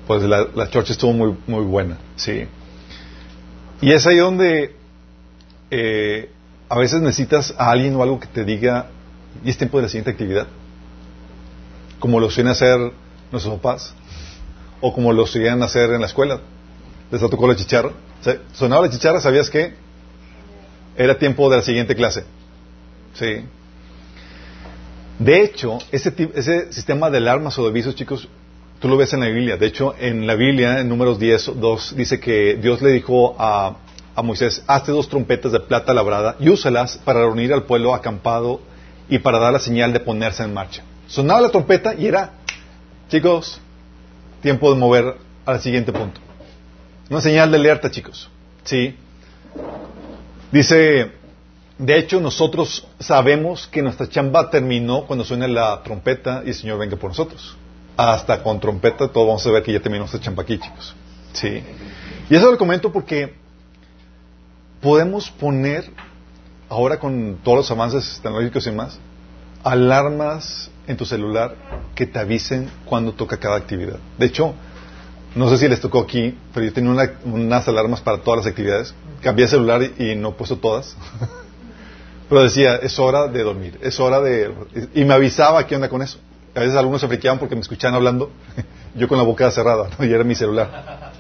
pues 0.07 0.23
la, 0.23 0.47
la 0.55 0.70
church 0.70 0.93
estuvo 0.93 1.12
muy, 1.12 1.37
muy 1.47 1.62
buena, 1.62 1.99
sí. 2.16 2.49
Y 3.83 3.93
es 3.93 4.07
ahí 4.07 4.18
donde 4.18 4.76
eh, 5.70 6.30
a 6.68 6.78
veces 6.78 7.03
necesitas 7.03 7.53
a 7.59 7.70
alguien 7.70 7.97
o 7.97 8.03
algo 8.03 8.20
que 8.20 8.28
te 8.28 8.45
diga, 8.45 8.87
y 9.45 9.51
es 9.51 9.59
tiempo 9.59 9.78
de 9.78 9.83
la 9.83 9.89
siguiente 9.89 10.12
actividad. 10.12 10.47
Como 11.99 12.20
lo 12.20 12.30
suelen 12.30 12.53
hacer 12.53 12.78
nuestros 13.33 13.57
papás, 13.57 13.93
o 14.80 14.95
como 14.95 15.12
lo 15.12 15.26
suelen 15.26 15.62
hacer 15.64 15.91
en 15.91 16.01
la 16.01 16.07
escuela. 16.07 16.41
Les 17.11 17.20
tocó 17.20 17.49
la 17.49 17.57
chicharra. 17.57 17.91
sonaba 18.53 18.87
la 18.87 18.93
chicharra, 18.93 19.20
¿sabías 19.20 19.51
que 19.51 19.74
Era 20.97 21.18
tiempo 21.18 21.51
de 21.51 21.57
la 21.57 21.62
siguiente 21.62 21.97
clase. 21.97 22.24
Sí. 23.14 23.45
De 25.18 25.43
hecho, 25.43 25.78
ese, 25.91 26.14
ese 26.35 26.72
sistema 26.72 27.11
de 27.11 27.18
alarmas 27.18 27.59
o 27.59 27.64
de 27.64 27.70
avisos, 27.70 27.97
chicos, 27.97 28.28
Tú 28.83 28.89
lo 28.89 28.97
ves 28.97 29.12
en 29.12 29.20
la 29.20 29.26
Biblia. 29.26 29.57
De 29.57 29.66
hecho, 29.66 29.95
en 29.97 30.26
la 30.26 30.35
Biblia, 30.35 30.80
en 30.80 30.89
números 30.89 31.20
10, 31.20 31.53
2, 31.55 31.95
dice 31.95 32.18
que 32.18 32.57
Dios 32.57 32.83
le 32.83 32.91
dijo 32.91 33.37
a, 33.39 33.76
a 34.12 34.22
Moisés, 34.22 34.64
hazte 34.66 34.91
dos 34.91 35.09
trompetas 35.09 35.53
de 35.53 35.61
plata 35.61 35.95
labrada 35.95 36.35
y 36.41 36.49
úsalas 36.49 36.99
para 36.99 37.20
reunir 37.20 37.53
al 37.53 37.62
pueblo 37.62 37.95
acampado 37.95 38.61
y 39.09 39.20
para 39.20 39.39
dar 39.39 39.53
la 39.53 39.61
señal 39.61 39.93
de 39.93 40.01
ponerse 40.01 40.43
en 40.43 40.53
marcha. 40.53 40.83
Sonaba 41.07 41.43
la 41.43 41.51
trompeta 41.51 41.95
y 41.95 42.07
era, 42.07 42.33
chicos, 43.09 43.61
tiempo 44.41 44.74
de 44.74 44.80
mover 44.80 45.14
al 45.47 45.61
siguiente 45.61 45.93
punto. 45.93 46.20
Una 47.09 47.20
señal 47.20 47.53
de 47.53 47.59
alerta, 47.59 47.89
chicos. 47.89 48.28
Sí. 48.64 48.97
Dice, 50.51 51.12
de 51.78 51.99
hecho, 51.99 52.20
nosotros 52.20 52.85
sabemos 52.99 53.68
que 53.68 53.80
nuestra 53.80 54.09
chamba 54.09 54.51
terminó 54.51 55.07
cuando 55.07 55.24
suena 55.24 55.47
la 55.47 55.85
trompeta 55.85 56.43
y 56.45 56.49
el 56.49 56.55
Señor 56.57 56.80
venga 56.80 56.97
por 56.97 57.11
nosotros. 57.11 57.57
Hasta 57.97 58.43
con 58.43 58.59
trompeta, 58.59 59.09
todos 59.09 59.26
vamos 59.26 59.47
a 59.47 59.51
ver 59.51 59.62
que 59.62 59.72
ya 59.72 59.80
terminó 59.80 60.01
nuestra 60.01 60.20
chamba 60.20 60.43
aquí, 60.43 60.59
chicos. 60.59 60.95
Sí. 61.32 61.62
Y 62.30 62.34
eso 62.34 62.51
lo 62.51 62.59
comento 62.59 62.93
porque 62.93 63.34
podemos 64.80 65.30
poner, 65.30 65.90
ahora 66.68 66.99
con 66.99 67.38
todos 67.43 67.59
los 67.59 67.70
avances 67.70 68.20
tecnológicos 68.22 68.66
y 68.66 68.72
más, 68.72 68.99
alarmas 69.62 70.70
en 70.86 70.97
tu 70.97 71.05
celular 71.05 71.55
que 71.95 72.07
te 72.07 72.18
avisen 72.18 72.70
cuando 72.84 73.12
toca 73.12 73.36
cada 73.36 73.57
actividad. 73.57 73.99
De 74.18 74.26
hecho, 74.26 74.55
no 75.34 75.49
sé 75.49 75.59
si 75.59 75.68
les 75.68 75.80
tocó 75.80 76.01
aquí, 76.01 76.36
pero 76.53 76.66
yo 76.66 76.72
tenía 76.72 77.16
unas 77.24 77.68
alarmas 77.68 78.01
para 78.01 78.18
todas 78.18 78.38
las 78.38 78.47
actividades. 78.47 78.95
Cambié 79.22 79.45
el 79.45 79.51
celular 79.51 79.82
y, 79.99 80.14
no 80.14 80.30
he 80.30 80.32
puesto 80.32 80.59
todas. 80.59 80.97
pero 82.28 82.43
decía, 82.43 82.76
es 82.76 82.99
hora 82.99 83.28
de 83.28 83.43
dormir, 83.43 83.78
es 83.82 83.99
hora 84.01 84.20
de... 84.20 84.53
Y 84.95 85.05
me 85.05 85.14
avisaba 85.14 85.66
qué 85.66 85.76
onda 85.76 85.88
con 85.88 86.03
eso. 86.03 86.18
A 86.55 86.61
veces 86.61 86.76
algunos 86.76 87.00
se 87.00 87.09
friqueaban 87.09 87.38
porque 87.38 87.55
me 87.55 87.62
escuchaban 87.62 87.94
hablando, 87.94 88.30
yo 88.94 89.09
con 89.09 89.16
la 89.16 89.24
boca 89.24 89.50
cerrada, 89.50 89.88
y 89.98 90.12
era 90.12 90.22
mi 90.22 90.34
celular. 90.34 91.12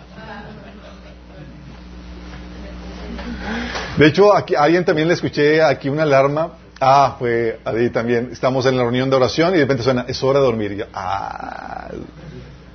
De 3.96 4.06
hecho, 4.06 4.34
aquí, 4.34 4.54
a 4.54 4.62
alguien 4.62 4.84
también 4.84 5.08
le 5.08 5.14
escuché 5.14 5.62
aquí 5.62 5.88
una 5.88 6.02
alarma. 6.02 6.52
Ah, 6.80 7.16
fue 7.18 7.60
ahí 7.64 7.90
también. 7.90 8.30
Estamos 8.32 8.66
en 8.66 8.76
la 8.76 8.82
reunión 8.82 9.08
de 9.08 9.16
oración 9.16 9.50
y 9.50 9.58
de 9.58 9.62
repente 9.62 9.82
suena, 9.82 10.04
es 10.08 10.22
hora 10.22 10.38
de 10.38 10.44
dormir. 10.44 10.72
Y 10.72 10.76
yo, 10.78 10.86
ah, 10.92 11.88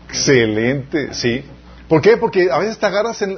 excelente, 0.07 1.13
sí. 1.13 1.43
¿Por 1.87 2.01
qué? 2.01 2.17
Porque 2.17 2.49
a 2.51 2.57
veces 2.57 2.77
te 2.77 2.85
agarras 2.85 3.21
en, 3.21 3.37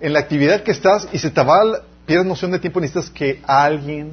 en, 0.00 0.12
la 0.12 0.18
actividad 0.18 0.62
que 0.62 0.70
estás 0.70 1.08
y 1.12 1.18
se 1.18 1.30
te 1.30 1.42
va, 1.42 1.82
pierdes 2.06 2.26
noción 2.26 2.50
de 2.50 2.58
tiempo 2.58 2.78
y 2.78 2.82
necesitas 2.82 3.10
que 3.10 3.40
alguien 3.46 4.12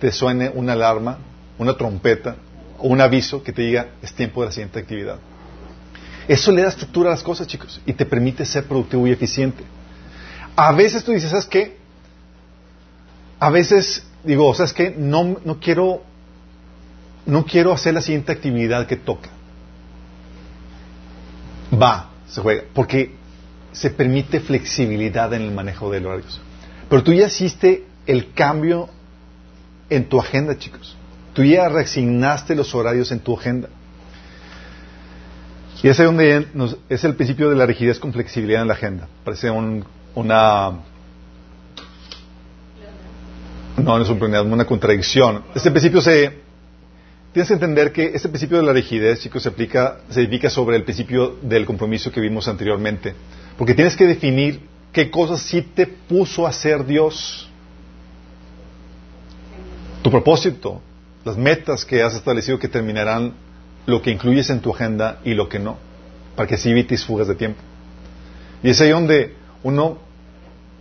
te 0.00 0.10
suene 0.10 0.50
una 0.52 0.72
alarma, 0.72 1.18
una 1.58 1.76
trompeta 1.76 2.36
o 2.78 2.88
un 2.88 3.00
aviso 3.00 3.42
que 3.42 3.52
te 3.52 3.62
diga, 3.62 3.88
es 4.02 4.12
tiempo 4.14 4.40
de 4.40 4.46
la 4.46 4.52
siguiente 4.52 4.78
actividad. 4.78 5.18
Eso 6.26 6.52
le 6.52 6.62
da 6.62 6.68
estructura 6.68 7.10
a 7.10 7.12
las 7.12 7.22
cosas, 7.22 7.46
chicos, 7.46 7.80
y 7.84 7.92
te 7.92 8.06
permite 8.06 8.44
ser 8.44 8.64
productivo 8.64 9.06
y 9.06 9.12
eficiente. 9.12 9.62
A 10.56 10.72
veces 10.72 11.04
tú 11.04 11.12
dices, 11.12 11.30
¿sabes 11.30 11.46
qué? 11.46 11.84
a 13.44 13.50
veces 13.50 14.06
digo, 14.22 14.54
¿sabes 14.54 14.72
qué? 14.72 14.94
No, 14.96 15.36
no 15.44 15.60
quiero, 15.60 16.02
no 17.26 17.44
quiero 17.44 17.72
hacer 17.72 17.92
la 17.92 18.00
siguiente 18.00 18.32
actividad 18.32 18.86
que 18.86 18.96
toca. 18.96 19.28
Va, 21.70 22.10
se 22.26 22.40
juega, 22.40 22.62
porque 22.72 23.14
se 23.72 23.90
permite 23.90 24.40
flexibilidad 24.40 25.32
en 25.34 25.42
el 25.42 25.50
manejo 25.50 25.90
de 25.90 25.98
horarios. 25.98 26.40
Pero 26.88 27.02
tú 27.02 27.12
ya 27.12 27.26
hiciste 27.26 27.84
el 28.06 28.32
cambio 28.32 28.88
en 29.90 30.08
tu 30.08 30.18
agenda, 30.18 30.56
chicos. 30.56 30.96
Tú 31.34 31.44
ya 31.44 31.68
reasignaste 31.68 32.54
los 32.54 32.74
horarios 32.74 33.12
en 33.12 33.20
tu 33.20 33.38
agenda. 33.38 33.68
Y 35.82 35.88
ese 35.88 36.02
es 36.02 36.06
donde 36.06 36.46
es 36.88 37.04
el 37.04 37.14
principio 37.14 37.50
de 37.50 37.56
la 37.56 37.66
rigidez 37.66 37.98
con 37.98 38.12
flexibilidad 38.12 38.62
en 38.62 38.68
la 38.68 38.74
agenda. 38.74 39.06
Parece 39.22 39.50
un, 39.50 39.84
una 40.14 40.72
no, 43.76 43.98
no 43.98 44.02
es 44.02 44.08
un 44.08 44.18
problema, 44.18 44.42
una 44.42 44.64
contradicción. 44.64 45.42
Este 45.54 45.70
principio 45.70 46.00
se... 46.00 46.42
Tienes 47.32 47.48
que 47.48 47.54
entender 47.54 47.92
que 47.92 48.12
este 48.14 48.28
principio 48.28 48.58
de 48.58 48.62
la 48.62 48.72
rigidez, 48.72 49.20
chicos, 49.20 49.42
se 49.42 49.48
aplica, 49.48 49.98
se 50.08 50.20
edifica 50.20 50.48
sobre 50.48 50.76
el 50.76 50.84
principio 50.84 51.36
del 51.42 51.66
compromiso 51.66 52.12
que 52.12 52.20
vimos 52.20 52.46
anteriormente. 52.46 53.12
Porque 53.58 53.74
tienes 53.74 53.96
que 53.96 54.06
definir 54.06 54.60
qué 54.92 55.10
cosas 55.10 55.40
sí 55.40 55.60
te 55.62 55.86
puso 55.86 56.46
a 56.46 56.50
hacer 56.50 56.86
Dios. 56.86 57.50
Tu 60.00 60.10
propósito, 60.10 60.80
las 61.24 61.36
metas 61.36 61.84
que 61.84 62.02
has 62.02 62.14
establecido 62.14 62.58
que 62.58 62.68
terminarán 62.68 63.34
lo 63.86 64.02
que 64.02 64.10
incluyes 64.10 64.50
en 64.50 64.60
tu 64.60 64.74
agenda 64.74 65.20
y 65.24 65.34
lo 65.34 65.48
que 65.48 65.58
no, 65.58 65.78
para 66.36 66.46
que 66.46 66.54
así 66.54 66.70
evites 66.70 67.04
fugas 67.04 67.28
de 67.28 67.34
tiempo. 67.34 67.60
Y 68.62 68.70
es 68.70 68.80
ahí 68.80 68.90
donde 68.90 69.34
uno 69.62 69.98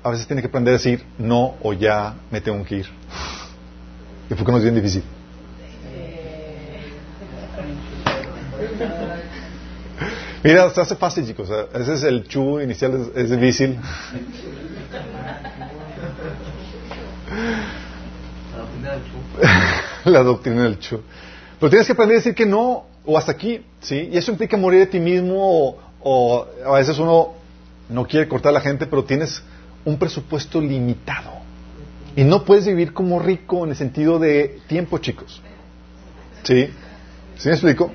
a 0.04 0.10
veces 0.10 0.28
tiene 0.28 0.42
que 0.42 0.48
aprender 0.48 0.74
a 0.74 0.78
decir 0.78 1.04
no 1.18 1.56
o 1.62 1.74
ya 1.74 2.16
me 2.32 2.42
tengo 2.42 2.64
que 2.66 2.78
ir. 2.78 2.88
¿Y 4.30 4.36
por 4.36 4.46
qué 4.46 4.52
no 4.52 4.58
es 4.58 4.64
bien 4.64 4.76
difícil? 4.76 5.04
Mira, 10.44 10.70
se 10.70 10.82
hace 10.82 10.96
fácil, 10.96 11.26
chicos. 11.26 11.50
Ese 11.74 11.94
es 11.94 12.04
el 12.04 12.28
chu 12.28 12.60
inicial, 12.60 13.12
es, 13.16 13.30
difícil. 13.30 13.80
La 20.06 20.24
doctrina 20.24 20.64
del 20.64 20.80
chu. 20.80 21.00
Pero 21.60 21.70
tienes 21.70 21.88
que 21.88 21.94
aprender 21.94 22.18
a 22.18 22.20
decir 22.20 22.36
que 22.36 22.46
no, 22.46 22.86
o 23.06 23.18
hasta 23.18 23.32
aquí, 23.32 23.62
¿sí? 23.82 24.10
Y 24.12 24.18
eso 24.18 24.32
implica 24.32 24.58
morir 24.58 24.82
de 24.82 24.88
ti 24.88 25.00
mismo, 25.00 25.36
o, 25.38 25.78
o 26.02 26.48
a 26.66 26.78
veces 26.78 26.98
uno 27.00 27.34
no 27.90 28.06
quiere 28.06 28.28
cortar 28.28 28.50
a 28.50 28.54
la 28.54 28.62
gente, 28.62 28.86
pero 28.86 29.04
tienes 29.04 29.42
un 29.86 29.98
presupuesto 29.98 30.60
limitado. 30.60 31.32
Y 32.16 32.24
no 32.24 32.44
puedes 32.44 32.66
vivir 32.66 32.94
como 32.94 33.20
rico 33.20 33.64
en 33.64 33.72
el 33.72 33.76
sentido 33.76 34.20
de 34.20 34.60
tiempo, 34.68 34.98
chicos. 35.00 35.42
¿Sí? 36.44 36.70
¿Sí 37.38 37.48
me 37.48 37.56
explico? 37.56 37.92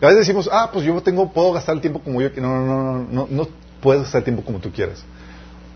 A 0.00 0.06
veces 0.06 0.20
decimos, 0.20 0.48
ah, 0.50 0.70
pues 0.72 0.84
yo 0.84 1.00
tengo, 1.02 1.32
puedo 1.32 1.52
gastar 1.52 1.74
el 1.74 1.80
tiempo 1.80 2.00
como 2.00 2.22
yo 2.22 2.32
quiero. 2.32 2.48
No, 2.48 2.64
no, 2.64 2.82
no, 2.82 3.06
no, 3.10 3.28
no 3.28 3.48
puedes 3.80 4.02
gastar 4.02 4.20
el 4.20 4.24
tiempo 4.24 4.44
como 4.44 4.60
tú 4.60 4.70
quieras. 4.70 5.04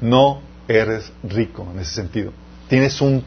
No 0.00 0.40
eres 0.68 1.12
rico 1.22 1.66
en 1.72 1.80
ese 1.80 1.92
sentido. 1.92 2.32
Tienes 2.68 3.00
un 3.00 3.24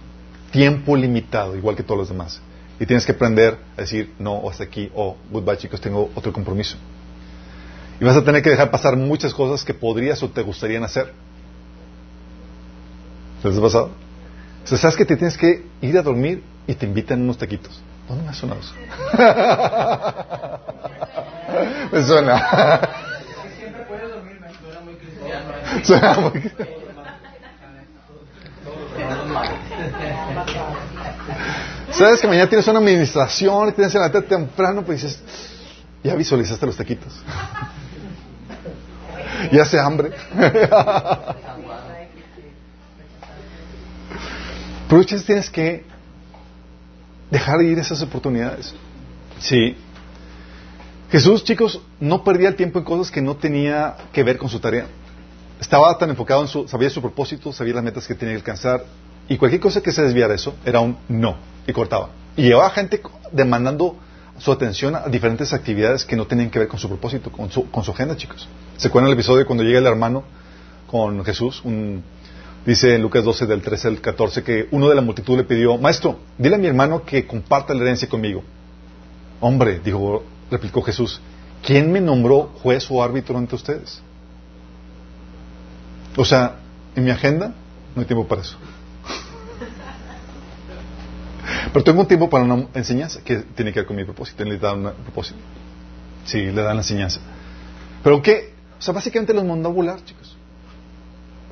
tiempo 0.55 0.95
limitado, 0.95 1.57
igual 1.57 1.75
que 1.75 1.83
todos 1.83 1.99
los 1.99 2.07
demás. 2.07 2.39
Y 2.79 2.85
tienes 2.85 3.05
que 3.05 3.11
aprender 3.11 3.57
a 3.75 3.81
decir, 3.81 4.13
no, 4.19 4.35
o 4.35 4.49
hasta 4.49 4.63
aquí, 4.63 4.89
o 4.95 5.17
goodbye, 5.29 5.57
chicos, 5.57 5.81
tengo 5.81 6.09
otro 6.15 6.31
compromiso. 6.31 6.77
Y 7.99 8.05
vas 8.05 8.15
a 8.15 8.23
tener 8.23 8.41
que 8.41 8.51
dejar 8.51 8.71
pasar 8.71 8.95
muchas 8.95 9.33
cosas 9.33 9.65
que 9.65 9.73
podrías 9.73 10.23
o 10.23 10.29
te 10.29 10.41
gustarían 10.41 10.85
hacer. 10.85 11.11
¿Les 13.43 13.57
ha 13.57 13.61
pasado? 13.61 13.91
O 14.63 14.67
sea, 14.67 14.77
sabes 14.77 14.95
que 14.95 15.03
te 15.03 15.17
tienes 15.17 15.37
que 15.37 15.65
ir 15.81 15.97
a 15.97 16.01
dormir 16.01 16.41
y 16.67 16.73
te 16.73 16.85
invitan 16.85 17.21
unos 17.21 17.37
taquitos. 17.37 17.81
¿Dónde 18.07 18.23
me 18.23 18.29
ha 18.29 18.33
sonado 18.33 18.61
eso? 18.61 18.73
me 21.91 22.01
suena. 22.01 22.79
Siempre 23.57 23.83
puedes 23.89 24.09
dormir, 24.09 24.39
me 24.39 24.53
suena 24.53 24.79
muy 24.85 24.95
cristiano. 24.95 25.51
Suena 25.83 26.17
muy 26.19 26.31
Sabes 31.91 32.21
que 32.21 32.27
mañana 32.27 32.49
tienes 32.49 32.67
una 32.67 32.79
administración 32.79 33.73
tienes 33.73 33.93
que 33.93 33.97
levantar 33.97 34.23
temprano, 34.23 34.83
pues 34.83 35.01
dices, 35.01 35.21
ya 36.03 36.13
visualizaste 36.15 36.65
los 36.65 36.75
taquitos. 36.75 37.13
ya 39.51 39.63
hace 39.63 39.79
hambre. 39.79 40.11
Pero 44.87 44.99
muchas 44.99 45.23
tienes 45.23 45.49
que 45.49 45.83
dejar 47.31 47.59
de 47.59 47.65
ir 47.65 47.79
esas 47.79 48.01
oportunidades. 48.01 48.73
Sí. 49.39 49.75
Jesús, 51.11 51.43
chicos, 51.43 51.81
no 51.99 52.23
perdía 52.23 52.49
el 52.49 52.55
tiempo 52.55 52.79
en 52.79 52.85
cosas 52.85 53.11
que 53.11 53.21
no 53.21 53.35
tenía 53.35 53.95
que 54.11 54.23
ver 54.23 54.37
con 54.37 54.49
su 54.49 54.59
tarea. 54.59 54.87
Estaba 55.59 55.97
tan 55.97 56.09
enfocado 56.09 56.41
en 56.41 56.47
su, 56.47 56.67
sabía 56.67 56.89
su 56.89 57.01
propósito, 57.01 57.53
sabía 57.53 57.75
las 57.75 57.83
metas 57.83 58.05
que 58.05 58.15
tenía 58.15 58.35
que 58.35 58.39
alcanzar, 58.39 58.83
y 59.27 59.37
cualquier 59.37 59.61
cosa 59.61 59.81
que 59.81 59.91
se 59.91 60.03
desviara 60.03 60.29
de 60.29 60.35
eso 60.35 60.55
era 60.65 60.79
un 60.79 60.97
no, 61.07 61.35
y 61.67 61.73
cortaba. 61.73 62.09
Y 62.35 62.43
llevaba 62.43 62.69
gente 62.69 63.01
demandando 63.31 63.97
su 64.37 64.51
atención 64.51 64.95
a 64.95 65.07
diferentes 65.07 65.53
actividades 65.53 66.05
que 66.05 66.15
no 66.15 66.25
tenían 66.25 66.49
que 66.49 66.59
ver 66.59 66.67
con 66.67 66.79
su 66.79 66.87
propósito, 66.87 67.31
con 67.31 67.49
su, 67.49 67.69
con 67.71 67.83
su 67.83 67.91
agenda, 67.91 68.17
chicos. 68.17 68.47
¿Se 68.77 68.89
acuerdan 68.89 69.09
el 69.09 69.17
episodio 69.17 69.45
cuando 69.45 69.63
llega 69.63 69.79
el 69.79 69.87
hermano 69.87 70.23
con 70.87 71.23
Jesús, 71.25 71.63
Dice 72.65 72.95
en 72.95 73.03
Lucas 73.03 73.23
12 73.23 73.45
del 73.45 73.61
13 73.61 73.87
al 73.89 74.01
14 74.01 74.43
que 74.43 74.67
uno 74.71 74.89
de 74.89 74.95
la 74.95 75.01
multitud 75.01 75.37
le 75.37 75.43
pidió, 75.43 75.77
maestro, 75.77 76.17
dile 76.35 76.55
a 76.55 76.57
mi 76.57 76.65
hermano 76.65 77.05
que 77.05 77.27
comparta 77.27 77.75
la 77.75 77.81
herencia 77.81 78.09
conmigo. 78.09 78.41
Hombre, 79.39 79.79
dijo, 79.83 80.23
replicó 80.49 80.81
Jesús, 80.81 81.21
¿quién 81.63 81.91
me 81.91 82.01
nombró 82.01 82.53
juez 82.63 82.89
o 82.89 83.03
árbitro 83.03 83.37
entre 83.37 83.55
ustedes? 83.55 84.01
O 86.17 86.25
sea, 86.25 86.55
en 86.95 87.03
mi 87.03 87.11
agenda 87.11 87.53
no 87.93 88.01
hay 88.01 88.07
tiempo 88.07 88.27
para 88.27 88.41
eso. 88.41 88.57
Pero 91.71 91.83
tengo 91.83 92.01
un 92.01 92.07
tiempo 92.07 92.29
para 92.29 92.43
una 92.43 92.67
enseñanza 92.73 93.21
que 93.23 93.37
tiene 93.37 93.71
que 93.71 93.79
ver 93.79 93.87
con 93.87 93.95
mi 93.95 94.03
propósito. 94.03 94.43
Le 94.43 94.57
dan 94.57 94.85
un 94.85 94.93
propósito. 95.03 95.39
Sí, 96.25 96.41
le 96.41 96.61
dan 96.61 96.75
la 96.75 96.81
enseñanza. 96.81 97.19
Pero 98.03 98.21
que, 98.21 98.53
o 98.77 98.81
sea, 98.81 98.93
básicamente 98.93 99.33
los 99.33 99.43
mandó 99.45 99.69
a 99.69 99.71
volar, 99.71 100.03
chicos. 100.03 100.37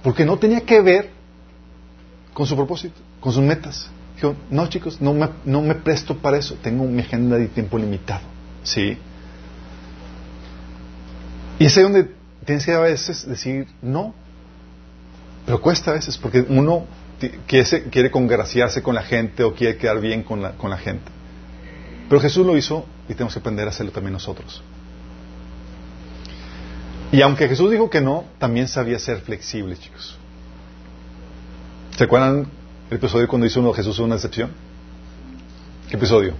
Porque 0.01 0.25
no 0.25 0.37
tenía 0.37 0.61
que 0.61 0.81
ver 0.81 1.09
con 2.33 2.45
su 2.45 2.55
propósito, 2.55 2.99
con 3.19 3.31
sus 3.31 3.43
metas. 3.43 3.89
Dijo, 4.15 4.35
no 4.49 4.67
chicos, 4.67 5.01
no 5.01 5.13
me, 5.13 5.29
no 5.45 5.61
me 5.61 5.75
presto 5.75 6.17
para 6.17 6.37
eso, 6.37 6.55
tengo 6.61 6.85
mi 6.85 7.01
agenda 7.01 7.37
de 7.37 7.47
tiempo 7.47 7.77
limitado. 7.77 8.21
¿Sí? 8.63 8.97
Y 11.59 11.65
es 11.65 11.77
ahí 11.77 11.83
donde 11.83 12.11
tienes 12.45 12.65
que 12.65 12.73
a 12.73 12.79
veces 12.79 13.27
decir 13.27 13.67
no. 13.81 14.13
Pero 15.45 15.61
cuesta 15.61 15.91
a 15.91 15.93
veces, 15.93 16.17
porque 16.17 16.45
uno 16.47 16.85
quiere, 17.47 17.83
quiere 17.89 18.11
congraciarse 18.11 18.81
con 18.81 18.95
la 18.95 19.03
gente 19.03 19.43
o 19.43 19.53
quiere 19.53 19.77
quedar 19.77 19.99
bien 19.99 20.23
con 20.23 20.41
la, 20.41 20.51
con 20.53 20.69
la 20.69 20.77
gente. 20.77 21.11
Pero 22.09 22.21
Jesús 22.21 22.45
lo 22.45 22.57
hizo 22.57 22.85
y 23.07 23.13
tenemos 23.13 23.33
que 23.33 23.39
aprender 23.39 23.65
a 23.67 23.69
hacerlo 23.69 23.91
también 23.91 24.13
nosotros. 24.13 24.61
Y 27.11 27.21
aunque 27.21 27.47
Jesús 27.47 27.69
dijo 27.69 27.89
que 27.89 28.01
no, 28.01 28.25
también 28.39 28.67
sabía 28.67 28.97
ser 28.97 29.19
flexible, 29.21 29.77
chicos. 29.77 30.17
¿Se 31.95 32.05
acuerdan 32.05 32.47
el 32.89 32.97
episodio 32.97 33.27
cuando 33.27 33.45
hizo 33.45 33.59
uno 33.59 33.71
Jesús 33.71 33.99
una 33.99 34.15
excepción? 34.15 34.51
¿Qué 35.89 35.95
episodio? 35.95 36.33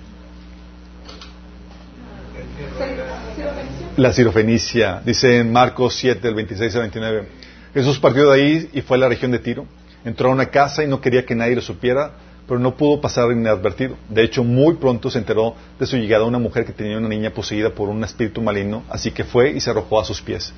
La 3.98 4.12
cirofenicia. 4.12 5.02
Dice 5.06 5.38
en 5.38 5.52
Marcos 5.52 5.96
7, 5.96 6.22
del 6.22 6.34
26 6.34 6.76
al 6.76 6.82
29. 6.82 7.28
Jesús 7.76 8.00
partió 8.00 8.32
de 8.32 8.42
ahí 8.42 8.70
y 8.74 8.82
fue 8.82 8.98
a 8.98 9.02
la 9.02 9.10
región 9.10 9.30
de 9.30 9.38
Tiro. 9.40 9.68
Entró 10.06 10.30
a 10.30 10.34
una 10.34 10.48
casa 10.48 10.84
y 10.84 10.88
no 10.88 11.00
quería 11.00 11.26
que 11.26 11.36
nadie 11.36 11.56
lo 11.56 11.62
supiera, 11.62 12.12
pero 12.48 12.60
no 12.60 12.76
pudo 12.76 13.00
pasar 13.00 13.32
inadvertido. 13.32 13.96
De 14.10 14.24
hecho, 14.24 14.44
muy 14.44 14.76
pronto 14.76 15.10
se 15.10 15.18
enteró 15.18 15.56
de 15.80 15.86
su 15.86 15.98
llegada 15.98 16.26
una 16.26 16.40
mujer 16.40 16.66
que 16.66 16.74
tenía 16.74 16.98
una 16.98 17.08
niña 17.08 17.32
poseída 17.32 17.70
por 17.70 17.90
un 17.90 18.04
espíritu 18.04 18.42
maligno, 18.42 18.84
así 18.90 19.12
que 19.12 19.24
fue 19.24 19.52
y 19.52 19.60
se 19.60 19.70
arrojó 19.70 20.00
a 20.00 20.06
sus 20.06 20.22
pies. 20.22 20.54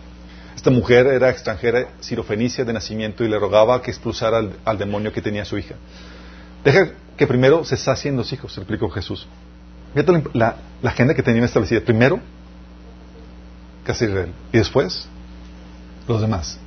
Esta 0.55 0.71
mujer 0.71 1.05
era 1.07 1.29
extranjera, 1.29 1.89
cirofenicia 2.01 2.65
de 2.65 2.73
nacimiento, 2.73 3.23
y 3.23 3.27
le 3.27 3.37
rogaba 3.37 3.81
que 3.81 3.91
expulsara 3.91 4.41
al, 4.63 4.77
demonio 4.77 5.11
que 5.11 5.21
tenía 5.21 5.45
su 5.45 5.57
hija. 5.57 5.75
Deja 6.63 6.91
que 7.17 7.27
primero 7.27 7.63
se 7.63 7.77
sacien 7.77 8.15
los 8.15 8.31
hijos, 8.33 8.57
explicó 8.57 8.89
Jesús. 8.89 9.27
Fíjate 9.93 10.23
la, 10.33 10.57
la 10.81 10.89
agenda 10.89 11.13
que 11.13 11.21
tenía 11.21 11.45
establecida. 11.45 11.81
Primero, 11.81 12.19
casi 13.83 14.05
Israel. 14.05 14.33
Y 14.51 14.57
después, 14.57 15.07
los 16.07 16.21
demás. 16.21 16.59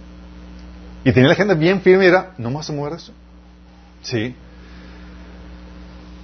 Y 1.09 1.12
tenía 1.12 1.28
la 1.28 1.32
agenda 1.32 1.54
bien 1.54 1.80
firme 1.80 2.04
y 2.04 2.09
era, 2.09 2.34
no 2.36 2.52
vas 2.52 2.68
a 2.68 2.72
mover 2.74 2.92
eso. 2.92 3.14
Sí. 4.02 4.34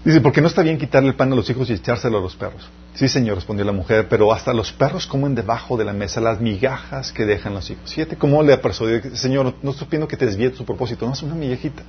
Dice, 0.05 0.21
porque 0.21 0.43
no 0.43 0.49
está 0.49 0.61
bien 0.61 0.77
quitarle 0.77 1.09
el 1.09 1.15
pan 1.15 1.33
a 1.33 1.35
los 1.35 1.49
hijos 1.49 1.71
y 1.71 1.73
echárselo 1.73 2.19
a 2.19 2.21
los 2.21 2.37
perros. 2.37 2.69
Sí, 2.93 3.09
señor, 3.09 3.37
respondió 3.37 3.65
la 3.65 3.73
mujer, 3.73 4.09
pero 4.11 4.31
hasta 4.31 4.53
los 4.53 4.73
perros 4.73 5.07
comen 5.07 5.35
debajo 5.35 5.79
de 5.79 5.87
la 5.87 5.95
mesa 5.95 6.21
las 6.21 6.39
migajas 6.39 7.13
que 7.13 7.25
dejan 7.25 7.55
los 7.55 7.71
hijos. 7.71 7.95
Fíjate 7.95 8.17
cómo 8.17 8.43
le 8.43 8.59
persuadió, 8.59 9.17
señor, 9.17 9.55
no 9.63 9.71
estoy 9.71 9.87
pidiendo 9.87 10.07
que 10.07 10.19
te 10.19 10.27
desvíe 10.27 10.51
de 10.51 10.57
tu 10.57 10.67
propósito, 10.67 11.07
no 11.07 11.15
es 11.15 11.23
una 11.23 11.35
migajita. 11.35 11.83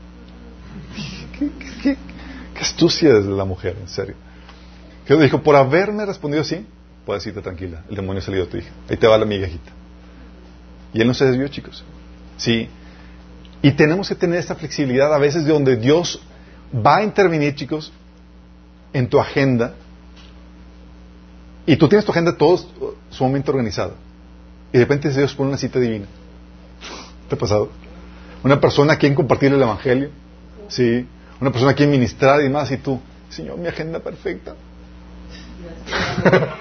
¿Qué, 1.37 1.49
qué, 1.83 1.97
astucia 2.61 3.17
es 3.17 3.25
la 3.25 3.43
mujer, 3.43 3.75
en 3.77 3.89
serio. 3.89 4.15
Que 5.05 5.17
dijo, 5.17 5.43
por 5.43 5.57
haberme 5.57 6.05
respondido 6.05 6.43
así, 6.43 6.65
puedes 7.05 7.27
irte 7.27 7.41
tranquila, 7.41 7.83
el 7.89 7.97
demonio 7.97 8.21
ha 8.21 8.25
salido 8.25 8.45
de 8.45 8.51
tu 8.51 8.55
hija. 8.55 8.71
Ahí 8.89 8.95
te 8.95 9.05
va 9.05 9.17
la 9.17 9.25
migajita. 9.25 9.73
Y 10.93 11.01
él 11.01 11.07
no 11.07 11.13
se 11.13 11.25
desvió, 11.25 11.45
chicos. 11.49 11.83
Sí. 12.37 12.69
Y 13.65 13.71
tenemos 13.71 14.07
que 14.07 14.13
tener 14.13 14.37
esta 14.37 14.53
flexibilidad 14.53 15.11
a 15.11 15.17
veces 15.17 15.43
de 15.43 15.51
donde 15.51 15.75
Dios 15.75 16.21
va 16.71 16.97
a 16.97 17.03
intervenir, 17.03 17.55
chicos, 17.55 17.91
en 18.93 19.09
tu 19.09 19.19
agenda 19.19 19.73
y 21.65 21.75
tú 21.75 21.89
tienes 21.89 22.05
tu 22.05 22.11
agenda 22.11 22.37
todo 22.37 22.63
sumamente 23.09 23.49
organizada 23.49 23.93
y 24.71 24.77
de 24.77 24.83
repente 24.83 25.09
Dios 25.09 25.33
pone 25.33 25.49
una 25.49 25.57
cita 25.57 25.79
divina. 25.79 26.05
¿Te 27.27 27.33
ha 27.33 27.39
pasado? 27.39 27.71
Una 28.43 28.61
persona 28.61 28.93
a 28.93 28.97
quien 28.99 29.15
compartir 29.15 29.51
el 29.51 29.59
Evangelio, 29.59 30.11
¿sí? 30.67 31.07
Una 31.41 31.49
persona 31.49 31.71
a 31.71 31.75
quien 31.75 31.89
ministrar 31.89 32.41
y 32.41 32.43
demás 32.43 32.69
y 32.69 32.77
tú, 32.77 33.01
Señor, 33.29 33.57
mi 33.57 33.67
agenda 33.67 33.99
perfecta. 33.99 34.53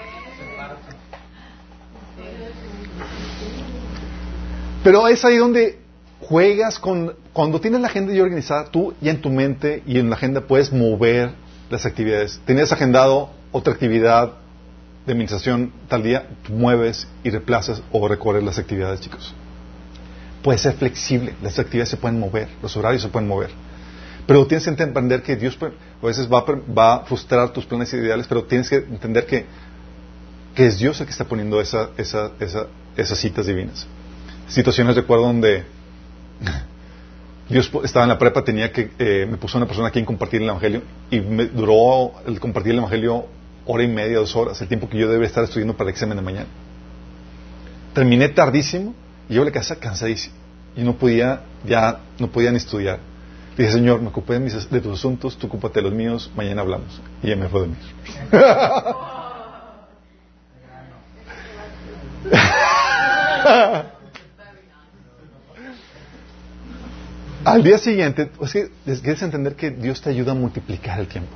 Pero 4.83 5.07
es 5.07 5.23
ahí 5.23 5.37
donde 5.37 5.84
juegas 6.29 6.79
con, 6.79 7.15
cuando 7.33 7.61
tienes 7.61 7.81
la 7.81 7.89
agenda 7.89 8.13
ya 8.13 8.23
organizada, 8.23 8.67
tú 8.67 8.95
ya 9.01 9.11
en 9.11 9.21
tu 9.21 9.31
mente 9.31 9.83
y 9.87 9.99
en 9.99 10.11
la 10.11 10.17
agenda 10.17 10.43
puedes 10.43 10.73
mover 10.73 11.33
las 11.71 11.87
actividades. 11.87 12.41
Tenías 12.45 12.73
agendado 12.73 13.31
otra 13.53 13.73
actividad 13.73 14.33
de 15.07 15.13
administración 15.13 15.73
tal 15.89 16.03
día, 16.03 16.29
mueves 16.49 17.07
y 17.23 17.31
reemplazas 17.31 17.83
o 17.93 18.09
recorres 18.09 18.43
las 18.43 18.59
actividades, 18.59 19.01
chicos. 19.01 19.35
Puede 20.43 20.59
ser 20.59 20.75
flexible, 20.75 21.35
las 21.43 21.59
actividades 21.59 21.91
se 21.91 21.97
pueden 21.97 22.19
mover, 22.19 22.49
los 22.63 22.77
horarios 22.77 23.03
se 23.03 23.09
pueden 23.09 23.29
mover. 23.29 23.51
Pero 24.27 24.47
tienes 24.47 24.65
que 24.65 24.83
entender 24.83 25.23
que 25.23 25.37
Dios 25.37 25.59
a 25.61 26.07
veces 26.07 26.29
va, 26.29 26.45
va 26.77 26.95
a 26.95 27.01
frustrar 27.05 27.53
tus 27.53 27.67
planes 27.67 27.93
ideales, 27.93 28.27
pero 28.27 28.45
tienes 28.45 28.71
que 28.71 28.77
entender 28.77 29.27
que, 29.27 29.45
que 30.55 30.67
es 30.67 30.79
Dios 30.79 31.01
el 31.01 31.07
que 31.07 31.13
está 31.13 31.25
poniendo 31.25 31.61
esa, 31.61 31.91
esa, 31.99 32.33
esa, 32.41 32.67
esas 32.97 33.19
citas 33.19 33.47
divinas. 33.47 33.87
Situaciones, 34.49 34.97
recuerdo, 34.97 35.27
donde 35.27 35.65
Dios 37.49 37.71
estaba 37.85 38.05
en 38.05 38.09
la 38.09 38.19
prepa, 38.19 38.43
tenía 38.43 38.73
que, 38.73 38.91
eh, 38.99 39.27
me 39.31 39.37
puso 39.37 39.59
una 39.59 39.67
persona 39.67 39.89
a 39.89 39.91
quien 39.91 40.05
compartir 40.05 40.41
el 40.41 40.49
Evangelio 40.49 40.83
y 41.11 41.21
me 41.21 41.47
duró 41.47 42.13
el 42.27 42.41
compartir 42.41 42.73
el 42.73 42.79
Evangelio 42.79 43.27
hora 43.67 43.83
y 43.83 43.89
media, 43.89 44.19
dos 44.19 44.35
horas, 44.35 44.61
el 44.61 44.69
tiempo 44.69 44.89
que 44.89 44.99
yo 44.99 45.09
debe 45.09 45.27
estar 45.27 45.45
estudiando 45.45 45.77
para 45.77 45.91
el 45.91 45.95
examen 45.95 46.17
de 46.17 46.23
mañana. 46.23 46.47
Terminé 47.93 48.29
tardísimo 48.31 48.95
y 49.29 49.35
yo 49.35 49.43
a 49.43 49.45
la 49.45 49.53
casa 49.53 49.77
cansadísimo 49.77 50.35
y 50.77 50.83
no 50.83 50.95
podía, 50.97 51.43
ya 51.65 52.01
no 52.19 52.29
podía 52.29 52.51
ni 52.51 52.57
estudiar. 52.57 52.99
dije, 53.57 53.71
Señor, 53.73 54.01
me 54.01 54.09
ocupé 54.09 54.39
de, 54.39 54.51
de 54.51 54.81
tus 54.81 54.99
asuntos, 54.99 55.37
tú 55.37 55.47
ocúpate 55.47 55.81
de 55.81 55.83
los 55.83 55.93
míos, 55.93 56.31
mañana 56.35 56.63
hablamos. 56.63 57.01
Y 57.23 57.29
ya 57.29 57.37
me 57.37 57.49
fue 57.49 57.61
a 57.61 57.63
dormir. 57.65 57.79
Al 67.45 67.63
día 67.63 67.77
siguiente, 67.77 68.31
es 68.41 68.53
que 68.53 68.71
quieres 69.03 69.23
entender 69.23 69.55
que 69.55 69.71
Dios 69.71 70.01
te 70.01 70.09
ayuda 70.09 70.33
a 70.33 70.35
multiplicar 70.35 70.99
el 70.99 71.07
tiempo. 71.07 71.33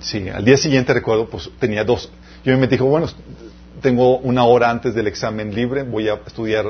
Sí, 0.00 0.28
al 0.28 0.44
día 0.44 0.56
siguiente 0.56 0.94
recuerdo, 0.94 1.28
pues 1.28 1.50
tenía 1.58 1.82
dos. 1.82 2.10
Yo 2.44 2.56
me 2.56 2.68
dijo, 2.68 2.84
bueno, 2.84 3.08
tengo 3.82 4.18
una 4.18 4.44
hora 4.44 4.70
antes 4.70 4.94
del 4.94 5.08
examen 5.08 5.52
libre, 5.52 5.82
voy 5.82 6.08
a 6.08 6.14
estudiar, 6.24 6.66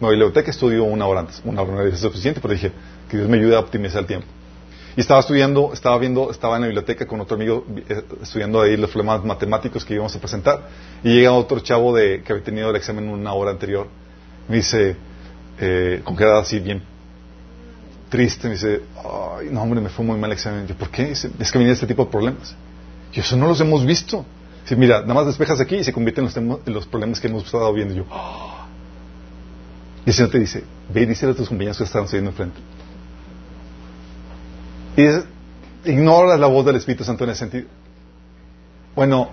la 0.00 0.08
biblioteca, 0.08 0.50
estudio 0.50 0.82
una 0.84 1.06
hora 1.06 1.20
antes. 1.20 1.42
Una 1.44 1.62
hora 1.62 1.74
no 1.74 1.82
es 1.82 2.00
suficiente, 2.00 2.40
pero 2.40 2.54
dije, 2.54 2.72
que 3.08 3.18
Dios 3.18 3.28
me 3.28 3.36
ayude 3.36 3.54
a 3.54 3.60
optimizar 3.60 4.00
el 4.00 4.06
tiempo. 4.06 4.26
Y 4.96 5.00
estaba 5.00 5.20
estudiando, 5.20 5.70
estaba 5.72 5.98
viendo, 5.98 6.30
estaba 6.30 6.56
en 6.56 6.62
la 6.62 6.68
biblioteca 6.68 7.06
con 7.06 7.20
otro 7.20 7.36
amigo 7.36 7.66
eh, 7.88 8.02
estudiando 8.22 8.62
ahí 8.62 8.76
los 8.76 8.90
problemas 8.90 9.24
matemáticos 9.24 9.84
que 9.84 9.94
íbamos 9.94 10.16
a 10.16 10.18
presentar. 10.18 10.68
Y 11.04 11.14
llega 11.14 11.32
otro 11.32 11.60
chavo 11.60 11.94
de, 11.94 12.22
que 12.22 12.32
había 12.32 12.44
tenido 12.44 12.70
el 12.70 12.76
examen 12.76 13.08
una 13.08 13.32
hora 13.34 13.50
anterior. 13.50 13.88
Me 14.48 14.56
dice, 14.56 14.96
eh, 15.60 16.00
con 16.02 16.16
quedada 16.16 16.40
así 16.40 16.58
bien 16.58 16.91
triste, 18.12 18.46
me 18.46 18.54
dice, 18.54 18.82
ay, 18.98 19.48
no 19.50 19.62
hombre, 19.62 19.80
me 19.80 19.88
fue 19.88 20.04
muy 20.04 20.18
mal 20.18 20.30
el 20.30 20.34
examen. 20.34 20.66
Yo, 20.66 20.76
¿por 20.76 20.90
qué? 20.90 21.06
Dice, 21.06 21.30
es 21.38 21.50
que 21.50 21.56
venía 21.56 21.72
este 21.72 21.86
tipo 21.86 22.04
de 22.04 22.10
problemas. 22.10 22.54
Y 23.10 23.20
eso 23.20 23.38
no 23.38 23.46
los 23.46 23.58
hemos 23.62 23.86
visto. 23.86 24.26
Dice, 24.64 24.76
mira, 24.76 25.00
nada 25.00 25.14
más 25.14 25.24
despejas 25.24 25.58
aquí 25.60 25.76
y 25.76 25.84
se 25.84 25.94
convierten 25.94 26.28
en 26.36 26.74
los, 26.74 26.86
problemas 26.86 27.18
que 27.20 27.28
hemos 27.28 27.46
estado 27.46 27.72
viendo. 27.72 27.94
Yo, 27.94 28.04
oh. 28.10 28.66
y 30.04 30.10
el 30.10 30.14
Señor 30.14 30.30
te 30.30 30.40
dice, 30.40 30.62
ve 30.92 31.00
y 31.00 31.06
díselo 31.06 31.32
a 31.32 31.34
tus 31.34 31.48
compañeros 31.48 31.78
que 31.78 31.84
están 31.84 32.06
siguiendo 32.06 32.32
enfrente. 32.32 32.60
Y 34.98 35.04
es, 35.04 35.24
ignora 35.86 36.36
la 36.36 36.48
voz 36.48 36.66
del 36.66 36.76
Espíritu 36.76 37.04
Santo 37.04 37.24
en 37.24 37.30
ese 37.30 37.38
sentido. 37.38 37.66
Bueno, 38.94 39.30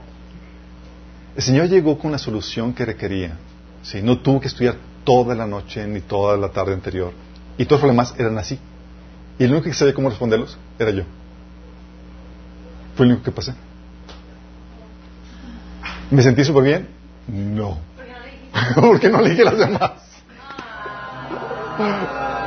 el 1.36 1.44
Señor 1.44 1.68
llegó 1.68 2.00
con 2.00 2.14
la 2.14 2.18
solución 2.18 2.74
que 2.74 2.86
requería. 2.86 3.38
¿sí? 3.84 4.02
No 4.02 4.20
tuvo 4.20 4.40
que 4.40 4.48
estudiar 4.48 4.78
toda 5.04 5.36
la 5.36 5.46
noche 5.46 5.86
ni 5.86 6.00
toda 6.00 6.38
la 6.38 6.48
tarde 6.48 6.74
anterior. 6.74 7.12
Y 7.58 7.66
todos 7.66 7.82
los 7.82 7.82
problemas 7.82 8.16
eran 8.18 8.38
así. 8.38 8.58
Y 9.40 9.46
el 9.46 9.52
único 9.52 9.70
que 9.70 9.74
sabía 9.74 9.94
cómo 9.94 10.10
responderlos 10.10 10.58
era 10.78 10.92
yo. 10.92 11.04
Fue 12.96 13.06
el 13.06 13.14
único 13.14 13.24
que 13.24 13.32
pasé. 13.32 13.54
¿Me 16.12 16.22
sentí 16.22 16.44
súper 16.44 16.64
bien? 16.64 16.90
No. 17.28 17.78
¿Por 18.76 19.00
qué 19.00 19.10
no 19.10 19.22
le 19.22 19.30
dije 19.30 19.44
las 19.46 19.58
demás? 19.58 19.92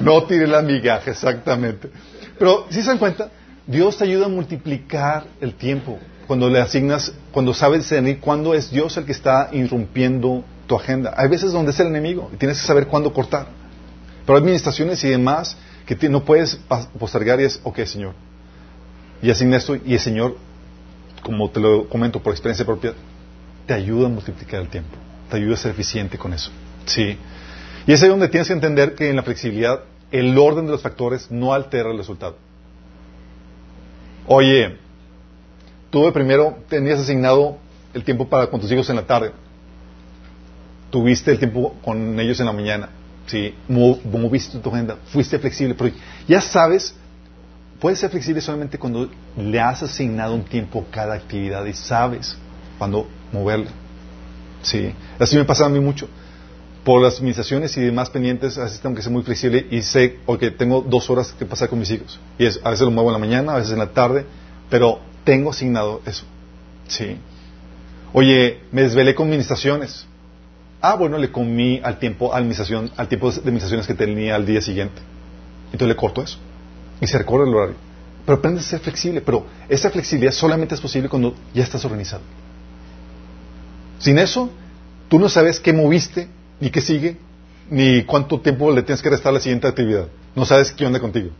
No 0.00 0.24
tiré 0.24 0.48
la 0.48 0.62
migaja, 0.62 1.12
exactamente. 1.12 1.88
Pero 2.36 2.66
si 2.70 2.82
se 2.82 2.88
dan 2.88 2.98
cuenta, 2.98 3.30
Dios 3.66 3.96
te 3.96 4.04
ayuda 4.04 4.26
a 4.26 4.28
multiplicar 4.28 5.24
el 5.40 5.54
tiempo 5.54 6.00
cuando 6.32 6.48
le 6.48 6.62
asignas, 6.62 7.12
cuando 7.30 7.52
sabes 7.52 7.80
discernir 7.80 8.18
cuándo 8.18 8.54
es 8.54 8.70
Dios 8.70 8.96
el 8.96 9.04
que 9.04 9.12
está 9.12 9.50
irrumpiendo 9.52 10.42
tu 10.66 10.76
agenda. 10.76 11.12
Hay 11.14 11.28
veces 11.28 11.52
donde 11.52 11.72
es 11.72 11.80
el 11.80 11.88
enemigo 11.88 12.30
y 12.32 12.36
tienes 12.36 12.58
que 12.58 12.66
saber 12.66 12.86
cuándo 12.86 13.12
cortar. 13.12 13.48
Pero 14.24 14.38
hay 14.38 14.42
administraciones 14.42 15.04
y 15.04 15.10
demás 15.10 15.58
que 15.84 16.08
no 16.08 16.24
puedes 16.24 16.58
postergar 16.98 17.38
y 17.38 17.44
es, 17.44 17.60
ok, 17.64 17.80
Señor, 17.80 18.14
y 19.20 19.30
asigna 19.30 19.58
esto 19.58 19.76
y 19.76 19.92
el 19.92 20.00
Señor, 20.00 20.38
como 21.22 21.50
te 21.50 21.60
lo 21.60 21.86
comento 21.90 22.22
por 22.22 22.32
experiencia 22.32 22.64
propia, 22.64 22.94
te 23.66 23.74
ayuda 23.74 24.06
a 24.06 24.08
multiplicar 24.08 24.62
el 24.62 24.68
tiempo, 24.68 24.96
te 25.28 25.36
ayuda 25.36 25.52
a 25.52 25.58
ser 25.58 25.72
eficiente 25.72 26.16
con 26.16 26.32
eso. 26.32 26.50
Sí. 26.86 27.18
Y 27.86 27.92
es 27.92 28.02
ahí 28.02 28.08
donde 28.08 28.28
tienes 28.28 28.48
que 28.48 28.54
entender 28.54 28.94
que 28.94 29.10
en 29.10 29.16
la 29.16 29.22
flexibilidad 29.22 29.80
el 30.10 30.38
orden 30.38 30.64
de 30.64 30.72
los 30.72 30.80
factores 30.80 31.30
no 31.30 31.52
altera 31.52 31.90
el 31.90 31.98
resultado. 31.98 32.38
Oye, 34.26 34.78
tú 35.92 36.06
de 36.06 36.12
primero 36.12 36.56
tenías 36.68 36.98
asignado 36.98 37.58
el 37.92 38.02
tiempo 38.02 38.26
para 38.26 38.48
con 38.48 38.58
tus 38.58 38.72
hijos 38.72 38.88
en 38.88 38.96
la 38.96 39.06
tarde. 39.06 39.30
Tuviste 40.90 41.30
el 41.30 41.38
tiempo 41.38 41.74
con 41.84 42.18
ellos 42.18 42.40
en 42.40 42.46
la 42.46 42.52
mañana. 42.52 42.88
Sí, 43.26 43.54
moviste 43.68 44.58
tu 44.58 44.70
agenda, 44.70 44.96
fuiste 45.12 45.38
flexible, 45.38 45.74
pero 45.74 45.94
ya 46.26 46.40
sabes, 46.40 46.94
puedes 47.78 47.98
ser 47.98 48.10
flexible 48.10 48.40
solamente 48.40 48.78
cuando 48.78 49.08
le 49.36 49.60
has 49.60 49.82
asignado 49.82 50.34
un 50.34 50.44
tiempo 50.44 50.84
a 50.88 50.92
cada 50.92 51.14
actividad 51.14 51.64
y 51.66 51.74
sabes 51.74 52.36
cuándo 52.78 53.06
moverla. 53.30 53.70
Sí, 54.62 54.92
así 55.18 55.36
me 55.36 55.44
pasa 55.44 55.66
a 55.66 55.68
mí 55.68 55.78
mucho. 55.78 56.08
Por 56.84 57.00
las 57.00 57.18
administraciones 57.18 57.76
y 57.76 57.80
demás 57.82 58.10
pendientes, 58.10 58.58
a 58.58 58.64
veces 58.64 58.80
tengo 58.80 58.96
que 58.96 59.02
ser 59.02 59.12
muy 59.12 59.22
flexible 59.22 59.66
y 59.70 59.82
sé, 59.82 60.18
que 60.40 60.50
tengo 60.50 60.80
dos 60.80 61.08
horas 61.10 61.32
que 61.38 61.44
pasar 61.46 61.68
con 61.68 61.78
mis 61.78 61.90
hijos. 61.90 62.18
Y 62.38 62.46
es, 62.46 62.60
a 62.64 62.70
veces 62.70 62.84
lo 62.84 62.90
muevo 62.90 63.10
en 63.10 63.12
la 63.12 63.18
mañana, 63.20 63.52
a 63.52 63.56
veces 63.58 63.72
en 63.72 63.78
la 63.78 63.92
tarde, 63.92 64.26
pero 64.68 65.11
tengo 65.24 65.50
asignado 65.50 66.02
eso. 66.06 66.24
Sí. 66.88 67.16
Oye, 68.12 68.60
me 68.70 68.82
desvelé 68.82 69.14
con 69.14 69.28
administraciones. 69.28 70.06
Ah, 70.80 70.96
bueno, 70.96 71.16
le 71.16 71.30
comí 71.30 71.80
al 71.82 71.98
tiempo, 71.98 72.34
administración, 72.34 72.90
al 72.96 73.08
tiempo 73.08 73.30
de 73.30 73.38
administraciones 73.38 73.86
que 73.86 73.94
tenía 73.94 74.34
al 74.34 74.44
día 74.44 74.60
siguiente. 74.60 75.00
Entonces 75.66 75.88
le 75.88 75.96
corto 75.96 76.22
eso. 76.22 76.38
Y 77.00 77.06
se 77.06 77.18
recorre 77.18 77.48
el 77.48 77.54
horario. 77.54 77.76
Pero 78.26 78.38
aprende 78.38 78.60
a 78.60 78.62
ser 78.62 78.80
flexible. 78.80 79.20
Pero 79.20 79.46
esa 79.68 79.90
flexibilidad 79.90 80.32
solamente 80.32 80.74
es 80.74 80.80
posible 80.80 81.08
cuando 81.08 81.34
ya 81.54 81.62
estás 81.62 81.84
organizado. 81.84 82.22
Sin 83.98 84.18
eso, 84.18 84.50
tú 85.08 85.18
no 85.18 85.28
sabes 85.28 85.60
qué 85.60 85.72
moviste, 85.72 86.28
ni 86.60 86.70
qué 86.70 86.80
sigue, 86.80 87.16
ni 87.70 88.02
cuánto 88.02 88.40
tiempo 88.40 88.70
le 88.72 88.82
tienes 88.82 89.00
que 89.00 89.10
restar 89.10 89.30
a 89.30 89.34
la 89.34 89.40
siguiente 89.40 89.68
actividad. 89.68 90.08
No 90.34 90.44
sabes 90.44 90.72
qué 90.72 90.84
onda 90.84 90.98
contigo. 90.98 91.30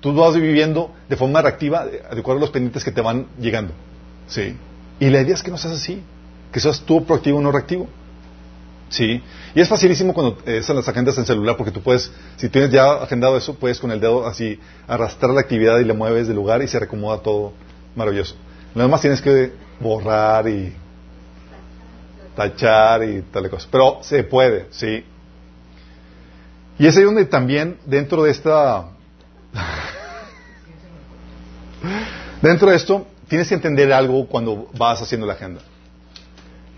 Tú 0.00 0.14
vas 0.14 0.34
viviendo 0.34 0.94
de 1.08 1.16
forma 1.16 1.42
reactiva, 1.42 1.86
de 1.86 2.00
acuerdo 2.00 2.38
a 2.38 2.40
los 2.40 2.50
pendientes 2.50 2.84
que 2.84 2.92
te 2.92 3.00
van 3.00 3.26
llegando. 3.38 3.72
Sí. 4.28 4.56
Y 5.00 5.10
la 5.10 5.22
idea 5.22 5.34
es 5.34 5.42
que 5.42 5.50
no 5.50 5.58
seas 5.58 5.74
así. 5.74 6.02
Que 6.52 6.60
seas 6.60 6.80
tú 6.80 7.04
proactivo, 7.04 7.40
no 7.40 7.50
reactivo. 7.50 7.88
Sí. 8.88 9.22
Y 9.54 9.60
es 9.60 9.68
facilísimo 9.68 10.14
cuando 10.14 10.38
están 10.46 10.76
las 10.76 10.88
agendas 10.88 11.18
en 11.18 11.26
celular, 11.26 11.56
porque 11.56 11.72
tú 11.72 11.80
puedes, 11.80 12.12
si 12.36 12.48
tienes 12.48 12.70
ya 12.70 13.02
agendado 13.02 13.36
eso, 13.36 13.54
puedes 13.54 13.80
con 13.80 13.90
el 13.90 14.00
dedo 14.00 14.26
así 14.26 14.60
arrastrar 14.86 15.32
la 15.32 15.40
actividad 15.40 15.78
y 15.78 15.84
le 15.84 15.92
mueves 15.92 16.28
del 16.28 16.36
lugar 16.36 16.62
y 16.62 16.68
se 16.68 16.78
reacomoda 16.78 17.18
todo 17.18 17.52
maravilloso. 17.94 18.36
Nada 18.74 18.88
más 18.88 19.00
tienes 19.00 19.20
que 19.20 19.52
borrar 19.80 20.48
y 20.48 20.72
tachar 22.36 23.02
y 23.02 23.22
tal 23.22 23.48
cosa. 23.50 23.66
Pero 23.70 23.98
se 24.02 24.22
puede, 24.22 24.66
sí. 24.70 25.04
Y 26.78 26.86
es 26.86 26.96
ahí 26.96 27.04
donde 27.04 27.24
también, 27.24 27.78
dentro 27.86 28.22
de 28.22 28.30
esta. 28.30 28.90
Dentro 32.42 32.70
de 32.70 32.76
esto, 32.76 33.06
tienes 33.28 33.48
que 33.48 33.54
entender 33.54 33.92
algo 33.92 34.26
cuando 34.26 34.68
vas 34.76 35.00
haciendo 35.02 35.26
la 35.26 35.34
agenda. 35.34 35.60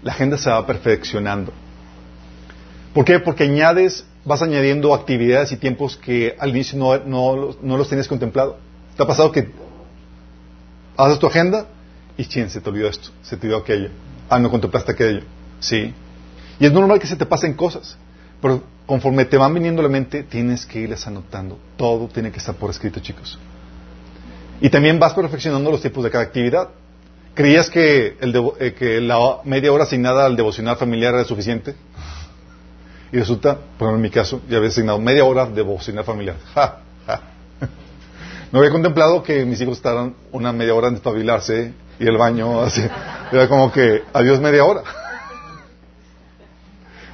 La 0.03 0.13
agenda 0.13 0.39
se 0.39 0.51
va 0.51 0.67
perfeccionando. 0.67 1.53
¿Por 2.95 3.05
qué? 3.05 3.19
Porque 3.19 3.45
añades, 3.45 4.07
vas 4.25 4.43
añadiendo 4.43 4.95
actividades 4.95 5.53
y 5.53 5.57
tiempos 5.57 5.97
que 5.97 6.37
al 6.39 6.51
inicio 6.51 6.79
no, 6.79 6.97
no, 7.63 7.77
los 7.77 7.89
tienes 7.89 8.09
contemplado. 8.09 8.59
¿Te 8.97 9.03
ha 9.03 9.07
pasado 9.07 9.31
que 9.33 9.51
haces 10.97 11.19
tu 11.19 11.27
agenda 11.27 11.67
y 12.17 12.25
ching, 12.25 12.51
se 12.51 12.61
te 12.61 12.69
olvidó 12.69 12.89
esto, 12.89 13.11
se 13.23 13.37
te 13.37 13.47
olvidó 13.47 13.61
aquello? 13.61 13.91
Ah, 14.29 14.39
no 14.39 14.51
contemplaste 14.51 14.93
aquello. 14.93 15.23
Sí. 15.61 15.95
Y 16.59 16.67
es 16.67 16.73
normal 16.73 16.99
que 16.99 17.07
se 17.07 17.17
te 17.17 17.27
pasen 17.27 17.55
cosas. 17.55 17.97
Pero 18.41 18.63
conforme 18.87 19.25
te 19.25 19.37
van 19.37 19.53
viniendo 19.53 19.83
la 19.83 19.89
mente, 19.89 20.23
tienes 20.23 20.65
que 20.65 20.81
irles 20.81 21.07
anotando. 21.07 21.59
Todo 21.77 22.09
tiene 22.09 22.31
que 22.31 22.39
estar 22.39 22.55
por 22.55 22.71
escrito, 22.71 23.01
chicos. 23.01 23.39
Y 24.61 24.71
también 24.71 24.99
vas 24.99 25.15
perfeccionando 25.15 25.71
los 25.71 25.83
tipos 25.83 26.03
de 26.03 26.11
cada 26.11 26.25
actividad. 26.25 26.69
¿Creías 27.35 27.71
que, 27.71 28.17
el 28.21 28.35
eh, 28.59 28.75
que 28.75 29.01
la 29.01 29.39
media 29.45 29.73
hora 29.73 29.85
asignada 29.85 30.27
al 30.27 30.37
devocional 30.37 30.77
familiar 30.77 31.15
era 31.15 31.25
suficiente? 31.25 31.75
Y 33.13 33.19
resulta, 33.19 33.55
por 33.55 33.89
ejemplo, 33.89 33.97
en 33.97 34.03
mi 34.03 34.11
caso, 34.11 34.43
ya 34.49 34.57
había 34.57 34.71
asignado 34.71 34.99
media 34.99 35.25
hora 35.25 35.47
de 35.47 35.55
devocional 35.55 36.05
familiar. 36.05 36.37
No 38.51 38.61
había 38.61 38.71
contemplado 38.71 39.23
que 39.23 39.45
mis 39.45 39.61
hijos 39.61 39.77
estaban 39.77 40.15
una 40.33 40.55
media 40.55 40.75
hora 40.75 40.89
en 40.89 40.95
espabilarse 40.95 41.75
y 42.01 42.07
el 42.07 42.17
baño. 42.17 42.65
Era 43.31 43.47
como 43.47 43.71
que, 43.71 44.05
adiós 44.15 44.41
media 44.41 44.65
hora. 44.65 44.83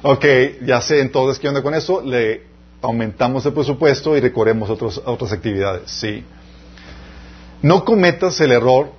Ok, 0.07 0.23
ya 0.61 0.81
sé 0.81 1.01
entonces 1.01 1.39
qué 1.39 1.47
onda 1.47 1.63
con 1.63 1.73
eso, 1.73 1.99
le 1.99 2.43
aumentamos 2.83 3.43
el 3.47 3.53
presupuesto 3.53 4.15
y 4.15 4.19
recorremos 4.19 4.69
otros, 4.69 5.01
otras 5.03 5.31
actividades, 5.31 5.89
sí. 5.89 6.23
No 7.63 7.83
cometas 7.83 8.39
el 8.39 8.51
error, 8.51 8.91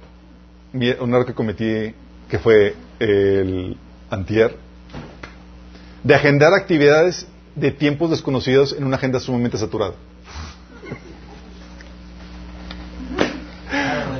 un 0.73 0.83
error 0.83 1.25
que 1.25 1.33
cometí, 1.33 1.95
que 2.29 2.41
fue 2.41 2.75
el 2.99 3.77
antier, 4.11 4.57
de 6.03 6.13
agendar 6.13 6.53
actividades 6.53 7.29
de 7.55 7.71
tiempos 7.71 8.11
desconocidos 8.11 8.75
en 8.77 8.83
una 8.83 8.97
agenda 8.97 9.21
sumamente 9.21 9.59
saturada. 9.59 9.95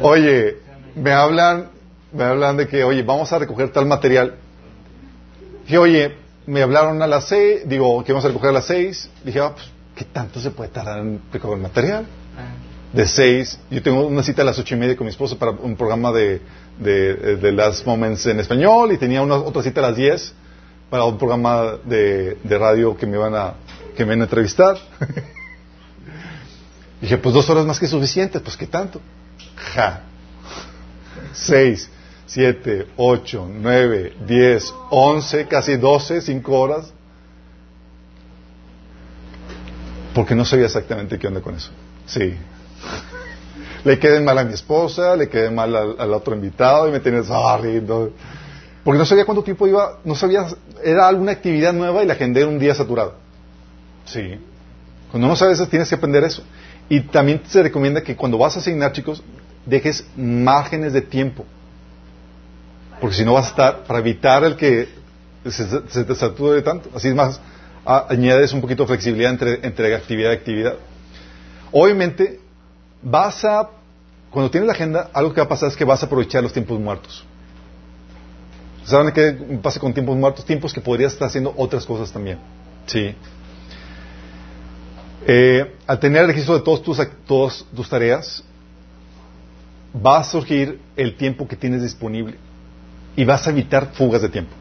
Oye, 0.03 0.59
me 0.95 1.11
hablan, 1.11 1.69
me 2.13 2.23
hablan 2.23 2.57
de 2.57 2.69
que, 2.69 2.85
oye, 2.85 3.03
vamos 3.03 3.33
a 3.33 3.41
recoger 3.41 3.73
tal 3.73 3.87
material. 3.87 4.37
Dije, 5.65 5.79
oye, 5.79 6.26
me 6.47 6.63
hablaron 6.63 7.03
a 7.03 7.07
las 7.07 7.29
seis, 7.29 7.63
digo, 7.67 8.03
que 8.05 8.13
vamos 8.13 8.25
a 8.25 8.29
recoger 8.29 8.51
a 8.51 8.55
las 8.55 8.67
seis. 8.67 9.09
Dije, 9.25 9.41
ah, 9.41 9.53
pues, 9.55 9.67
¿qué 9.95 10.05
tanto 10.05 10.41
se 10.41 10.51
puede 10.51 10.71
tardar 10.71 11.01
en 11.01 11.21
recoger 11.33 11.59
material? 11.59 12.07
De 12.93 13.07
seis, 13.07 13.59
yo 13.71 13.83
tengo 13.83 14.07
una 14.07 14.23
cita 14.23 14.43
a 14.43 14.45
las 14.45 14.59
ocho 14.59 14.75
y 14.75 14.79
media 14.79 14.97
con 14.97 15.07
mi 15.07 15.11
esposo 15.11 15.39
para 15.39 15.51
un 15.51 15.77
programa 15.77 16.13
de, 16.13 16.41
de, 16.79 17.37
de 17.37 17.53
Last 17.53 17.85
Moments 17.85 18.25
en 18.27 18.41
español 18.41 18.93
y 18.93 18.97
tenía 18.97 19.23
una, 19.23 19.35
otra 19.35 19.63
cita 19.63 19.81
a 19.81 19.91
las 19.91 19.97
diez 19.97 20.33
para 20.89 21.05
un 21.05 21.19
programa 21.19 21.79
de, 21.85 22.39
de 22.43 22.59
radio 22.59 22.97
que 22.97 23.07
me 23.07 23.19
van 23.19 23.35
a, 23.35 23.55
que 23.97 24.05
me 24.05 24.13
van 24.13 24.21
a 24.21 24.25
entrevistar. 24.25 24.79
Dije, 27.01 27.19
pues 27.19 27.35
dos 27.35 27.49
horas 27.51 27.67
más 27.67 27.79
que 27.79 27.87
suficiente, 27.87 28.41
pues 28.41 28.57
¿qué 28.57 28.67
tanto? 28.67 29.01
Ja. 29.75 30.03
Seis. 31.33 31.91
7, 32.27 32.89
8, 32.97 33.49
9, 33.53 34.13
10, 34.27 34.75
11, 34.91 35.47
casi 35.47 35.77
12, 35.77 36.21
5 36.21 36.59
horas. 36.59 36.93
Porque 40.15 40.35
no 40.35 40.45
sabía 40.45 40.67
exactamente 40.67 41.19
qué 41.19 41.29
onda 41.29 41.41
con 41.41 41.55
eso. 41.55 41.71
Sí. 42.07 42.35
Le 43.85 43.99
quedé 43.99 44.21
mal 44.21 44.39
a 44.39 44.45
mi 44.45 44.55
esposa, 44.55 45.15
le 45.15 45.29
quedé 45.29 45.51
mal 45.51 45.77
al, 45.77 46.13
otro 46.13 46.35
invitado 46.35 46.89
y 46.89 46.93
me 46.93 47.01
tenía 47.01 47.23
sorry. 47.23 47.81
Porque 48.83 48.99
no 48.99 49.05
sabía 49.05 49.25
cuánto 49.25 49.45
tiempo 49.45 49.67
iba, 49.67 49.99
no 50.05 50.15
sabía, 50.15 50.47
era 50.83 51.07
alguna 51.07 51.33
actividad 51.33 51.73
nueva 51.73 52.03
y 52.03 52.07
la 52.07 52.15
agendé 52.15 52.45
un 52.45 52.59
día 52.59 52.75
saturado. 52.75 53.15
Sí. 54.05 54.39
Cuando 55.11 55.29
no 55.29 55.37
sabes 55.37 55.61
eso, 55.61 55.69
tienes 55.69 55.89
que 55.89 55.95
aprender 55.95 56.25
eso. 56.25 56.43
Y 56.89 57.01
también 57.01 57.43
se 57.47 57.63
recomienda 57.63 58.03
que 58.03 58.17
cuando 58.17 58.39
vas 58.39 58.57
a 58.57 58.61
asignar, 58.61 58.93
chicos, 58.93 59.23
dejes 59.65 60.07
márgenes 60.17 60.93
de 60.93 61.03
tiempo. 61.03 61.45
Porque 63.01 63.17
si 63.17 63.25
no 63.25 63.35
vas 63.35 63.47
a 63.47 63.49
estar, 63.49 63.85
para 63.85 63.99
evitar 63.99 64.45
el 64.45 64.57
que 64.57 64.89
se, 65.51 66.05
te 66.05 66.15
sature 66.15 66.63
tanto. 66.63 66.91
Así 66.95 67.09
es 67.09 67.15
más, 67.15 67.41
añades 67.85 68.53
un 68.53 68.61
poquito 68.61 68.85
de 68.85 68.89
flexibilidad 68.89 69.33
entre, 69.33 69.67
entre 69.67 69.95
actividad 69.95 70.31
y 70.31 70.35
actividad. 70.35 70.75
Obviamente, 71.73 72.41
vas 73.03 73.45
a, 73.45 73.71
cuando 74.31 74.51
tienes 74.51 74.67
la 74.67 74.73
agenda, 74.73 75.11
algo 75.13 75.33
que 75.33 75.41
va 75.41 75.47
a 75.47 75.49
pasar 75.49 75.69
es 75.69 75.77
que 75.77 75.85
vas 75.85 76.03
a 76.03 76.07
aprovechar 76.07 76.43
los 76.43 76.53
tiempos 76.53 76.81
muertos. 76.81 77.25
¿Saben 78.85 79.13
qué 79.13 79.33
pasa 79.63 79.81
con 79.81 79.93
tiempos 79.93 80.17
muertos? 80.17 80.45
Tiempos 80.45 80.73
que 80.73 80.81
podrías 80.81 81.13
estar 81.13 81.29
haciendo 81.29 81.53
otras 81.57 81.85
cosas 81.85 82.11
también. 82.13 82.39
Sí. 82.87 83.15
Eh, 85.27 85.75
al 85.87 85.99
tener 85.99 86.23
el 86.23 86.29
registro 86.29 86.55
de 86.55 86.61
todas 86.61 86.83
tus, 86.83 86.99
todas 87.27 87.65
tus 87.75 87.89
tareas, 87.89 88.45
va 89.95 90.19
a 90.19 90.25
surgir 90.25 90.81
el 90.97 91.17
tiempo 91.17 91.49
que 91.49 91.57
tienes 91.57 91.83
disponible 91.83 92.39
y 93.17 93.25
vas 93.25 93.47
a 93.47 93.51
evitar 93.51 93.93
fugas 93.95 94.23
de 94.23 94.29
tiempo. 94.29 94.53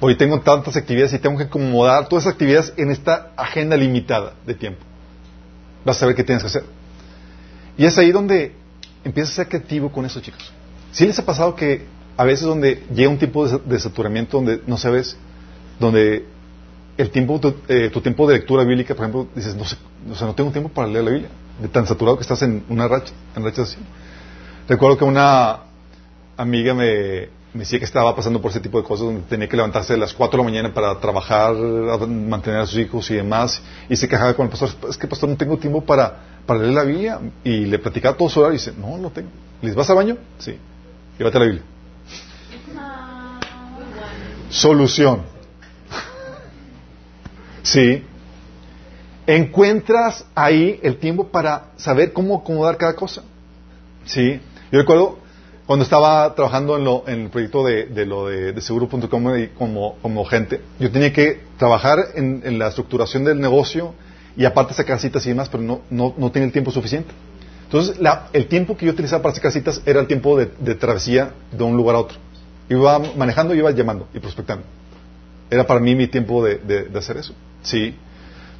Hoy 0.00 0.16
tengo 0.16 0.40
tantas 0.40 0.76
actividades 0.76 1.14
y 1.14 1.18
tengo 1.18 1.38
que 1.38 1.44
acomodar 1.44 2.08
todas 2.08 2.24
esas 2.24 2.34
actividades 2.34 2.74
en 2.76 2.90
esta 2.90 3.32
agenda 3.36 3.76
limitada 3.76 4.34
de 4.46 4.54
tiempo. 4.54 4.84
Vas 5.84 5.96
a 5.96 6.00
saber 6.00 6.14
qué 6.14 6.22
tienes 6.22 6.42
que 6.42 6.48
hacer. 6.48 6.64
Y 7.78 7.86
es 7.86 7.96
ahí 7.96 8.12
donde 8.12 8.52
empiezas 9.02 9.32
a 9.32 9.36
ser 9.36 9.48
creativo 9.48 9.90
con 9.90 10.04
eso, 10.04 10.20
chicos. 10.20 10.52
¿Sí 10.92 11.06
les 11.06 11.18
ha 11.18 11.24
pasado 11.24 11.56
que 11.56 11.86
a 12.16 12.24
veces 12.24 12.46
donde 12.46 12.84
llega 12.94 13.08
un 13.08 13.18
tipo 13.18 13.48
de, 13.48 13.80
saturamiento 13.80 14.36
donde 14.36 14.60
no 14.66 14.76
sabes, 14.76 15.16
donde 15.80 16.26
el 16.96 17.10
tiempo, 17.10 17.40
eh, 17.68 17.90
tu, 17.92 18.00
tiempo 18.00 18.28
de 18.28 18.34
lectura 18.34 18.62
bíblica, 18.62 18.94
por 18.94 19.04
ejemplo, 19.04 19.28
dices, 19.34 19.56
no 19.56 19.64
sé, 19.64 19.76
o 20.10 20.14
sea, 20.14 20.26
no 20.26 20.34
tengo 20.34 20.50
tiempo 20.52 20.68
para 20.68 20.86
leer 20.86 21.04
la 21.04 21.10
Biblia, 21.10 21.30
de 21.60 21.68
tan 21.68 21.86
saturado 21.86 22.16
que 22.16 22.22
estás 22.22 22.42
en 22.42 22.64
una 22.68 22.86
racha, 22.86 23.12
en 23.34 23.42
rachas 23.42 23.70
así. 23.70 23.78
Recuerdo 24.68 24.98
que 24.98 25.04
una 25.04 25.60
amiga 26.36 26.74
me, 26.74 27.28
me 27.54 27.60
decía 27.60 27.78
que 27.78 27.84
estaba 27.84 28.14
pasando 28.16 28.42
por 28.42 28.50
ese 28.50 28.58
tipo 28.58 28.78
de 28.78 28.84
cosas 28.84 29.06
donde 29.06 29.22
tenía 29.22 29.48
que 29.48 29.56
levantarse 29.56 29.94
a 29.94 29.96
las 29.96 30.12
4 30.12 30.36
de 30.36 30.44
la 30.44 30.50
mañana 30.50 30.74
para 30.74 30.98
trabajar, 30.98 31.54
mantener 31.54 32.60
a 32.60 32.66
sus 32.66 32.80
hijos 32.80 33.08
y 33.12 33.14
demás. 33.14 33.62
Y 33.88 33.94
se 33.94 34.08
quejaba 34.08 34.34
con 34.34 34.46
el 34.46 34.50
pastor, 34.50 34.70
es 34.90 34.98
que 34.98 35.06
pastor 35.06 35.28
no 35.28 35.36
tengo 35.36 35.56
tiempo 35.56 35.80
para, 35.80 36.40
para 36.46 36.58
leer 36.58 36.72
la 36.74 36.82
Biblia. 36.82 37.20
Y 37.44 37.66
le 37.66 37.78
platicaba 37.78 38.16
todo 38.16 38.28
su 38.28 38.40
horario 38.40 38.56
y 38.56 38.58
dice, 38.58 38.72
no, 38.76 38.98
no 38.98 39.08
tengo. 39.10 39.28
¿Les 39.62 39.72
vas 39.72 39.88
al 39.88 39.96
baño? 39.96 40.18
Sí. 40.38 40.58
Llévate 41.16 41.38
la 41.38 41.44
Biblia. 41.44 41.62
Solución. 44.50 45.22
sí. 47.62 48.02
Encuentras 49.28 50.26
ahí 50.34 50.80
el 50.82 50.98
tiempo 50.98 51.28
para 51.28 51.66
saber 51.76 52.12
cómo 52.12 52.36
acomodar 52.36 52.76
cada 52.76 52.96
cosa. 52.96 53.22
Sí. 54.06 54.40
Yo 54.72 54.80
recuerdo 54.80 55.23
cuando 55.66 55.84
estaba 55.84 56.34
trabajando 56.34 56.76
en, 56.76 56.84
lo, 56.84 57.04
en 57.06 57.22
el 57.22 57.30
proyecto 57.30 57.64
de, 57.64 57.86
de 57.86 58.04
lo 58.04 58.26
de, 58.26 58.52
de 58.52 58.60
seguro.com 58.60 59.08
como, 59.56 59.96
como 60.02 60.24
gente, 60.24 60.60
yo 60.78 60.90
tenía 60.90 61.12
que 61.12 61.40
trabajar 61.58 62.08
en, 62.14 62.42
en, 62.44 62.58
la 62.58 62.68
estructuración 62.68 63.24
del 63.24 63.40
negocio 63.40 63.94
y 64.36 64.44
aparte 64.44 64.74
sacar 64.74 64.98
citas 65.00 65.24
y 65.26 65.30
demás, 65.30 65.48
pero 65.48 65.62
no, 65.62 65.80
no, 65.88 66.14
no 66.18 66.30
tenía 66.30 66.46
el 66.46 66.52
tiempo 66.52 66.70
suficiente. 66.70 67.12
Entonces, 67.64 67.98
la, 67.98 68.28
el 68.32 68.46
tiempo 68.46 68.76
que 68.76 68.86
yo 68.86 68.92
utilizaba 68.92 69.22
para 69.22 69.34
sacar 69.34 69.52
citas 69.52 69.80
era 69.86 70.00
el 70.00 70.06
tiempo 70.06 70.36
de, 70.36 70.50
de 70.58 70.74
travesía 70.74 71.32
de 71.50 71.64
un 71.64 71.76
lugar 71.76 71.96
a 71.96 72.00
otro. 72.00 72.18
Iba 72.68 72.98
manejando 73.16 73.54
iba 73.54 73.70
llamando 73.70 74.08
y 74.12 74.20
prospectando. 74.20 74.64
Era 75.50 75.66
para 75.66 75.80
mí 75.80 75.94
mi 75.94 76.06
tiempo 76.08 76.44
de, 76.44 76.56
de, 76.58 76.98
hacer 76.98 77.16
eso. 77.16 77.34
Sí. 77.62 77.94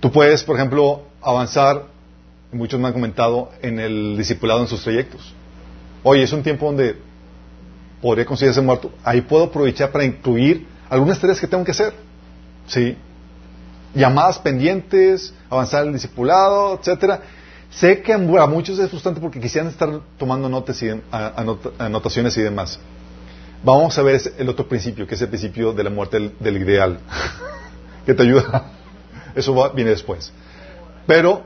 Tú 0.00 0.11
puedes, 0.11 0.42
por 0.42 0.57
ejemplo, 0.57 1.02
avanzar, 1.22 1.86
muchos 2.52 2.80
me 2.80 2.88
han 2.88 2.92
comentado, 2.92 3.50
en 3.62 3.78
el 3.78 4.16
discipulado 4.16 4.61
en 4.61 4.68
sus 4.68 4.82
trayectos. 4.82 5.34
Oye, 6.05 6.22
es 6.22 6.32
un 6.32 6.42
tiempo 6.42 6.66
donde 6.66 6.96
podría 8.00 8.26
considerarse 8.26 8.61
muerto. 8.61 8.92
Ahí 9.02 9.22
puedo 9.22 9.44
aprovechar 9.44 9.90
para 9.90 10.05
incluir 10.05 10.66
algunas 10.90 11.18
tareas 11.18 11.40
que 11.40 11.46
tengo 11.46 11.64
que 11.64 11.70
hacer. 11.70 11.94
Sí. 12.66 12.96
Llamadas 13.94 14.38
pendientes, 14.38 15.32
avanzar 15.48 15.86
el 15.86 15.94
discipulado, 15.94 16.78
etcétera. 16.78 17.20
Sé 17.70 18.02
que 18.02 18.12
a 18.12 18.18
muchos 18.18 18.78
es 18.78 18.90
frustrante 18.90 19.20
porque 19.20 19.40
quisieran 19.40 19.70
estar 19.70 19.88
tomando 20.18 20.48
notas 20.48 20.80
y, 20.82 20.90
anotaciones 21.78 22.36
y 22.36 22.42
demás. 22.42 22.78
Vamos 23.64 23.96
a 23.96 24.02
ver 24.02 24.20
el 24.36 24.48
otro 24.50 24.68
principio, 24.68 25.07
que 25.07 25.14
es 25.14 25.22
el 25.22 25.28
principio 25.28 25.72
de 25.72 25.84
la 25.84 25.90
muerte 25.90 26.32
del, 26.38 26.57
ideal, 26.59 27.00
que 28.07 28.12
te 28.12 28.22
ayuda. 28.22 28.72
Eso 29.34 29.72
viene 29.72 29.90
después. 29.90 30.30
Pero 31.07 31.44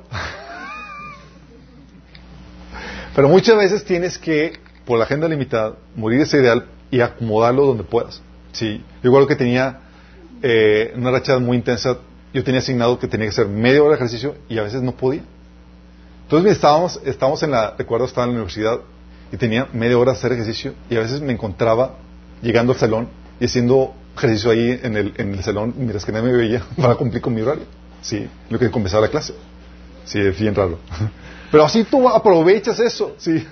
pero 3.18 3.28
muchas 3.28 3.56
veces 3.56 3.84
tienes 3.84 4.16
que, 4.16 4.52
por 4.84 4.96
la 4.96 5.04
agenda 5.04 5.26
limitada, 5.26 5.74
morir 5.96 6.20
ese 6.20 6.36
ideal 6.36 6.66
y 6.88 7.00
acomodarlo 7.00 7.66
donde 7.66 7.82
puedas. 7.82 8.22
Sí. 8.52 8.76
Yo 9.02 9.10
recuerdo 9.10 9.26
que 9.26 9.34
tenía 9.34 9.80
eh, 10.40 10.92
una 10.94 11.10
racha 11.10 11.36
muy 11.40 11.56
intensa. 11.56 11.98
Yo 12.32 12.44
tenía 12.44 12.60
asignado 12.60 12.96
que 13.00 13.08
tenía 13.08 13.26
que 13.26 13.30
hacer 13.30 13.48
media 13.48 13.82
hora 13.82 13.90
de 13.90 13.96
ejercicio 13.96 14.36
y 14.48 14.56
a 14.58 14.62
veces 14.62 14.82
no 14.82 14.92
podía. 14.92 15.22
Entonces 16.26 16.52
estábamos, 16.52 17.00
estábamos 17.04 17.42
en 17.42 17.50
la, 17.50 17.74
recuerdo, 17.76 18.06
estaba 18.06 18.24
en 18.24 18.34
la 18.34 18.36
universidad 18.36 18.78
y 19.32 19.36
tenía 19.36 19.66
media 19.72 19.98
hora 19.98 20.12
de 20.12 20.18
hacer 20.18 20.30
ejercicio 20.30 20.74
y 20.88 20.94
a 20.94 21.00
veces 21.00 21.20
me 21.20 21.32
encontraba 21.32 21.96
llegando 22.40 22.72
al 22.72 22.78
salón 22.78 23.08
y 23.40 23.46
haciendo 23.46 23.94
ejercicio 24.16 24.52
ahí 24.52 24.78
en 24.80 24.96
el, 24.96 25.14
en 25.16 25.34
el 25.34 25.42
salón 25.42 25.74
mientras 25.76 26.04
que 26.04 26.12
nadie 26.12 26.30
me 26.30 26.36
veía 26.38 26.62
para 26.80 26.94
cumplir 26.94 27.20
con 27.20 27.34
mi 27.34 27.40
horario. 27.40 27.64
Sí, 28.00 28.28
lo 28.48 28.60
que 28.60 28.70
comenzaba 28.70 29.06
la 29.06 29.10
clase. 29.10 29.34
Sí, 30.04 30.20
bien 30.38 30.54
raro. 30.54 30.78
Pero 31.50 31.64
así 31.64 31.84
tú 31.84 32.08
aprovechas 32.08 32.78
eso, 32.80 33.14
sí. 33.18 33.46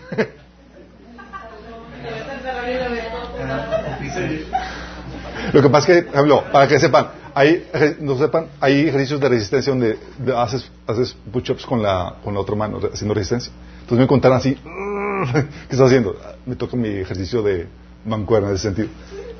Lo 5.52 5.62
que 5.62 5.68
pasa 5.70 5.92
es 5.92 6.04
que, 6.04 6.10
ejemplo, 6.10 6.44
para 6.52 6.68
que 6.68 6.78
sepan, 6.78 7.08
hay, 7.34 7.68
no 8.00 8.18
sepan, 8.18 8.48
hay 8.60 8.88
ejercicios 8.88 9.20
de 9.20 9.28
resistencia 9.28 9.72
donde 9.72 9.98
haces, 10.36 10.70
haces 10.86 11.16
push-ups 11.32 11.64
con 11.64 11.82
la, 11.82 12.16
con 12.22 12.34
la 12.34 12.40
otra 12.40 12.56
mano, 12.56 12.80
haciendo 12.92 13.14
resistencia. 13.14 13.52
Entonces 13.80 13.98
me 13.98 14.06
contaron 14.06 14.38
así, 14.38 14.54
¿qué 15.32 15.46
estás 15.70 15.86
haciendo? 15.86 16.18
Me 16.44 16.56
toca 16.56 16.76
mi 16.76 16.88
ejercicio 16.88 17.42
de 17.42 17.66
mancuerna 18.04 18.48
en 18.48 18.54
ese 18.54 18.64
sentido. 18.64 18.88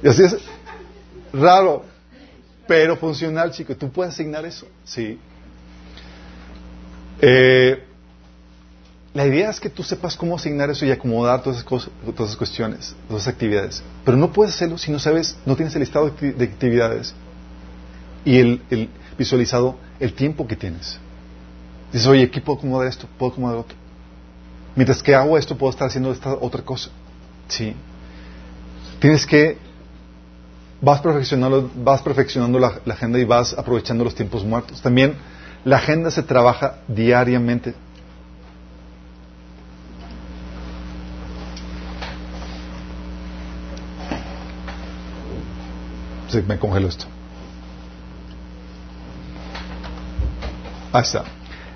Y 0.03 0.09
así 0.09 0.23
es 0.23 0.37
raro, 1.33 1.85
pero 2.67 2.97
funcional, 2.97 3.51
chico. 3.51 3.77
Tú 3.77 3.91
puedes 3.91 4.15
asignar 4.15 4.45
eso, 4.45 4.67
sí. 4.85 5.19
Eh, 7.21 7.83
la 9.17 9.27
idea 9.27 9.49
es 9.49 9.59
que 9.61 9.71
tú 9.71 9.83
sepas 9.83 10.15
cómo 10.15 10.37
asignar 10.37 10.69
eso 10.69 10.85
y 10.85 10.91
acomodar 10.91 11.43
todas 11.43 11.57
esas, 11.57 11.67
cosas, 11.67 11.91
todas 12.05 12.29
esas 12.29 12.37
cuestiones, 12.37 12.95
todas 13.09 13.23
esas 13.23 13.33
actividades. 13.33 13.83
Pero 14.05 14.19
no 14.19 14.31
puedes 14.31 14.55
hacerlo 14.55 14.77
si 14.77 14.93
no 14.93 14.99
sabes, 14.99 15.39
no 15.47 15.57
tienes 15.57 15.75
el 15.75 15.81
listado 15.81 16.11
de 16.11 16.45
actividades 16.45 17.15
y 18.27 18.37
el, 18.37 18.91
visualizado 19.17 19.79
el 20.01 20.13
tiempo 20.13 20.47
que 20.47 20.55
tienes. 20.55 20.99
Dices, 21.95 22.07
oye, 22.07 22.25
aquí 22.25 22.41
puedo 22.41 22.59
acomodar 22.59 22.89
esto, 22.89 23.09
puedo 23.17 23.33
acomodar 23.33 23.57
otro. 23.57 23.75
Mientras 24.75 25.03
que 25.03 25.15
hago 25.15 25.39
esto, 25.39 25.57
puedo 25.57 25.71
estar 25.71 25.89
haciendo 25.89 26.13
esta 26.13 26.35
otra 26.35 26.61
cosa. 26.61 26.91
Sí. 27.49 27.75
Tienes 29.01 29.25
que 29.25 29.57
vas 30.83 31.01
perfeccionando, 31.01 31.71
vas 31.75 32.03
perfeccionando 32.03 32.59
la, 32.59 32.81
agenda 32.91 33.19
y 33.19 33.25
vas 33.25 33.55
aprovechando 33.57 34.05
los 34.05 34.15
tiempos 34.15 34.45
muertos. 34.45 34.83
También 34.83 35.15
la 35.65 35.77
agenda 35.77 36.11
se 36.11 36.23
trabaja 36.23 36.81
diariamente. 36.87 37.86
Me 46.43 46.59
congeló 46.59 46.89
esto. 46.89 47.07
Ahí 50.93 51.03
está. 51.03 51.25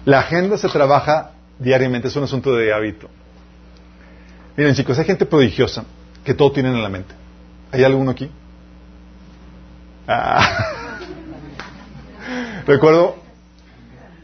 La 0.05 0.21
agenda 0.21 0.57
se 0.57 0.69
trabaja 0.69 1.33
diariamente, 1.59 2.09
es 2.09 2.17
un 2.17 2.25
asunto 2.25 2.55
de 2.55 2.73
hábito. 2.73 3.09
Miren 4.57 4.75
chicos, 4.75 4.99
hay 4.99 5.05
gente 5.05 5.27
prodigiosa 5.27 5.85
que 6.25 6.35
todo 6.35 6.53
tienen 6.53 6.75
en 6.75 6.83
la 6.83 6.89
mente. 6.89 7.15
¿Hay 7.73 7.85
alguno 7.85 8.11
aquí? 8.11 8.31
Ah. 10.07 10.71
Recuerdo 12.67 13.17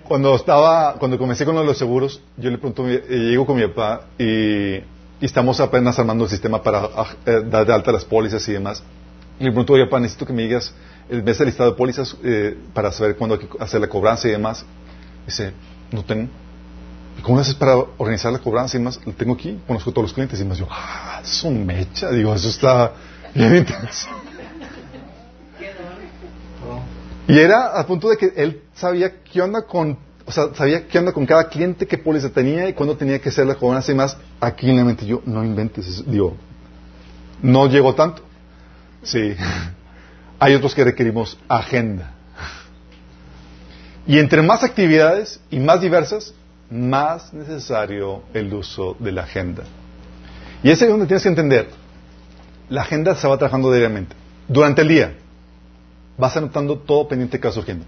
cuando 0.06 0.34
estaba, 0.34 0.94
cuando 0.94 1.18
comencé 1.18 1.44
con 1.44 1.54
los 1.54 1.78
seguros, 1.78 2.22
yo 2.36 2.50
le 2.50 2.58
pregunto, 2.58 2.88
eh, 2.88 3.02
llego 3.08 3.46
con 3.46 3.56
mi 3.56 3.66
papá 3.66 4.06
y, 4.18 4.80
estamos 5.20 5.60
apenas 5.60 5.98
armando 5.98 6.24
el 6.24 6.30
sistema 6.30 6.62
para 6.62 6.90
ah, 6.94 7.06
eh, 7.24 7.42
dar 7.46 7.66
de 7.66 7.72
alta 7.72 7.92
las 7.92 8.04
pólizas 8.04 8.46
y 8.48 8.52
demás. 8.52 8.82
Y 9.38 9.44
le 9.44 9.50
pregunto, 9.50 9.74
oye, 9.74 9.84
papá, 9.84 10.00
necesito 10.00 10.26
que 10.26 10.32
me 10.32 10.42
digas, 10.42 10.72
¿ves 11.08 11.40
el 11.40 11.46
listado 11.46 11.70
de 11.70 11.76
pólizas 11.76 12.16
eh, 12.24 12.56
para 12.72 12.90
saber 12.90 13.16
cuándo 13.16 13.36
hay 13.36 13.46
que 13.46 13.48
hacer 13.62 13.80
la 13.80 13.88
cobranza 13.88 14.28
y 14.28 14.30
demás? 14.30 14.64
Dice, 15.26 15.52
no 15.92 16.04
tengo. 16.04 16.28
¿Y 17.18 17.22
cómo 17.22 17.38
haces 17.38 17.54
para 17.54 17.76
organizar 17.76 18.32
la 18.32 18.38
cobranza 18.38 18.76
y 18.76 18.80
demás? 18.80 19.00
Lo 19.04 19.12
tengo 19.12 19.34
aquí, 19.34 19.58
conozco 19.66 19.90
a 19.90 19.92
todos 19.92 20.04
los 20.04 20.12
clientes 20.12 20.40
y 20.40 20.44
más. 20.44 20.58
Yo, 20.58 20.66
ah, 20.70 21.20
es 21.22 21.44
un 21.44 21.66
mecha. 21.66 22.10
Digo, 22.10 22.34
eso 22.34 22.48
está 22.48 22.92
bien 23.34 23.56
intenso. 23.56 24.08
Y 27.28 27.38
era 27.38 27.78
a 27.78 27.86
punto 27.86 28.08
de 28.08 28.16
que 28.16 28.32
él 28.36 28.62
sabía 28.74 29.20
qué 29.22 29.42
onda 29.42 29.62
con, 29.62 29.98
o 30.24 30.32
sea, 30.32 30.54
sabía 30.54 30.86
qué 30.86 30.98
onda 30.98 31.12
con 31.12 31.26
cada 31.26 31.48
cliente, 31.48 31.86
qué 31.86 31.98
póliza 31.98 32.30
tenía 32.30 32.68
y 32.68 32.72
cuándo 32.72 32.96
tenía 32.96 33.18
que 33.18 33.30
hacer 33.30 33.46
la 33.46 33.56
cobranza 33.56 33.92
y 33.92 33.96
más. 33.96 34.16
Aquí 34.40 34.70
en 34.70 34.86
la 34.86 34.94
yo, 34.94 35.22
no 35.26 35.44
inventes, 35.44 36.04
digo, 36.06 36.36
no 37.42 37.66
llego 37.66 37.94
tanto. 37.94 38.25
Sí. 39.06 39.36
Hay 40.38 40.54
otros 40.54 40.74
que 40.74 40.84
requerimos 40.84 41.38
agenda. 41.48 42.12
Y 44.06 44.18
entre 44.18 44.42
más 44.42 44.62
actividades 44.62 45.40
y 45.50 45.58
más 45.58 45.80
diversas, 45.80 46.34
más 46.70 47.32
necesario 47.32 48.22
el 48.34 48.52
uso 48.52 48.96
de 48.98 49.12
la 49.12 49.22
agenda. 49.22 49.62
Y 50.62 50.70
ese 50.70 50.84
es 50.84 50.90
donde 50.90 51.06
tienes 51.06 51.22
que 51.22 51.28
entender. 51.28 51.68
La 52.68 52.82
agenda 52.82 53.14
se 53.14 53.26
va 53.28 53.38
trabajando 53.38 53.70
diariamente. 53.70 54.14
Durante 54.48 54.82
el 54.82 54.88
día 54.88 55.14
vas 56.18 56.36
anotando 56.36 56.78
todo 56.78 57.06
pendiente 57.08 57.38
que 57.38 57.48
va 57.48 57.54
surgiendo. 57.54 57.84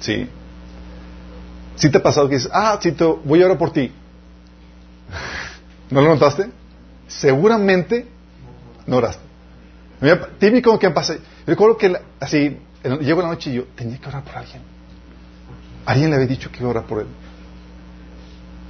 ¿Sí? 0.00 0.28
¿Sí 1.76 1.90
te 1.90 1.98
ha 1.98 2.02
pasado 2.02 2.28
que 2.28 2.34
dices, 2.34 2.50
ah, 2.52 2.76
Chito, 2.78 3.20
voy 3.24 3.42
ahora 3.42 3.56
por 3.56 3.72
ti? 3.72 3.90
¿No 5.90 6.02
lo 6.02 6.08
notaste? 6.10 6.50
Seguramente 7.08 8.06
no 8.86 8.98
oraste. 8.98 9.31
Típico 10.38 10.78
que 10.78 10.90
pasa. 10.90 11.16
recuerdo 11.46 11.76
que 11.76 11.96
así, 12.18 12.58
llego 13.00 13.22
la 13.22 13.28
noche 13.28 13.50
y 13.50 13.54
yo 13.54 13.64
tenía 13.76 13.98
que 13.98 14.08
orar 14.08 14.24
por 14.24 14.36
alguien. 14.36 14.62
Alguien 15.86 16.10
le 16.10 16.16
había 16.16 16.28
dicho 16.28 16.50
que 16.50 16.58
iba 16.58 16.68
a 16.68 16.70
orar 16.70 16.84
por 16.84 17.00
él. 17.00 17.06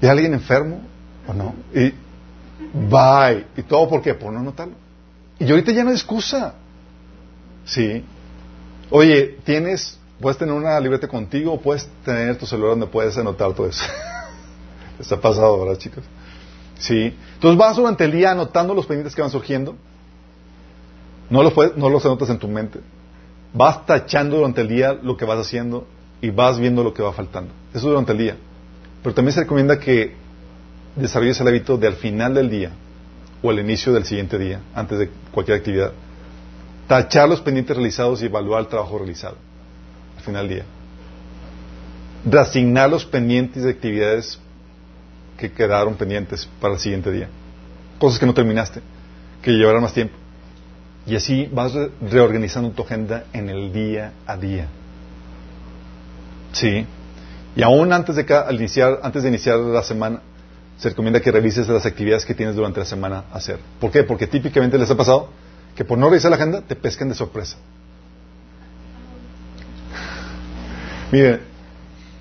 ¿Y 0.03 0.07
alguien 0.07 0.35
enfermo 0.35 0.83
o 1.26 1.33
no? 1.33 1.55
Y 1.74 1.95
bye. 2.74 3.47
¿Y 3.57 3.62
todo 3.62 3.89
por 3.89 4.03
qué? 4.03 4.14
Por 4.14 4.33
no 4.33 4.41
anotarlo. 4.41 4.74
Y 5.39 5.47
yo 5.47 5.55
ahorita 5.55 5.72
ya 5.72 5.85
no 5.85 5.91
hay 5.91 5.97
excusa. 5.97 6.55
Sí. 7.64 8.05
Oye, 8.91 9.39
tienes, 9.45 9.99
puedes 10.20 10.37
tener 10.37 10.55
una 10.55 10.78
libreta 10.80 11.09
contigo 11.09 11.55
o 11.55 11.61
puedes 11.61 11.89
tener 12.05 12.37
tu 12.37 12.47
celular 12.47 12.70
donde 12.70 12.87
puedes 12.89 13.16
anotar 13.16 13.55
todo 13.55 13.68
eso. 13.68 13.85
¿Les 14.99 15.11
ha 15.11 15.20
pasado, 15.20 15.64
verdad, 15.64 15.78
chicos? 15.78 16.05
¿Sí? 16.78 17.16
Entonces 17.35 17.59
vas 17.59 17.76
durante 17.76 18.05
el 18.05 18.12
día 18.12 18.33
anotando 18.33 18.74
los 18.74 18.85
pendientes 18.85 19.14
que 19.14 19.22
van 19.22 19.30
surgiendo. 19.30 19.76
No 21.33 21.43
los, 21.43 21.55
los 21.57 22.05
anotas 22.05 22.28
en 22.28 22.39
tu 22.39 22.47
mente. 22.47 22.80
Vas 23.55 23.87
tachando 23.87 24.37
durante 24.37 24.61
el 24.61 24.68
día 24.68 24.93
lo 24.93 25.16
que 25.16 25.24
vas 25.24 25.39
haciendo 25.39 25.87
y 26.20 26.28
vas 26.28 26.59
viendo 26.59 26.85
lo 26.85 26.93
que 26.93 27.03
va 27.03 27.14
faltando. 27.14 27.51
Eso 27.72 27.89
durante 27.89 28.12
el 28.12 28.18
día. 28.18 28.37
Pero 29.03 29.14
también 29.14 29.33
se 29.33 29.41
recomienda 29.41 29.80
que 29.80 30.14
desarrolles 30.95 31.41
el 31.41 31.49
hábito 31.49 31.78
de 31.78 31.87
al 31.87 31.95
final 31.95 32.35
del 32.35 32.51
día 32.51 32.72
o 33.43 33.49
al 33.49 33.59
inicio 33.61 33.95
del 33.95 34.05
siguiente 34.05 34.39
día, 34.39 34.61
antes 34.74 34.99
de 34.99 35.11
cualquier 35.33 35.57
actividad, 35.57 35.93
tachar 36.87 37.30
los 37.30 37.41
pendientes 37.41 37.74
realizados 37.74 38.20
y 38.20 38.26
evaluar 38.26 38.61
el 38.61 38.68
trabajo 38.68 38.99
realizado 38.99 39.37
al 40.18 40.22
final 40.22 40.47
del 40.47 40.57
día. 40.57 40.66
Reasignar 42.26 42.91
los 42.91 43.07
pendientes 43.07 43.62
de 43.62 43.70
actividades 43.70 44.39
que 45.39 45.51
quedaron 45.51 45.95
pendientes 45.95 46.47
para 46.61 46.74
el 46.74 46.80
siguiente 46.80 47.11
día. 47.11 47.30
Cosas 47.99 48.18
que 48.18 48.26
no 48.26 48.35
terminaste, 48.35 48.83
que 49.41 49.53
llevarán 49.53 49.80
más 49.80 49.95
tiempo. 49.95 50.22
Y 51.07 51.16
así 51.16 51.48
vas 51.53 51.72
reorganizando 52.00 52.70
tu 52.70 52.82
agenda 52.82 53.24
en 53.32 53.48
el 53.48 53.72
día 53.72 54.12
a 54.26 54.36
día. 54.36 54.68
Sí. 56.53 56.86
Y 57.57 57.62
aún 57.62 57.92
antes 57.92 58.14
de, 58.16 58.26
iniciar, 58.50 59.00
antes 59.03 59.22
de 59.22 59.28
iniciar 59.28 59.59
la 59.59 59.82
semana, 59.82 60.20
se 60.78 60.90
recomienda 60.90 61.20
que 61.20 61.30
revises 61.30 61.68
las 61.68 61.84
actividades 61.86 62.24
que 62.24 62.34
tienes 62.34 62.55
durante 62.55 62.80
la 62.80 62.86
semana 62.86 63.24
a 63.32 63.36
hacer. 63.36 63.59
¿Por 63.80 63.90
qué? 63.90 64.05
Porque 64.05 64.26
típicamente 64.26 64.78
les 64.78 64.90
ha 64.90 64.96
pasado 64.96 65.28
que 65.74 65.84
por 65.84 65.98
no 65.98 66.09
revisar 66.09 66.30
la 66.30 66.36
agenda 66.36 66.62
te 66.62 66.76
pescan 66.76 67.09
de 67.09 67.14
sorpresa. 67.14 67.57
Miren, 71.11 71.40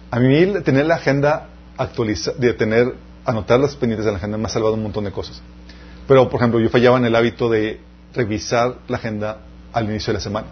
a 0.09 0.19
mí 0.19 0.53
tener 0.63 0.86
la 0.86 0.95
agenda 0.95 1.47
actualizada, 1.77 2.38
de 2.38 2.53
tener, 2.53 2.93
anotar 3.25 3.59
las 3.59 3.75
pendientes 3.75 4.05
de 4.05 4.11
la 4.11 4.17
agenda 4.17 4.38
me 4.38 4.45
ha 4.45 4.49
salvado 4.49 4.73
un 4.73 4.84
montón 4.84 5.05
de 5.05 5.11
cosas. 5.11 5.41
Pero, 6.07 6.29
por 6.29 6.39
ejemplo, 6.39 6.59
yo 6.59 6.69
fallaba 6.69 6.97
en 6.97 7.05
el 7.05 7.15
hábito 7.15 7.49
de 7.49 7.79
revisar 8.14 8.78
la 8.88 8.97
agenda 8.97 9.38
al 9.74 9.86
inicio 9.86 10.12
de 10.12 10.18
la 10.18 10.20
semana. 10.20 10.47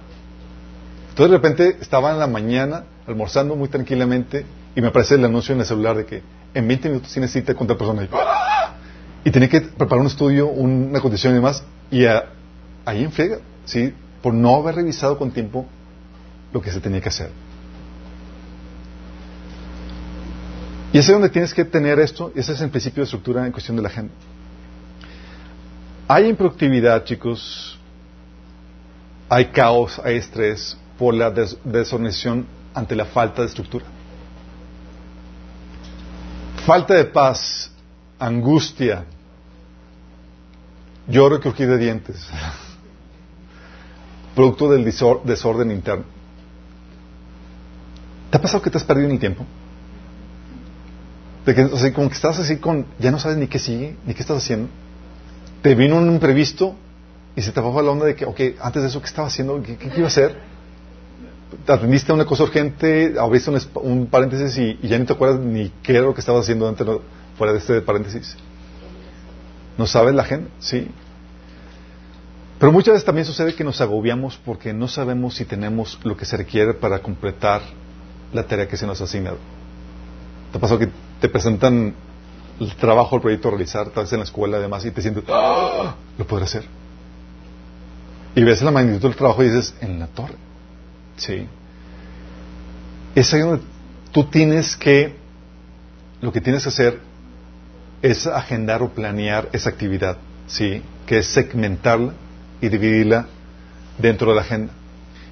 Entonces, 1.10 1.32
de 1.32 1.38
repente, 1.38 1.78
estaba 1.82 2.12
en 2.12 2.20
la 2.20 2.28
mañana 2.28 2.84
almorzando 3.06 3.56
muy 3.56 3.68
tranquilamente 3.68 4.46
y 4.76 4.82
me 4.82 4.88
aparece 4.88 5.16
el 5.16 5.26
anuncio 5.26 5.54
en 5.54 5.62
el 5.62 5.66
celular 5.66 5.98
de 5.98 6.06
que 6.06 6.22
en 6.54 6.68
20 6.68 6.90
minutos 6.90 7.12
tienes 7.12 7.32
cita 7.32 7.54
con 7.54 7.66
otra 7.66 7.78
persona. 7.78 8.08
Y, 9.26 9.32
tenía 9.32 9.50
que 9.50 9.62
preparar 9.62 10.02
un 10.02 10.08
estudio, 10.08 10.48
una 10.48 11.00
condición 11.02 11.34
y 11.34 11.36
demás. 11.36 11.64
Y 11.92 12.06
ahí 12.06 13.04
en 13.04 13.12
¿sí? 13.66 13.94
Por 14.22 14.34
no 14.34 14.56
haber 14.56 14.76
revisado 14.76 15.18
con 15.18 15.32
tiempo 15.32 15.66
lo 16.54 16.62
que 16.62 16.72
se 16.72 16.80
tenía 16.80 17.02
que 17.02 17.10
hacer. 17.10 17.32
Y 20.92 20.98
ese 20.98 21.12
es 21.12 21.14
donde 21.14 21.30
tienes 21.30 21.54
que 21.54 21.66
tener 21.66 22.00
esto, 22.00 22.32
ese 22.36 22.54
es 22.54 22.62
el 22.62 22.70
principio 22.70 23.02
de 23.02 23.06
estructura 23.06 23.46
en 23.46 23.52
cuestión 23.52 23.78
de 23.78 23.84
la 23.84 23.90
agenda. 23.90 24.14
Hay 26.12 26.28
improductividad, 26.28 27.04
chicos, 27.04 27.78
hay 29.30 29.46
caos, 29.52 30.02
hay 30.04 30.16
estrés 30.16 30.76
por 30.98 31.14
la 31.14 31.30
desorganización 31.30 32.48
ante 32.74 32.96
la 32.96 33.06
falta 33.06 33.44
de 33.44 33.48
estructura. 33.48 33.86
Falta 36.66 36.96
de 36.96 37.06
paz, 37.06 37.72
angustia, 38.18 39.06
lloro 41.08 41.40
que 41.40 41.68
de 41.68 41.78
dientes, 41.78 42.28
producto 44.34 44.72
del 44.72 44.84
desorden 44.84 45.70
interno. 45.70 46.06
¿Te 48.32 48.38
ha 48.40 48.42
pasado 48.42 48.64
que 48.64 48.72
te 48.72 48.80
has 48.80 48.84
perdido 48.84 49.10
en 49.10 49.14
el 49.14 49.20
tiempo? 49.20 49.46
De 51.46 51.54
que, 51.54 51.66
o 51.66 51.78
sea, 51.78 51.94
como 51.94 52.10
que 52.10 52.16
estás 52.16 52.40
así 52.40 52.58
con, 52.58 52.88
ya 52.98 53.12
no 53.12 53.20
sabes 53.20 53.38
ni 53.38 53.46
qué 53.46 53.60
sigue, 53.60 53.96
ni 54.08 54.16
qué 54.16 54.22
estás 54.22 54.38
haciendo. 54.38 54.70
Te 55.62 55.76
vino 55.76 55.98
un 55.98 56.10
imprevisto 56.12 56.76
y 57.36 57.42
se 57.42 57.52
te 57.52 57.62
fue 57.62 57.84
la 57.84 57.92
onda 57.92 58.06
de 58.06 58.16
que, 58.16 58.26
ok, 58.26 58.40
antes 58.62 58.82
de 58.82 58.90
eso, 58.90 59.02
¿qué 59.02 59.08
estaba 59.08 59.28
haciendo? 59.28 59.62
¿Qué, 59.62 59.78
iba 59.96 60.06
a 60.06 60.08
hacer? 60.08 60.36
Atendiste 61.68 62.12
a 62.12 62.16
una 62.16 62.26
cosa 62.26 62.44
urgente, 62.44 63.16
abriste 63.20 63.50
un, 63.50 63.60
un 63.76 64.08
paréntesis 64.08 64.58
y, 64.58 64.88
ya 64.88 64.98
ni 64.98 65.06
te 65.06 65.14
acuerdas 65.14 65.40
ni 65.40 65.72
qué 65.84 65.94
era 65.94 66.02
lo 66.02 66.14
que 66.14 66.22
estabas 66.22 66.44
haciendo 66.44 66.68
antes, 66.68 66.86
fuera 67.38 67.54
de 67.54 67.60
este 67.60 67.82
paréntesis. 67.82 68.36
¿No 69.78 69.86
sabes 69.86 70.14
la 70.14 70.24
gente? 70.24 70.50
Sí. 70.60 70.88
Pero 72.60 72.74
muchas 72.74 72.94
veces 72.94 73.06
también 73.06 73.26
sucede 73.26 73.56
que 73.56 73.64
nos 73.64 73.80
agobiamos 73.80 74.38
porque 74.44 74.74
no 74.74 74.88
sabemos 74.90 75.36
si 75.36 75.46
tenemos 75.46 75.98
lo 76.04 76.18
que 76.18 76.26
se 76.26 76.36
requiere 76.36 76.74
para 76.74 77.00
completar 77.00 77.62
la 78.34 78.44
tarea 78.44 78.68
que 78.68 78.76
se 78.76 78.86
nos 78.86 79.00
ha 79.00 79.06
asignado. 79.06 79.38
¿Te 80.52 80.58
ha 80.58 80.62
pasado 80.62 80.80
que 80.80 80.90
te 81.22 81.30
presentan 81.30 81.94
el 82.60 82.76
trabajo, 82.76 83.16
el 83.16 83.22
proyecto 83.22 83.48
a 83.48 83.52
realizar, 83.52 83.90
tal 83.90 84.04
vez 84.04 84.14
en 84.14 84.20
la 84.20 84.26
escuela 84.26 84.58
además, 84.58 84.86
y 84.86 84.92
te 84.92 85.02
sientes, 85.02 85.24
¡Ah! 85.30 85.96
lo 86.18 86.28
podré 86.28 86.46
hacer. 86.46 86.66
Y 88.36 88.44
ves 88.44 88.62
la 88.62 88.72
magnitud 88.72 89.02
del 89.02 89.16
trabajo 89.16 89.44
y 89.44 89.50
dices, 89.50 89.74
en 89.82 90.00
la 90.00 90.08
torre. 90.08 90.36
Sí. 91.18 91.48
Es 93.16 93.34
ahí 93.34 93.42
donde 93.42 93.64
tú 94.12 94.26
tienes 94.26 94.76
que, 94.76 95.16
lo 96.22 96.32
que 96.32 96.42
tienes 96.42 96.64
que 96.64 96.70
hacer 96.70 97.00
es 98.02 98.28
agendar 98.28 98.82
o 98.82 98.90
planear 98.90 99.50
esa 99.52 99.70
actividad, 99.70 100.18
¿sí? 100.48 100.82
Que 101.06 101.20
es 101.20 101.28
segmentarla 101.28 102.14
y 102.62 102.70
dividirla 102.70 103.28
dentro 103.98 104.30
de 104.30 104.36
la 104.36 104.42
agenda. 104.42 104.74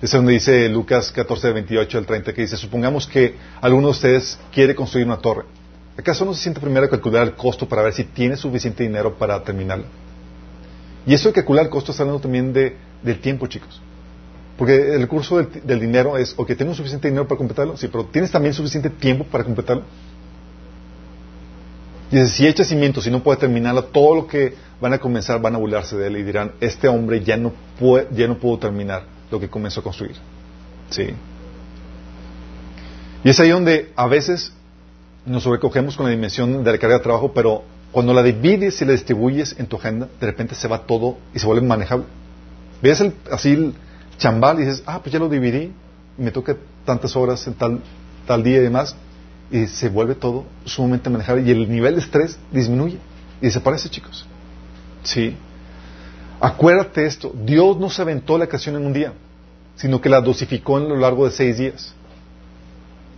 Es 0.02 0.12
donde 0.12 0.34
dice 0.34 0.68
Lucas 0.70 1.12
14, 1.12 1.54
28 1.54 1.98
al 1.98 2.06
30, 2.06 2.34
que 2.34 2.42
dice, 2.42 2.58
supongamos 2.58 3.08
que 3.08 3.36
alguno 3.62 3.88
de 3.88 3.92
ustedes 3.92 4.40
quiere 4.54 4.76
construir 4.76 5.08
una 5.08 5.18
torre. 5.18 5.46
¿Acaso 5.98 6.26
no 6.26 6.34
se 6.34 6.44
siente 6.44 6.62
primero 6.62 6.86
a 6.86 6.90
calcular 6.90 7.24
el 7.24 7.34
costo 7.34 7.68
para 7.68 7.82
ver 7.82 7.94
si 7.94 8.04
tiene 8.04 8.38
suficiente 8.38 8.84
dinero 8.84 9.18
para 9.18 9.44
terminarlo? 9.44 9.86
Y 11.08 11.14
eso 11.14 11.30
de 11.30 11.34
calcular 11.34 11.66
el 11.66 11.72
costo 11.72 11.92
está 11.92 12.04
hablando 12.04 12.22
también 12.22 12.54
de, 12.54 12.78
del 13.02 13.20
tiempo, 13.20 13.48
chicos. 13.48 13.82
Porque 14.58 14.96
el 14.96 15.08
curso 15.08 15.38
del, 15.38 15.80
dinero 15.80 16.18
es, 16.18 16.34
ok, 16.38 16.56
¿tengo 16.56 16.74
suficiente 16.74 17.08
dinero 17.08 17.28
para 17.28 17.38
completarlo? 17.38 17.78
Sí, 17.78 17.88
pero 17.88 18.06
¿tienes 18.06 18.32
también 18.32 18.54
suficiente 18.54 18.90
tiempo 18.90 19.24
para 19.24 19.44
completarlo? 19.44 19.84
Y 22.12 22.16
dice, 22.16 22.28
si 22.30 22.48
echa 22.48 22.64
cimientos 22.64 23.06
y 23.08 23.12
no 23.12 23.22
puede 23.22 23.40
terminarlo, 23.40 23.86
todo 23.86 24.16
lo 24.16 24.28
que 24.28 24.56
van 24.82 24.94
a 24.94 25.00
comenzar 25.00 25.42
van 25.42 25.56
a 25.56 25.58
burlarse 25.58 25.98
de 25.98 26.08
él 26.08 26.18
y 26.18 26.24
dirán, 26.24 26.54
este 26.60 26.88
hombre 26.88 27.24
ya 27.24 27.38
no, 27.38 27.54
puede, 27.80 28.08
ya 28.12 28.28
no 28.28 28.38
pudo 28.38 28.60
terminar 28.60 29.04
lo 29.30 29.40
que 29.40 29.50
comenzó 29.50 29.82
a 29.82 29.84
construir. 29.84 30.16
¿Sí? 30.90 31.10
Y 33.24 33.30
es 33.30 33.40
ahí 33.40 33.50
donde 33.50 33.92
a 33.96 34.08
veces 34.08 34.54
nos 35.28 35.44
sobrecogemos 35.44 35.96
con 35.96 36.06
la 36.06 36.12
dimensión 36.12 36.64
de 36.64 36.72
la 36.72 36.78
carga 36.78 36.98
de 36.98 37.04
trabajo, 37.04 37.34
pero 37.34 37.64
cuando 37.92 38.14
la 38.14 38.24
divides 38.24 38.82
y 38.82 38.86
la 38.86 38.94
distribuyes 38.94 39.56
en 39.60 39.68
tu 39.68 39.76
agenda, 39.76 40.08
de 40.20 40.26
repente 40.26 40.56
se 40.56 40.68
va 40.68 40.86
todo 40.86 41.18
y 41.34 41.40
se 41.40 41.46
vuelve 41.46 41.66
manejable. 41.68 42.06
Ves 42.82 43.02
el, 43.02 43.14
así 43.32 43.52
el 43.52 43.74
chambal 44.18 44.60
y 44.60 44.66
dices, 44.66 44.84
ah, 44.86 45.00
pues 45.02 45.12
ya 45.12 45.20
lo 45.20 45.30
dividí, 45.30 45.72
me 46.18 46.32
toca 46.32 46.56
tantas 46.86 47.16
horas 47.16 47.46
en 47.48 47.54
tal, 47.54 47.82
tal 48.26 48.44
día 48.44 48.58
y 48.58 48.62
demás, 48.62 48.96
y 49.52 49.68
se 49.68 49.90
vuelve 49.90 50.16
todo 50.16 50.46
sumamente 50.66 51.10
manejable 51.10 51.44
y 51.44 51.52
el 51.52 51.70
nivel 51.70 51.96
de 51.96 52.02
estrés 52.02 52.38
disminuye 52.52 52.98
y 53.42 53.46
desaparece, 53.46 53.90
chicos. 53.90 54.26
Sí. 55.04 55.36
Acuérdate 56.40 57.06
esto, 57.06 57.34
Dios 57.46 57.78
no 57.78 57.90
se 57.90 58.02
aventó 58.02 58.38
la 58.38 58.48
creación 58.48 58.76
en 58.76 58.86
un 58.86 58.94
día, 58.94 59.14
sino 59.76 60.00
que 60.00 60.10
la 60.10 60.22
dosificó 60.22 60.78
en 60.78 60.90
lo 60.90 60.98
largo 60.98 61.26
de 61.26 61.32
seis 61.32 61.58
días. 61.58 61.94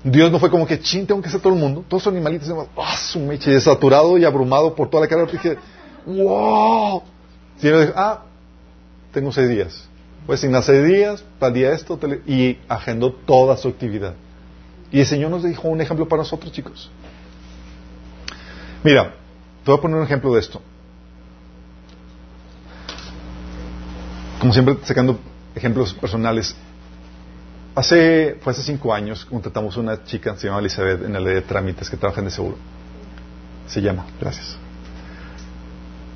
Dios 0.03 0.31
no 0.31 0.39
fue 0.39 0.49
como 0.49 0.65
que, 0.65 0.79
ching, 0.79 1.05
tengo 1.05 1.21
que 1.21 1.27
hacer 1.27 1.41
todo 1.41 1.53
el 1.53 1.59
mundo. 1.59 1.83
Todos 1.87 2.05
los 2.05 2.13
animalitos, 2.13 2.49
¡ah, 2.77 2.97
su 2.97 3.19
meche! 3.19 3.59
Saturado 3.59 4.17
y 4.17 4.25
abrumado 4.25 4.73
por 4.73 4.89
toda 4.89 5.01
la 5.01 5.07
cara. 5.07 5.25
Dije, 5.25 5.57
¡wow! 6.05 7.03
Sino 7.57 7.79
dijo, 7.81 7.93
ah, 7.95 8.23
tengo 9.11 9.31
seis 9.31 9.49
días. 9.49 9.89
Pues 10.25 10.39
sin 10.39 10.53
seis 10.61 10.85
días, 10.85 11.23
tal 11.39 11.53
día 11.53 11.73
esto, 11.73 11.99
y 12.25 12.57
agendó 12.67 13.11
toda 13.11 13.57
su 13.57 13.67
actividad. 13.67 14.13
Y 14.91 14.99
el 15.01 15.05
Señor 15.05 15.31
nos 15.31 15.43
dijo 15.43 15.67
un 15.67 15.81
ejemplo 15.81 16.07
para 16.07 16.21
nosotros, 16.21 16.51
chicos. 16.51 16.89
Mira, 18.83 19.13
te 19.63 19.71
voy 19.71 19.77
a 19.77 19.81
poner 19.81 19.97
un 19.97 20.03
ejemplo 20.03 20.33
de 20.33 20.39
esto. 20.39 20.61
Como 24.39 24.53
siempre, 24.53 24.77
sacando 24.83 25.19
ejemplos 25.53 25.93
personales. 25.93 26.55
Hace, 27.79 28.35
fue 28.41 28.51
hace 28.51 28.61
cinco 28.61 28.93
años, 28.93 29.23
contratamos 29.23 29.77
una 29.77 30.03
chica, 30.03 30.35
se 30.35 30.47
llama 30.47 30.59
Elizabeth, 30.59 31.01
en 31.01 31.13
la 31.13 31.21
ley 31.21 31.35
de 31.35 31.43
trámites, 31.43 31.89
que 31.89 31.95
trabaja 31.95 32.19
en 32.19 32.25
de 32.25 32.31
seguro. 32.31 32.57
Se 33.69 33.81
llama, 33.81 34.05
gracias. 34.19 34.57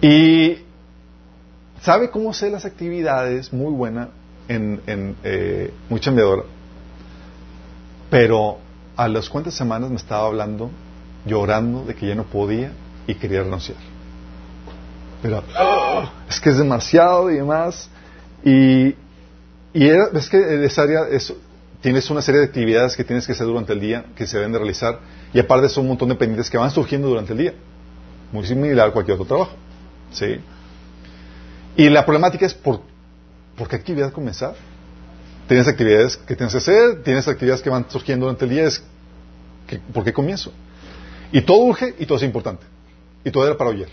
Y 0.01 0.57
sabe 1.81 2.09
cómo 2.09 2.31
hacer 2.31 2.51
las 2.51 2.65
actividades, 2.65 3.53
muy 3.53 3.71
buena, 3.71 4.09
en, 4.49 4.81
en 4.87 5.15
eh, 5.23 5.73
muy 5.87 6.01
chambeadora. 6.01 6.43
Pero 8.09 8.57
a 8.97 9.07
las 9.07 9.29
cuantas 9.29 9.53
semanas 9.53 9.89
me 9.89 9.95
estaba 9.95 10.27
hablando, 10.27 10.69
llorando 11.25 11.85
de 11.85 11.95
que 11.95 12.07
ya 12.07 12.15
no 12.15 12.25
podía 12.25 12.73
y 13.07 13.15
quería 13.15 13.41
renunciar. 13.41 13.77
Pero 15.21 15.41
¡ah! 15.57 16.11
es 16.27 16.41
que 16.41 16.49
es 16.49 16.57
demasiado 16.57 17.31
y 17.31 17.35
demás. 17.35 17.89
Y, 18.43 18.95
y 19.73 19.87
es 19.87 20.29
que 20.29 20.65
esa 20.65 20.81
área 20.81 21.07
es, 21.09 21.33
tienes 21.83 22.09
una 22.09 22.21
serie 22.21 22.39
de 22.39 22.47
actividades 22.47 22.95
que 22.95 23.03
tienes 23.03 23.27
que 23.27 23.33
hacer 23.33 23.45
durante 23.45 23.73
el 23.73 23.81
día, 23.81 24.05
que 24.15 24.25
se 24.25 24.37
deben 24.37 24.53
de 24.53 24.57
realizar, 24.57 25.01
y 25.33 25.39
aparte 25.39 25.67
son 25.67 25.83
un 25.83 25.89
montón 25.89 26.07
de 26.07 26.15
pendientes 26.15 26.49
que 26.49 26.57
van 26.57 26.71
surgiendo 26.71 27.09
durante 27.09 27.33
el 27.33 27.39
día. 27.39 27.53
muy 28.31 28.47
similar 28.47 28.87
a 28.87 28.91
cualquier 28.91 29.15
otro 29.15 29.27
trabajo. 29.27 29.51
¿Sí? 30.13 30.39
Y 31.75 31.89
la 31.89 32.05
problemática 32.05 32.45
es 32.45 32.53
por, 32.53 32.81
por 33.57 33.67
qué 33.67 33.75
actividad 33.75 34.13
comenzar. 34.13 34.55
Tienes 35.47 35.67
actividades 35.67 36.15
que 36.15 36.37
tienes 36.37 36.53
que 36.53 36.57
hacer, 36.59 37.03
tienes 37.03 37.27
actividades 37.27 37.61
que 37.61 37.69
van 37.69 37.85
surgiendo 37.89 38.27
durante 38.27 38.45
el 38.45 38.51
día, 38.51 38.63
es 38.63 38.81
que, 39.67 39.77
¿por 39.77 40.05
qué 40.05 40.13
comienzo? 40.13 40.53
Y 41.33 41.41
todo 41.41 41.57
urge 41.57 41.95
y 41.99 42.05
todo 42.05 42.17
es 42.17 42.23
importante. 42.23 42.65
Y 43.25 43.29
todo 43.29 43.45
era 43.45 43.57
para 43.57 43.71
ayer. 43.71 43.89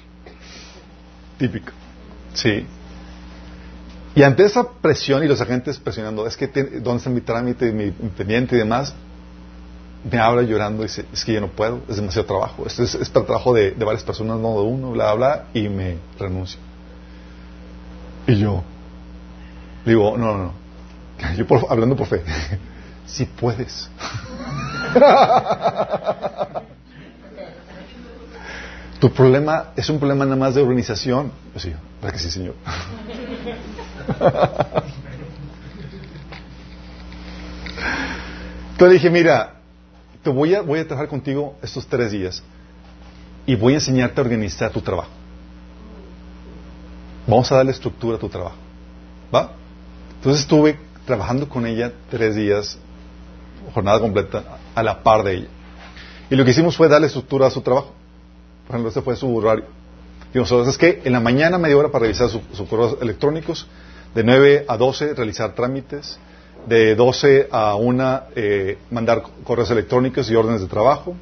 Típico. 1.38 1.72
Sí. 2.34 2.64
Y 4.20 4.22
ante 4.22 4.44
esa 4.44 4.68
presión 4.82 5.24
y 5.24 5.26
los 5.26 5.40
agentes 5.40 5.78
presionando, 5.78 6.26
es 6.26 6.36
que, 6.36 6.46
¿dónde 6.46 6.98
está 6.98 7.08
mi 7.08 7.22
trámite, 7.22 7.72
mi 7.72 7.90
pendiente 7.90 8.54
y 8.54 8.58
demás? 8.58 8.92
Me 10.12 10.18
habla 10.18 10.42
llorando 10.42 10.82
y 10.82 10.88
dice, 10.88 11.06
es 11.10 11.24
que 11.24 11.32
yo 11.32 11.40
no 11.40 11.48
puedo, 11.48 11.80
es 11.88 11.96
demasiado 11.96 12.26
trabajo. 12.26 12.66
Esto 12.66 12.82
es, 12.82 13.08
para 13.08 13.24
trabajo 13.24 13.54
de, 13.54 13.70
varias 13.70 14.04
personas, 14.04 14.38
no 14.38 14.60
de 14.60 14.60
uno, 14.60 14.90
bla, 14.90 15.14
bla, 15.14 15.46
y 15.54 15.70
me 15.70 15.96
renuncio. 16.18 16.60
Y 18.26 18.38
yo 18.38 18.62
digo, 19.86 20.18
no, 20.18 20.36
no, 20.36 20.44
no. 20.44 20.52
Yo 21.38 21.46
hablando 21.70 21.96
por 21.96 22.06
fe, 22.06 22.22
si 23.06 23.24
puedes. 23.24 23.88
tu 29.00 29.10
problema 29.10 29.72
es 29.76 29.88
un 29.88 29.98
problema 29.98 30.24
nada 30.24 30.36
más 30.36 30.54
de 30.54 30.62
organización. 30.62 31.32
Pues 31.52 31.64
sí, 31.64 31.72
¿verdad 32.00 32.12
que 32.12 32.22
sí, 32.22 32.30
Señor? 32.30 32.54
Entonces 38.72 38.94
dije, 38.94 39.10
mira, 39.10 39.54
te 40.22 40.30
voy 40.30 40.54
a, 40.54 40.62
voy 40.62 40.80
a 40.80 40.86
trabajar 40.86 41.08
contigo 41.08 41.56
estos 41.62 41.86
tres 41.86 42.12
días 42.12 42.42
y 43.46 43.54
voy 43.54 43.72
a 43.72 43.76
enseñarte 43.76 44.20
a 44.20 44.24
organizar 44.24 44.70
tu 44.70 44.80
trabajo. 44.80 45.10
Vamos 47.26 47.50
a 47.52 47.56
darle 47.56 47.72
estructura 47.72 48.16
a 48.16 48.20
tu 48.20 48.28
trabajo. 48.28 48.56
¿Va? 49.34 49.52
Entonces 50.16 50.42
estuve 50.42 50.78
trabajando 51.06 51.48
con 51.48 51.66
ella 51.66 51.92
tres 52.10 52.36
días, 52.36 52.78
jornada 53.72 54.00
completa, 54.00 54.44
a 54.74 54.82
la 54.82 55.02
par 55.02 55.24
de 55.24 55.34
ella. 55.34 55.48
Y 56.30 56.36
lo 56.36 56.44
que 56.44 56.50
hicimos 56.50 56.76
fue 56.76 56.88
darle 56.88 57.06
estructura 57.06 57.46
a 57.46 57.50
su 57.50 57.62
trabajo. 57.62 57.94
Por 58.70 58.76
ejemplo, 58.76 58.90
ese 58.90 59.02
fue 59.02 59.16
su 59.16 59.34
horario. 59.34 59.64
Y 60.32 60.38
es 60.38 60.78
que 60.78 61.02
en 61.04 61.12
la 61.12 61.18
mañana 61.18 61.58
media 61.58 61.76
hora 61.76 61.88
para 61.88 62.02
revisar 62.02 62.28
sus 62.28 62.68
correos 62.68 62.98
electrónicos, 63.02 63.66
de 64.14 64.22
9 64.22 64.64
a 64.68 64.76
12 64.76 65.14
realizar 65.14 65.56
trámites, 65.56 66.20
de 66.68 66.94
12 66.94 67.48
a 67.50 67.74
1 67.74 68.20
eh, 68.36 68.78
mandar 68.92 69.24
correos 69.42 69.72
electrónicos 69.72 70.30
y 70.30 70.36
órdenes 70.36 70.60
de 70.60 70.68
trabajo, 70.68 71.16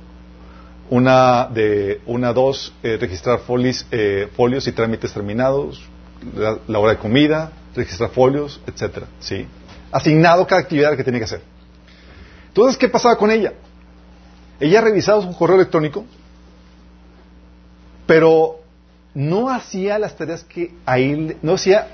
una 0.91 1.47
de 1.47 2.03
1 2.05 2.27
a 2.27 2.33
2 2.35 2.75
eh, 2.83 2.99
registrar 3.01 3.39
folios, 3.39 3.87
eh, 3.93 4.29
folios 4.37 4.69
y 4.69 4.73
trámites 4.73 5.15
terminados, 5.15 5.83
la, 6.37 6.79
hora 6.79 6.93
de 6.93 6.99
comida, 6.99 7.53
registrar 7.75 8.11
folios, 8.11 8.61
etcétera, 8.67 9.07
¿sí? 9.21 9.47
Asignado 9.91 10.47
cada 10.47 10.61
actividad 10.61 10.95
que 10.99 11.03
tenía 11.03 11.21
que 11.21 11.25
hacer. 11.25 11.41
Entonces, 12.49 12.77
¿qué 12.77 12.91
pasaba 12.91 13.17
con 13.17 13.31
ella? 13.31 13.55
Ella 14.61 14.83
revisaba 14.83 15.23
su 15.23 15.35
correo 15.35 15.57
electrónico, 15.57 16.05
pero 18.09 18.61
no 19.13 19.51
hacía 19.51 19.99
las 19.99 20.17
tareas 20.17 20.43
que 20.43 20.73
ahí, 20.87 21.37
no 21.43 21.53
hacía 21.53 21.89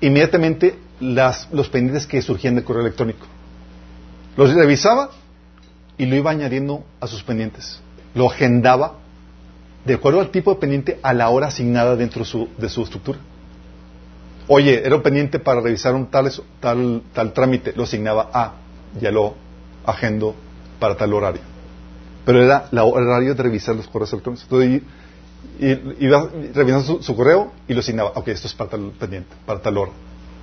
inmediatamente 0.00 0.78
las, 0.98 1.46
los 1.52 1.68
pendientes 1.68 2.06
que 2.06 2.22
surgían 2.22 2.54
del 2.54 2.64
correo 2.64 2.80
electrónico. 2.80 3.26
Los 4.34 4.54
revisaba 4.54 5.10
y 5.98 6.06
lo 6.06 6.16
iba 6.16 6.30
añadiendo 6.30 6.84
a 7.00 7.06
sus 7.06 7.22
pendientes. 7.22 7.80
Lo 8.14 8.30
agendaba 8.30 8.94
de 9.84 9.92
acuerdo 9.92 10.20
al 10.20 10.30
tipo 10.30 10.54
de 10.54 10.58
pendiente 10.58 10.98
a 11.02 11.12
la 11.12 11.28
hora 11.28 11.48
asignada 11.48 11.96
dentro 11.96 12.20
de 12.22 12.68
su, 12.70 12.82
estructura. 12.82 13.18
Oye, 14.46 14.86
era 14.86 14.96
un 14.96 15.02
pendiente 15.02 15.38
para 15.38 15.60
revisar 15.60 15.94
un 15.94 16.06
tal, 16.06 16.32
tal, 16.60 17.02
tal 17.12 17.34
trámite, 17.34 17.74
lo 17.76 17.82
asignaba 17.82 18.30
a, 18.32 18.54
ya 18.98 19.10
lo 19.10 19.34
agendo 19.84 20.34
para 20.80 20.96
tal 20.96 21.12
horario. 21.12 21.42
Pero 22.24 22.42
era 22.42 22.68
el 22.72 22.78
horario 22.78 23.34
de 23.34 23.42
revisar 23.42 23.76
los 23.76 23.86
correos 23.86 24.14
electrónicos. 24.14 24.44
Entonces, 24.44 24.82
iba 25.58 26.30
revisando 26.54 27.02
su, 27.02 27.16
correo 27.16 27.52
y 27.66 27.74
lo 27.74 27.80
asignaba. 27.80 28.12
Ok, 28.14 28.28
esto 28.28 28.46
es 28.46 28.54
para 28.54 28.70
tal 28.70 28.92
pendiente, 28.98 29.34
para 29.44 29.60
tal 29.60 29.76
hora, 29.78 29.92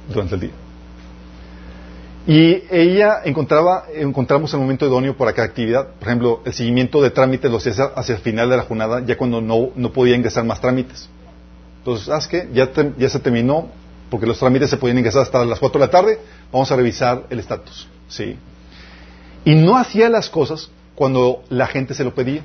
durante 0.10 0.36
el 0.36 0.42
día. 0.42 0.52
Y 2.28 2.64
ella 2.72 3.22
encontraba, 3.24 3.86
encontramos 3.94 4.52
el 4.54 4.60
momento 4.60 4.86
idóneo 4.86 5.16
para 5.16 5.32
cada 5.34 5.48
actividad. 5.48 5.90
Por 6.00 6.08
ejemplo, 6.08 6.42
el 6.44 6.54
seguimiento 6.54 7.02
de 7.02 7.12
trámites 7.12 7.52
lo 7.52 7.58
hacía 7.58 7.74
hacia 7.96 8.16
el 8.16 8.22
final 8.22 8.50
de 8.50 8.58
la 8.58 8.64
jornada, 8.64 9.04
ya 9.06 9.16
cuando 9.16 9.42
no, 9.42 9.70
no 9.76 9.92
podía 9.92 10.16
ingresar 10.16 10.44
más 10.44 10.60
trámites. 10.60 11.08
Entonces, 11.80 12.08
¿sabes 12.08 12.28
qué? 12.28 12.50
Ya, 12.52 12.70
ya 12.98 13.10
se 13.10 13.20
terminó, 13.20 13.70
porque 14.10 14.26
los 14.26 14.40
trámites 14.40 14.72
se 14.72 14.78
podían 14.78 14.98
ingresar 14.98 15.22
hasta 15.22 15.46
las 15.46 15.60
4 15.60 15.80
de 15.80 15.86
la 15.86 15.92
tarde, 15.92 16.20
vamos 16.52 16.72
a 16.72 16.76
revisar 16.76 17.26
el 17.30 17.40
estatus. 17.40 17.88
¿sí? 18.08 18.38
Y 19.46 19.54
no 19.54 19.78
hacía 19.78 20.10
las 20.10 20.30
cosas 20.30 20.72
cuando 20.96 21.44
la 21.50 21.68
gente 21.68 21.94
se 21.94 22.04
lo 22.04 22.16
pedía, 22.16 22.42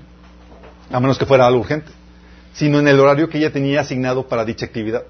a 0.92 1.01
menos 1.01 1.16
que 1.16 1.24
fuera 1.24 1.46
algo 1.46 1.61
urgente 1.61 1.90
sino 2.53 2.78
en 2.78 2.88
el 2.88 2.98
horario 2.98 3.28
que 3.28 3.38
ella 3.38 3.53
tenía 3.53 3.80
asignado 3.80 4.26
para 4.28 4.44
dicha 4.44 4.66
actividad. 4.66 5.05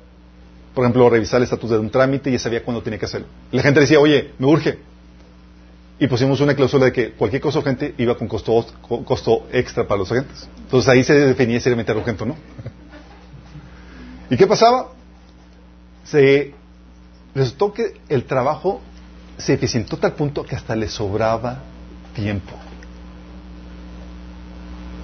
Por 0.74 0.84
ejemplo, 0.84 1.10
revisar 1.10 1.38
el 1.38 1.44
estatus 1.44 1.70
de 1.70 1.78
un 1.78 1.90
trámite 1.90 2.30
y 2.30 2.34
ya 2.34 2.38
sabía 2.38 2.62
cuándo 2.62 2.82
tenía 2.82 2.98
que 2.98 3.06
hacerlo. 3.06 3.26
la 3.50 3.62
gente 3.62 3.80
decía, 3.80 3.98
oye, 3.98 4.32
me 4.38 4.46
urge. 4.46 4.78
Y 5.98 6.06
pusimos 6.06 6.40
una 6.40 6.54
cláusula 6.54 6.86
de 6.86 6.92
que 6.92 7.12
cualquier 7.12 7.42
cosa 7.42 7.58
urgente 7.58 7.94
iba 7.98 8.16
con 8.16 8.26
costo, 8.26 8.64
costo 9.04 9.46
extra 9.52 9.86
para 9.86 9.98
los 9.98 10.10
agentes. 10.10 10.48
Entonces 10.58 10.88
ahí 10.88 11.04
se 11.04 11.12
definía 11.12 11.60
si 11.60 11.68
era 11.68 11.76
meter 11.76 11.96
urgente 11.96 12.22
o 12.22 12.26
no. 12.26 12.36
¿Y 14.30 14.36
qué 14.36 14.46
pasaba? 14.46 14.92
Se 16.04 16.54
resultó 17.34 17.72
que 17.72 18.00
el 18.08 18.24
trabajo 18.24 18.80
se 19.36 19.54
eficientó 19.54 19.96
tal 19.96 20.12
punto 20.12 20.44
que 20.44 20.56
hasta 20.56 20.74
le 20.76 20.88
sobraba 20.88 21.58
tiempo 22.14 22.52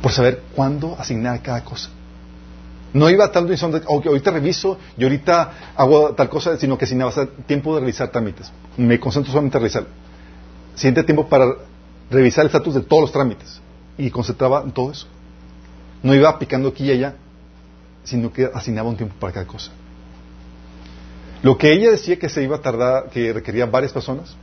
por 0.01 0.12
saber 0.12 0.43
cuándo 0.55 0.97
asignar 0.99 1.43
cada 1.43 1.64
cosa. 1.64 1.91
No 2.93 3.11
iba 3.11 3.24
a 3.24 3.32
tal 3.32 3.47
visión 3.47 3.72
de, 3.72 3.82
okay, 3.84 4.09
ahorita 4.09 4.30
reviso 4.30 4.78
y 4.97 5.05
ahorita 5.05 5.72
hago 5.76 6.14
tal 6.14 6.28
cosa, 6.28 6.57
sino 6.57 6.78
que 6.78 6.87
sin 6.87 6.99
nada, 6.99 7.26
tiempo 7.47 7.74
de 7.74 7.80
realizar 7.80 8.11
trámites. 8.11 8.51
Me 8.76 8.99
concentro 8.99 9.32
solamente 9.32 9.59
en 9.59 9.62
revisar. 9.62 9.87
Siente 10.74 11.03
tiempo 11.03 11.28
para 11.28 11.47
revisar 12.11 12.43
el 12.43 12.47
estatus 12.47 12.74
de 12.74 12.80
todos 12.82 13.03
los 13.03 13.12
trámites. 13.12 13.61
Y 13.99 14.11
concentraba 14.11 14.62
en 14.62 14.72
todo 14.72 14.93
eso. 14.93 15.07
No 16.03 16.14
iba 16.14 16.39
picando 16.39 16.68
aquí 16.68 16.84
y 16.84 16.93
allá, 16.93 17.16
sino 18.05 18.32
que 18.32 18.49
asignaba 18.53 18.89
un 18.89 18.97
tiempo 18.97 19.14
para 19.18 19.32
cada 19.32 19.47
cosa. 19.47 19.72
Lo 21.43 21.59
que 21.59 21.72
ella 21.72 21.91
decía 21.91 22.18
que 22.18 22.28
se 22.28 22.43
iba 22.43 22.57
a 22.57 22.61
tardar, 22.61 23.11
que 23.11 23.32
requería 23.32 23.66
varias 23.66 23.93
personas, 23.93 24.37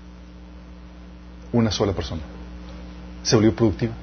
una 1.52 1.72
sola 1.72 1.94
persona. 1.94 2.22
Se 3.24 3.36
volvió 3.36 3.56
productiva. 3.56 3.94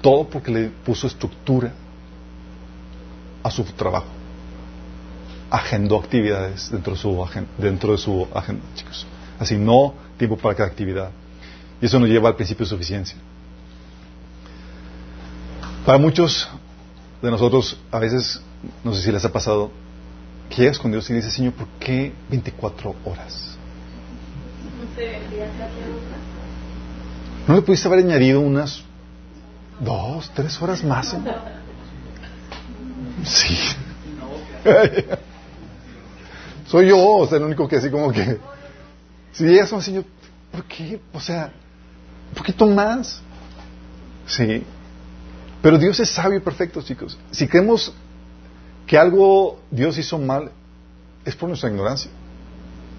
Todo 0.00 0.28
porque 0.28 0.50
le 0.50 0.68
puso 0.68 1.06
estructura 1.06 1.72
a 3.42 3.50
su 3.50 3.64
trabajo. 3.64 4.06
Agendó 5.50 5.98
actividades 5.98 6.70
dentro 6.70 6.94
de 6.94 6.98
su 6.98 7.22
agenda, 7.22 7.50
dentro 7.58 7.92
de 7.92 7.98
su 7.98 8.26
agenda, 8.34 8.64
chicos. 8.74 9.06
Así 9.38 9.56
no 9.56 9.94
tiempo 10.16 10.36
para 10.36 10.54
cada 10.54 10.68
actividad. 10.68 11.10
Y 11.80 11.86
eso 11.86 11.98
nos 11.98 12.08
lleva 12.08 12.28
al 12.28 12.36
principio 12.36 12.64
de 12.64 12.70
suficiencia. 12.70 13.16
Para 15.84 15.98
muchos 15.98 16.48
de 17.20 17.30
nosotros, 17.30 17.76
a 17.90 17.98
veces, 17.98 18.40
no 18.84 18.94
sé 18.94 19.02
si 19.02 19.10
les 19.10 19.24
ha 19.24 19.32
pasado, 19.32 19.70
que 20.48 20.62
llegas 20.62 20.78
con 20.78 20.92
Dios 20.92 21.08
y 21.10 21.14
dices, 21.14 21.32
Señor, 21.32 21.54
¿por 21.54 21.66
qué 21.80 22.12
24 22.30 22.94
horas? 23.04 23.56
¿No 27.48 27.54
le 27.56 27.62
pudiste 27.62 27.88
haber 27.88 28.00
añadido 28.00 28.40
unas 28.40 28.84
dos, 29.80 30.30
tres 30.34 30.60
horas 30.62 30.84
más? 30.84 31.16
Sí. 33.24 33.56
Soy 36.66 36.88
yo, 36.88 36.98
o 36.98 37.26
sea, 37.26 37.38
el 37.38 37.44
único 37.44 37.68
que 37.68 37.76
así 37.76 37.90
como 37.90 38.12
que... 38.12 38.38
Si 39.32 39.44
llegas 39.44 39.72
a 39.72 39.76
un 39.76 39.82
Señor, 39.82 40.04
¿por 40.50 40.64
qué? 40.64 41.00
O 41.12 41.20
sea, 41.20 41.52
un 42.30 42.34
poquito 42.34 42.66
más. 42.66 43.20
Sí. 44.26 44.62
Pero 45.62 45.78
Dios 45.78 45.98
es 46.00 46.10
sabio 46.10 46.38
y 46.38 46.40
perfecto, 46.40 46.82
chicos. 46.82 47.18
Si 47.30 47.46
creemos 47.48 47.92
que 48.86 48.98
algo 48.98 49.60
Dios 49.70 49.96
hizo 49.96 50.18
mal, 50.18 50.50
es 51.24 51.34
por 51.36 51.48
nuestra 51.48 51.70
ignorancia. 51.70 52.10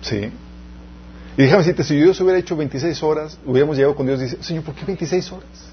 Sí. 0.02 0.32
Y 1.38 1.42
déjame 1.42 1.60
decirte, 1.60 1.84
si 1.84 1.96
Dios 1.96 2.20
hubiera 2.22 2.40
hecho 2.40 2.56
26 2.56 3.02
horas, 3.04 3.38
hubiéramos 3.46 3.76
llegado 3.76 3.96
con 3.96 4.06
Dios 4.06 4.20
y 4.22 4.24
dice, 4.26 4.44
Señor, 4.44 4.64
¿por 4.64 4.76
qué 4.76 4.86
26 4.86 5.32
horas? 5.32 5.73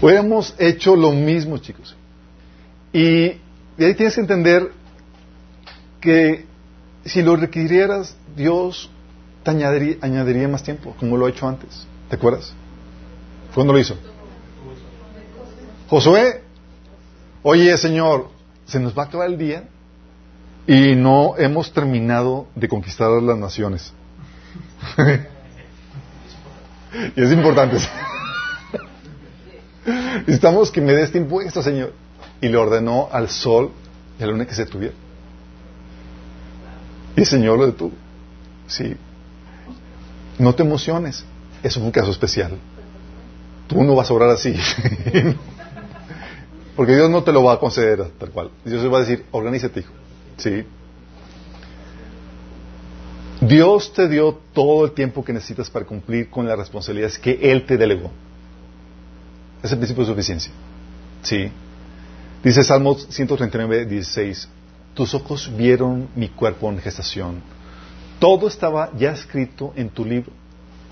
Hubiéramos 0.00 0.54
hecho 0.58 0.94
lo 0.94 1.12
mismo, 1.12 1.58
chicos. 1.58 1.96
Y, 2.92 3.40
ahí 3.78 3.94
tienes 3.94 4.14
que 4.14 4.20
entender 4.20 4.72
que 6.00 6.46
si 7.04 7.22
lo 7.22 7.36
requirieras, 7.36 8.16
Dios 8.36 8.90
te 9.42 9.50
añadiría, 9.50 10.48
más 10.48 10.62
tiempo, 10.62 10.94
como 10.98 11.16
lo 11.16 11.26
ha 11.26 11.30
hecho 11.30 11.48
antes. 11.48 11.86
¿Te 12.08 12.16
acuerdas? 12.16 12.52
¿Cuándo 13.54 13.72
lo 13.72 13.78
hizo? 13.78 13.96
Josué, 15.88 16.42
oye 17.42 17.76
Señor, 17.78 18.28
se 18.66 18.78
nos 18.78 18.96
va 18.96 19.04
a 19.04 19.06
acabar 19.06 19.28
el 19.28 19.38
día 19.38 19.64
y 20.66 20.94
no 20.94 21.34
hemos 21.38 21.72
terminado 21.72 22.46
de 22.54 22.68
conquistar 22.68 23.10
las 23.22 23.38
naciones. 23.38 23.92
y 27.16 27.22
es 27.22 27.32
importante. 27.32 27.78
Necesitamos 30.20 30.70
que 30.70 30.80
me 30.80 30.92
des 30.92 31.10
tiempo 31.12 31.40
extra, 31.40 31.62
Señor. 31.62 31.92
Y 32.40 32.48
le 32.48 32.56
ordenó 32.56 33.08
al 33.10 33.28
sol 33.28 33.72
y 34.18 34.22
a 34.22 34.26
la 34.26 34.32
luna 34.32 34.46
que 34.46 34.54
se 34.54 34.66
tuviera. 34.66 34.94
Y 37.16 37.20
el 37.20 37.26
Señor 37.26 37.58
lo 37.58 37.66
detuvo. 37.66 37.92
Sí. 38.66 38.96
No 40.38 40.54
te 40.54 40.62
emociones. 40.62 41.24
Eso 41.62 41.80
fue 41.80 41.86
un 41.86 41.92
caso 41.92 42.10
especial. 42.10 42.52
Tú 43.66 43.82
no 43.82 43.94
vas 43.94 44.10
a 44.10 44.14
orar 44.14 44.30
así. 44.30 44.54
Porque 46.76 46.94
Dios 46.94 47.10
no 47.10 47.24
te 47.24 47.32
lo 47.32 47.42
va 47.42 47.54
a 47.54 47.58
conceder 47.58 48.04
tal 48.18 48.30
cual. 48.30 48.50
Dios 48.64 48.82
te 48.82 48.88
va 48.88 48.98
a 48.98 49.00
decir, 49.00 49.24
organízate, 49.32 49.80
hijo. 49.80 49.92
Sí. 50.36 50.64
Dios 53.40 53.92
te 53.92 54.08
dio 54.08 54.38
todo 54.52 54.84
el 54.84 54.92
tiempo 54.92 55.24
que 55.24 55.32
necesitas 55.32 55.70
para 55.70 55.84
cumplir 55.84 56.30
con 56.30 56.46
las 56.46 56.58
responsabilidades 56.58 57.18
que 57.18 57.38
Él 57.50 57.66
te 57.66 57.76
delegó. 57.76 58.10
Es 59.62 59.72
el 59.72 59.78
principio 59.78 60.04
de 60.04 60.10
suficiencia. 60.10 60.52
Sí. 61.22 61.50
Dice 62.42 62.62
Salmos 62.62 63.06
139, 63.10 63.86
16. 63.86 64.48
Tus 64.94 65.14
ojos 65.14 65.50
vieron 65.56 66.08
mi 66.14 66.28
cuerpo 66.28 66.70
en 66.70 66.78
gestación. 66.78 67.42
Todo 68.18 68.48
estaba 68.48 68.90
ya 68.96 69.12
escrito 69.12 69.72
en 69.76 69.90
tu 69.90 70.04
libro. 70.04 70.32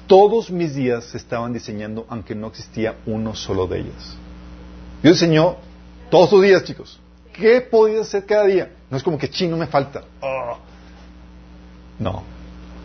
Todos 0.06 0.50
mis 0.50 0.74
días 0.74 1.04
se 1.04 1.16
estaban 1.16 1.52
diseñando, 1.52 2.06
aunque 2.08 2.34
no 2.34 2.46
existía 2.48 2.96
uno 3.06 3.34
solo 3.34 3.66
de 3.66 3.80
ellos. 3.80 4.16
Dios 5.02 5.16
diseñó 5.16 5.56
todos 6.10 6.30
tus 6.30 6.42
días, 6.42 6.62
chicos. 6.64 7.00
¿Qué 7.32 7.60
podías 7.60 8.06
hacer 8.06 8.24
cada 8.24 8.44
día? 8.44 8.70
No 8.88 8.96
es 8.96 9.02
como 9.02 9.18
que 9.18 9.28
chino 9.28 9.56
me 9.56 9.66
falta. 9.66 10.04
Ah. 10.22 10.58
No. 11.98 12.22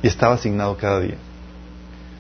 Y 0.02 0.08
estaba 0.08 0.36
asignado 0.36 0.76
cada 0.76 1.00
día. 1.00 1.18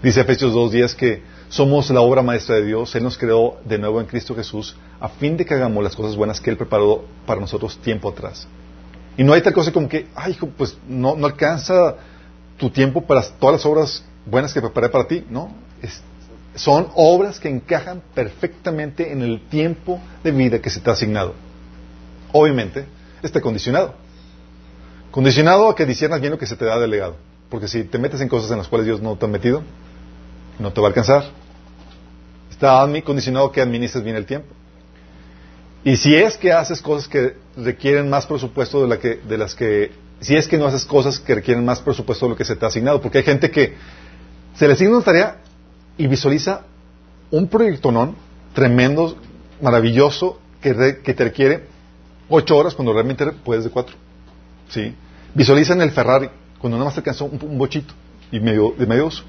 Dice 0.03 0.22
Efesios 0.22 0.53
2 0.53 0.72
días 0.72 0.95
que 0.95 1.24
somos 1.52 1.89
la 1.89 1.99
obra 1.99 2.22
maestra 2.22 2.56
de 2.56 2.66
Dios. 2.66 2.95
Él 2.95 3.04
nos 3.04 3.18
creó 3.18 3.58
de 3.66 3.78
nuevo 3.78 3.99
en 3.99 4.08
Cristo 4.08 4.34
Jesús 4.34 4.76
a 4.99 5.10
fin 5.10 5.36
de 5.36 5.45
que 5.45 5.54
hagamos 5.54 5.84
las 5.84 5.95
cosas 5.95 6.16
buenas 6.16 6.39
que 6.39 6.49
Él 6.49 6.58
preparó 6.58 7.04
para 7.26 7.41
nosotros 7.41 7.78
tiempo 7.78 8.10
atrás. 8.10 8.47
Y 9.18 9.24
no 9.24 9.34
hay 9.34 9.41
tal 9.41 9.54
cosa 9.54 9.72
como 9.74 9.89
que, 9.89 10.08
ay, 10.16 10.32
hijo, 10.32 10.47
pues 10.47 10.78
no, 10.88 11.14
alcanza 11.26 11.97
tu 12.58 12.70
tiempo 12.70 13.02
para 13.02 13.22
todas 13.22 13.56
las 13.58 13.66
obras 13.66 14.04
buenas 14.26 14.54
que 14.54 14.62
preparé 14.62 14.88
para 14.88 15.06
ti. 15.06 15.26
No. 15.30 15.54
Son 16.56 16.88
obras 16.95 17.38
que 17.38 17.49
encajan 17.49 18.02
perfectamente 18.16 19.12
en 19.12 19.22
el 19.22 19.41
tiempo 19.49 19.99
de 20.24 20.32
vida 20.32 20.60
que 20.60 20.70
se 20.70 20.80
te 20.80 20.89
ha 20.89 20.93
asignado. 20.93 21.34
Obviamente, 22.32 22.86
está 23.22 23.41
condicionado. 23.41 23.93
Condicionado 25.12 25.68
a 25.68 25.76
que 25.76 25.86
disiernas 25.86 26.22
bien 26.22 26.32
lo 26.32 26.39
que 26.39 26.47
se 26.47 26.56
te 26.56 26.64
da 26.64 26.80
delegado. 26.80 27.18
Porque 27.49 27.68
si 27.68 27.84
te 27.84 27.97
metes 27.97 28.22
en 28.22 28.30
cosas 28.30 28.49
en 28.52 28.58
las 28.58 28.70
cuales 28.70 28.86
Dios 28.86 29.02
no 29.02 29.18
te 29.18 29.26
ha 29.26 29.28
metido, 29.28 29.64
no 30.62 30.72
te 30.72 30.82
va 30.82 30.88
a 30.88 30.89
alcanzar. 30.89 31.26
Está 32.49 32.88
condicionado 33.03 33.51
que 33.51 33.62
administres 33.62 34.03
bien 34.03 34.16
el 34.16 34.26
tiempo. 34.26 34.47
Y 35.84 35.97
si 35.97 36.16
es 36.16 36.38
que 36.38 36.51
haces 36.51 36.82
cosas 36.82 37.07
que 37.07 37.36
requieren 37.57 38.09
más 38.09 38.26
presupuesto 38.28 38.82
de, 38.82 38.88
la 38.88 38.99
que, 38.99 39.16
de 39.16 39.38
las 39.38 39.55
que... 39.55 39.91
Si 40.20 40.36
es 40.36 40.47
que 40.47 40.57
no 40.57 40.68
haces 40.68 40.86
cosas 40.86 41.20
que 41.20 41.34
requieren 41.34 41.66
más 41.66 41.82
presupuesto 41.82 42.28
de 42.28 42.32
lo 42.32 42.36
que 42.36 42.45
se 42.45 42.55
te 42.55 42.64
ha 42.64 42.68
asignado. 42.68 43.01
Porque 43.01 43.18
hay 43.18 43.24
gente 43.24 43.49
que 43.49 43.74
se 44.53 44.68
le 44.68 44.74
asigna 44.74 44.95
una 44.95 45.03
tarea 45.03 45.38
y 45.97 46.05
visualiza 46.07 46.62
un 47.32 47.47
proyecto 47.47 47.91
non 47.91 48.16
tremendo, 48.53 49.16
maravilloso, 49.62 50.39
que, 50.62 51.01
que, 51.01 51.14
te 51.14 51.24
requiere 51.24 51.66
ocho 52.30 52.57
horas 52.57 52.76
cuando 52.76 52.93
realmente 52.93 53.26
puedes 53.32 53.64
de 53.64 53.72
cuatro. 53.72 53.95
¿Sí? 54.70 54.93
Visualizan 55.34 55.82
el 55.82 55.91
Ferrari 55.91 56.30
cuando 56.59 56.78
nada 56.78 56.86
más 56.86 56.93
te 56.93 56.99
alcanzó 56.99 57.26
un, 57.26 57.57
bochito 57.57 57.93
y 58.32 58.39
medio, 58.39 58.76
de 58.78 58.86
medio 58.86 59.07
uso. 59.07 59.24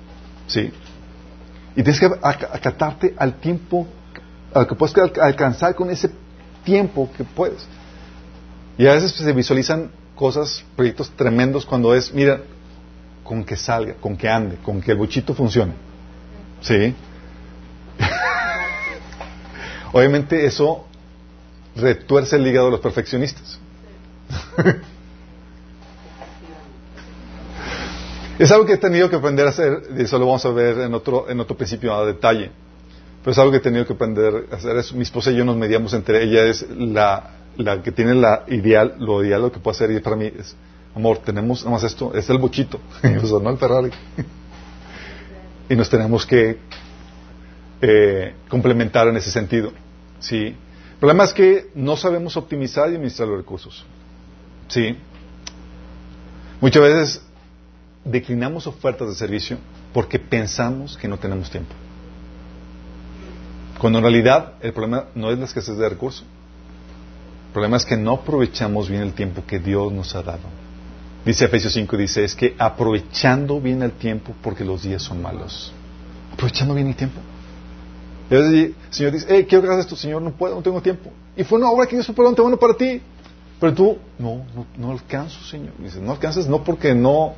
¿Sí? 0.47 0.71
Y 1.75 1.83
tienes 1.83 2.01
que 2.01 2.07
acatarte 2.07 3.15
al 3.17 3.35
tiempo, 3.41 3.87
al 4.53 4.67
que 4.67 4.75
puedes 4.75 4.95
alcanzar 5.21 5.75
con 5.75 5.91
ese 5.91 6.11
tiempo 6.65 7.11
que 7.17 7.25
puedes. 7.25 7.67
Y 8.77 8.87
a 8.87 8.95
veces 8.95 9.13
se 9.13 9.33
visualizan 9.33 9.91
cosas, 10.15 10.65
proyectos 10.77 11.11
tremendos 11.11 11.65
cuando 11.65 11.95
es, 11.95 12.13
mira, 12.13 12.41
con 13.25 13.45
que 13.45 13.57
salga, 13.57 13.95
con 13.95 14.17
que 14.17 14.29
ande, 14.29 14.57
con 14.57 14.81
que 14.81 14.93
el 14.93 14.99
bochito 14.99 15.35
funcione. 15.35 15.73
¿Sí? 16.61 16.95
Obviamente 19.93 20.45
eso 20.45 20.87
retuerce 21.75 22.37
el 22.37 22.47
hígado 22.47 22.67
de 22.67 22.73
los 22.73 22.81
perfeccionistas. 22.81 23.59
es 28.39 28.51
algo 28.51 28.65
que 28.65 28.75
he 28.75 28.79
tenido 28.79 29.11
que 29.11 29.17
aprender 29.17 29.47
a 29.47 29.51
hacer, 29.51 29.83
y 29.97 30.03
eso 30.03 30.19
lo 30.19 30.27
vamos 30.27 30.45
a 30.47 30.51
ver 30.51 30.79
en 30.79 30.95
otro, 30.95 31.29
en 31.29 31.41
otro 31.41 31.57
principio 31.57 31.95
a 31.95 32.05
detalle. 32.07 32.51
Pero 33.23 33.33
es 33.33 33.39
algo 33.39 33.53
que 33.53 33.59
he 33.59 33.61
tenido 33.61 33.87
que 33.87 33.93
aprender 33.93 34.49
a 34.51 34.57
hacer. 34.57 34.77
Es, 34.77 34.93
mi 34.93 35.03
esposa 35.03 35.31
y 35.31 35.37
yo 35.37 35.45
nos 35.45 35.57
mediamos 35.57 35.95
entre 35.95 36.25
ella, 36.25 36.45
es 36.45 36.67
la, 36.71 37.37
la 37.57 37.83
que 37.83 37.93
tiene 37.93 38.15
la 38.15 38.45
ideal, 38.49 38.97
lo 38.99 39.25
ideal, 39.25 39.43
lo 39.43 39.53
que 39.53 39.61
puede 39.61 39.77
hacer, 39.77 39.91
y 39.93 40.01
para 40.01 40.17
mí 40.17 40.27
es, 40.27 40.57
amor, 40.95 41.19
tenemos 41.19 41.65
nada 41.65 41.77
más 41.77 41.85
esto, 41.85 42.13
es 42.15 42.29
el 42.31 42.39
bochito, 42.39 42.81
no 43.03 43.51
el 43.51 43.59
Ferrari 43.59 43.91
y 45.69 45.77
nos 45.77 45.89
tenemos 45.89 46.27
que 46.27 46.59
eh, 47.81 48.35
complementar 48.49 49.09
en 49.09 49.17
ese 49.17 49.31
sentido. 49.31 49.73
¿sí? 50.21 50.47
El 50.47 50.99
problema 50.99 51.25
es 51.25 51.33
que 51.33 51.71
no 51.75 51.97
sabemos 51.97 52.37
optimizar 52.37 52.91
y 52.91 52.97
administrar 52.97 53.29
los 53.29 53.39
recursos. 53.39 53.85
¿sí? 54.69 54.97
Muchas 56.61 56.83
veces 56.83 57.23
declinamos 58.05 58.67
ofertas 58.67 59.09
de 59.09 59.15
servicio 59.15 59.59
porque 59.93 60.19
pensamos 60.19 60.97
que 60.97 61.09
no 61.09 61.19
tenemos 61.19 61.51
tiempo. 61.51 61.75
Cuando 63.79 63.99
en 63.99 64.05
realidad 64.05 64.55
el 64.61 64.73
problema 64.73 65.07
no 65.15 65.31
es 65.31 65.39
la 65.39 65.45
escasez 65.45 65.77
de 65.77 65.89
recursos. 65.89 66.25
El 67.49 67.53
problema 67.53 67.77
es 67.77 67.85
que 67.85 67.97
no 67.97 68.13
aprovechamos 68.13 68.89
bien 68.89 69.03
el 69.03 69.13
tiempo 69.13 69.45
que 69.47 69.59
Dios 69.59 69.93
nos 69.93 70.15
ha 70.15 70.23
dado. 70.23 70.63
Dice 71.25 71.45
Efesios 71.45 71.73
5, 71.75 71.97
dice, 71.97 72.25
es 72.25 72.35
que 72.35 72.55
aprovechando 72.59 73.61
bien 73.61 73.83
el 73.83 73.93
tiempo 73.93 74.35
porque 74.43 74.65
los 74.65 74.83
días 74.83 75.03
son 75.03 75.23
malos. 75.23 75.73
Aprovechando 76.33 76.75
bien 76.75 76.89
el 76.89 76.97
tiempo. 76.97 77.21
El 78.31 78.75
Señor 78.91 79.13
dice, 79.13 79.27
hey, 79.29 79.47
quiero 79.49 79.63
que 79.63 79.69
hagas 79.69 79.85
esto, 79.85 79.95
Señor, 79.95 80.23
no 80.23 80.31
puedo, 80.31 80.55
no 80.55 80.63
tengo 80.63 80.81
tiempo. 80.81 81.11
Y 81.37 81.45
fue 81.45 81.59
una 81.59 81.71
obra 81.71 81.87
que 81.87 81.97
Dios 81.97 82.07
superante 82.07 82.41
bueno 82.41 82.57
para 82.57 82.75
ti. 82.75 83.01
Pero 83.61 83.75
tú, 83.75 83.99
no, 84.19 84.45
no, 84.55 84.67
no 84.77 84.91
alcanzo, 84.91 85.41
Señor. 85.45 85.75
dice, 85.79 86.01
no 86.01 86.13
alcanzas 86.13 86.49
no 86.49 86.65
porque 86.65 86.95
no, 86.95 87.35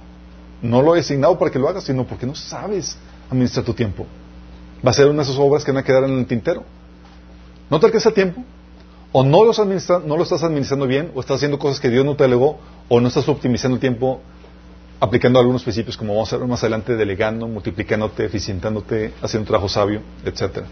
no 0.64 0.80
lo 0.80 0.96
he 0.96 1.00
asignado 1.00 1.38
para 1.38 1.50
que 1.50 1.58
lo 1.58 1.68
hagas, 1.68 1.84
sino 1.84 2.06
porque 2.06 2.26
no 2.26 2.34
sabes 2.34 2.96
administrar 3.30 3.66
tu 3.66 3.74
tiempo. 3.74 4.06
Va 4.84 4.90
a 4.90 4.94
ser 4.94 5.06
una 5.06 5.18
de 5.18 5.22
esas 5.24 5.36
obras 5.36 5.62
que 5.62 5.70
van 5.70 5.82
a 5.82 5.84
quedar 5.84 6.04
en 6.04 6.18
el 6.18 6.26
tintero. 6.26 6.64
No 7.68 7.78
te 7.78 7.86
alcanza 7.86 8.10
tiempo, 8.12 8.42
o 9.12 9.22
no, 9.22 9.44
los 9.44 9.58
no 9.58 10.16
lo 10.16 10.22
estás 10.22 10.42
administrando 10.42 10.86
bien, 10.86 11.12
o 11.14 11.20
estás 11.20 11.36
haciendo 11.36 11.58
cosas 11.58 11.80
que 11.80 11.90
Dios 11.90 12.04
no 12.04 12.16
te 12.16 12.24
delegó, 12.24 12.58
o 12.88 12.98
no 12.98 13.08
estás 13.08 13.28
optimizando 13.28 13.76
el 13.76 13.80
tiempo 13.80 14.22
aplicando 15.00 15.38
algunos 15.38 15.62
principios, 15.62 15.98
como 15.98 16.14
vamos 16.14 16.32
a 16.32 16.38
ver 16.38 16.48
más 16.48 16.62
adelante, 16.62 16.96
delegando, 16.96 17.46
multiplicándote, 17.46 18.24
eficientándote, 18.24 19.12
haciendo 19.20 19.42
un 19.42 19.46
trabajo 19.46 19.68
sabio, 19.68 20.00
etc. 20.24 20.64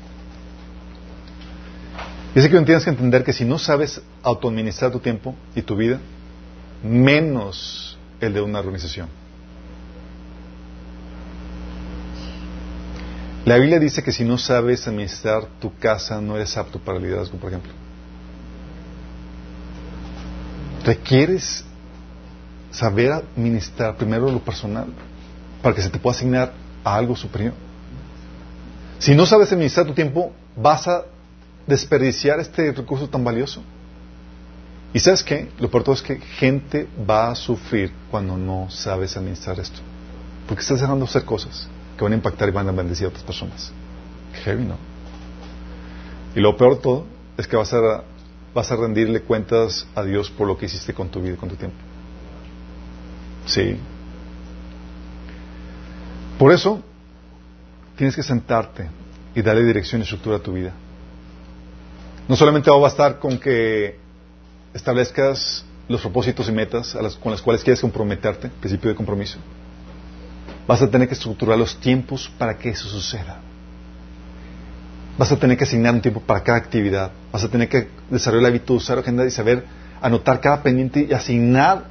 Y 2.35 2.39
es 2.39 2.48
que 2.48 2.60
tienes 2.62 2.85
que 2.85 2.90
entender 2.90 3.24
que 3.24 3.35
si 3.35 3.44
no 3.44 3.59
sabes 3.59 4.01
autoadministrar 4.23 4.90
tu 4.90 5.01
tiempo 5.01 5.35
y 5.55 5.60
tu 5.60 5.77
vida, 5.77 6.01
menos 6.82 7.98
el 8.20 8.32
de 8.32 8.40
una 8.40 8.60
organización. 8.60 9.22
La 13.44 13.56
Biblia 13.56 13.78
dice 13.78 14.02
que 14.02 14.12
si 14.12 14.24
no 14.24 14.39
sabes 14.39 14.86
administrar 14.86 15.47
tu 15.60 15.77
casa, 15.77 16.20
no 16.20 16.36
eres 16.36 16.56
apto 16.56 16.78
para 16.78 16.98
el 16.98 17.05
liderazgo, 17.05 17.39
por 17.39 17.51
ejemplo. 17.51 17.73
requieres 20.85 21.64
saber 22.70 23.12
administrar 23.12 23.97
primero 23.97 24.31
lo 24.31 24.40
personal 24.40 24.86
para 25.62 25.74
que 25.74 25.82
se 25.82 25.90
te 25.90 25.98
pueda 25.98 26.16
asignar 26.16 26.52
a 26.82 26.97
algo 26.97 27.14
superior. 27.14 27.55
Si 28.98 29.14
no 29.14 29.27
sabes 29.27 29.52
administrar 29.52 29.86
tu 29.86 29.94
tiempo, 29.94 30.32
vas 30.56 30.89
a 30.89 31.05
desperdiciar 31.66 32.40
este 32.40 32.73
recurso 32.73 33.09
tan 33.09 33.23
valioso. 33.23 33.62
¿Y 34.94 34.98
sabes 34.98 35.23
qué? 35.23 35.51
Lo 35.59 35.70
peor 35.70 35.85
todo 35.85 35.94
es 35.94 36.02
que 36.02 36.16
gente 36.16 36.89
va 37.09 37.31
a 37.31 37.35
sufrir 37.35 37.93
cuando 38.10 38.36
no 38.36 38.69
sabes 38.70 39.16
administrar 39.16 39.59
esto. 39.59 39.81
Porque 40.47 40.62
estás 40.62 40.81
dejando 40.81 41.05
de 41.05 41.10
hacer 41.10 41.24
cosas 41.24 41.69
que 41.97 42.05
van 42.05 42.12
a 42.12 42.16
impactar 42.16 42.48
y 42.48 42.52
van 42.52 42.69
a 42.69 42.73
bendecir 42.73 43.06
a 43.06 43.09
otras 43.09 43.24
personas. 43.24 43.73
Heavy, 44.44 44.64
¿no? 44.64 44.77
Y 46.35 46.40
lo 46.40 46.56
peor 46.56 46.77
de 46.77 46.82
todo 46.82 47.05
es 47.36 47.47
que 47.47 47.56
vas 47.56 47.73
a 47.74 48.05
vas 48.55 48.70
a 48.70 48.77
rendirle 48.77 49.23
cuentas 49.23 49.86
a 49.94 50.02
Dios 50.02 50.31
por 50.31 50.47
lo 50.47 50.59
que 50.59 50.66
hiciste 50.66 50.93
con 50.93 51.09
tu 51.09 51.20
vida 51.20 51.35
y 51.35 51.36
con 51.36 51.48
tu 51.48 51.56
tiempo. 51.56 51.77
Sí. 53.47 53.77
Por 56.39 56.52
eso, 56.52 56.82
tienes 57.97 58.14
que 58.14 58.23
sentarte 58.23 58.89
y 59.35 59.43
darle 59.43 59.64
dirección 59.64 60.01
y 60.01 60.05
estructura 60.05 60.36
a 60.36 60.40
tu 60.40 60.52
vida. 60.52 60.73
No 62.28 62.36
solamente 62.36 62.70
va 62.70 62.77
a 62.77 62.81
bastar 62.81 63.19
con 63.19 63.39
que 63.39 63.98
establezcas 64.74 65.64
los 65.89 66.01
propósitos 66.01 66.48
y 66.48 66.52
metas 66.52 66.97
con 67.23 67.32
las 67.32 67.43
cuales 67.43 67.62
quieres 67.62 67.81
comprometerte, 67.81 68.48
principio 68.60 68.90
de 68.90 68.97
compromiso. 68.97 69.39
Vas 70.67 70.81
a 70.83 70.89
tener 70.89 71.09
que 71.09 71.15
estructurar 71.15 71.59
los 71.59 71.79
tiempos 71.79 72.31
para 72.39 72.57
que 72.57 72.71
eso 72.71 72.89
suceda. 72.89 73.41
Vas 75.19 75.31
a 75.33 75.37
tener 75.37 75.57
que 75.57 75.65
asignar 75.65 75.95
un 75.95 76.01
tiempo 76.01 76.21
para 76.21 76.43
cada 76.43 76.59
actividad. 76.59 77.13
Vas 77.33 77.45
a 77.45 77.49
tener 77.49 77.69
que 77.69 77.89
desarrollar 78.11 78.49
el 78.49 78.55
hábito 78.55 78.73
de 78.73 78.77
usar 78.79 78.97
la 78.97 79.03
agenda 79.03 79.27
y 79.27 79.31
saber 79.31 79.65
anotar 80.01 80.41
cada 80.41 80.63
pendiente 80.63 81.07
y 81.09 81.13
asignar 81.13 81.85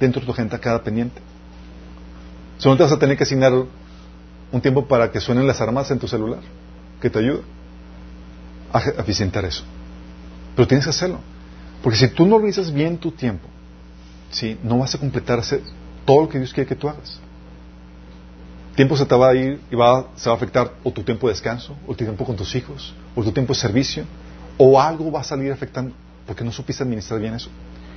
dentro 0.00 0.20
de 0.20 0.26
tu 0.26 0.32
agenda 0.32 0.58
cada 0.58 0.82
pendiente. 0.82 1.20
Solo 2.58 2.76
te 2.76 2.82
vas 2.84 2.92
a 2.92 2.98
tener 2.98 3.16
que 3.16 3.24
asignar 3.24 3.52
un 3.52 4.60
tiempo 4.60 4.86
para 4.86 5.10
que 5.10 5.20
suenen 5.20 5.46
las 5.46 5.60
armas 5.60 5.90
en 5.90 5.98
tu 5.98 6.06
celular, 6.06 6.40
que 7.00 7.10
te 7.10 7.18
ayude 7.18 7.42
a 8.72 8.80
eficientar 9.00 9.44
eso. 9.44 9.64
Pero 10.54 10.68
tienes 10.68 10.84
que 10.84 10.90
hacerlo. 10.90 11.18
Porque 11.82 11.98
si 11.98 12.08
tú 12.08 12.26
no 12.26 12.36
organizas 12.36 12.72
bien 12.72 12.98
tu 12.98 13.10
tiempo, 13.10 13.48
¿sí? 14.30 14.58
no 14.62 14.78
vas 14.78 14.94
a 14.94 14.98
completar 14.98 15.42
todo 16.04 16.22
lo 16.22 16.28
que 16.28 16.38
Dios 16.38 16.52
quiere 16.52 16.68
que 16.68 16.76
tú 16.76 16.88
hagas. 16.88 17.20
Tiempo 18.74 18.96
se 18.96 19.06
te 19.06 19.14
va 19.14 19.30
a 19.30 19.34
ir 19.34 19.60
y 19.70 19.74
va, 19.74 20.08
se 20.16 20.28
va 20.28 20.34
a 20.34 20.36
afectar 20.36 20.72
o 20.82 20.90
tu 20.92 21.02
tiempo 21.02 21.26
de 21.28 21.34
descanso, 21.34 21.76
o 21.86 21.94
tu 21.94 22.04
tiempo 22.04 22.24
con 22.24 22.36
tus 22.36 22.54
hijos, 22.54 22.94
o 23.14 23.22
tu 23.22 23.32
tiempo 23.32 23.52
de 23.52 23.60
servicio, 23.60 24.04
o 24.58 24.80
algo 24.80 25.10
va 25.10 25.20
a 25.20 25.24
salir 25.24 25.52
afectando 25.52 25.94
porque 26.26 26.44
no 26.44 26.52
supiste 26.52 26.82
administrar 26.82 27.20
bien 27.20 27.34
eso. 27.34 27.50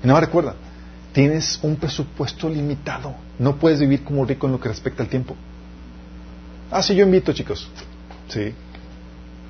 Y 0.04 0.08
nada, 0.08 0.20
recuerda, 0.20 0.56
tienes 1.14 1.60
un 1.62 1.76
presupuesto 1.76 2.50
limitado. 2.50 3.16
No 3.40 3.56
puedes 3.58 3.80
vivir 3.80 4.04
como 4.04 4.26
rico 4.26 4.48
en 4.48 4.54
lo 4.54 4.60
que 4.60 4.70
respecta 4.70 5.04
al 5.04 5.10
tiempo. 5.10 5.36
Ah, 6.72 6.82
sí, 6.82 6.96
yo 6.96 7.06
invito, 7.06 7.32
chicos. 7.34 7.70
Sí. 8.28 8.54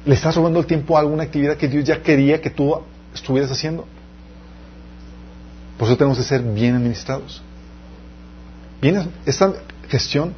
Le 0.05 0.13
estás 0.13 0.35
robando 0.35 0.59
el 0.59 0.65
tiempo 0.65 0.97
a 0.97 0.99
alguna 0.99 1.23
actividad 1.23 1.57
que 1.57 1.67
Dios 1.67 1.83
ya 1.83 2.01
quería 2.01 2.41
que 2.41 2.49
tú 2.49 2.79
estuvieras 3.13 3.51
haciendo. 3.51 3.87
Por 5.77 5.87
eso 5.87 5.97
tenemos 5.97 6.17
que 6.17 6.23
ser 6.23 6.41
bien 6.41 6.75
administrados. 6.75 7.41
Bien, 8.81 9.09
esta 9.25 9.53
gestión 9.89 10.33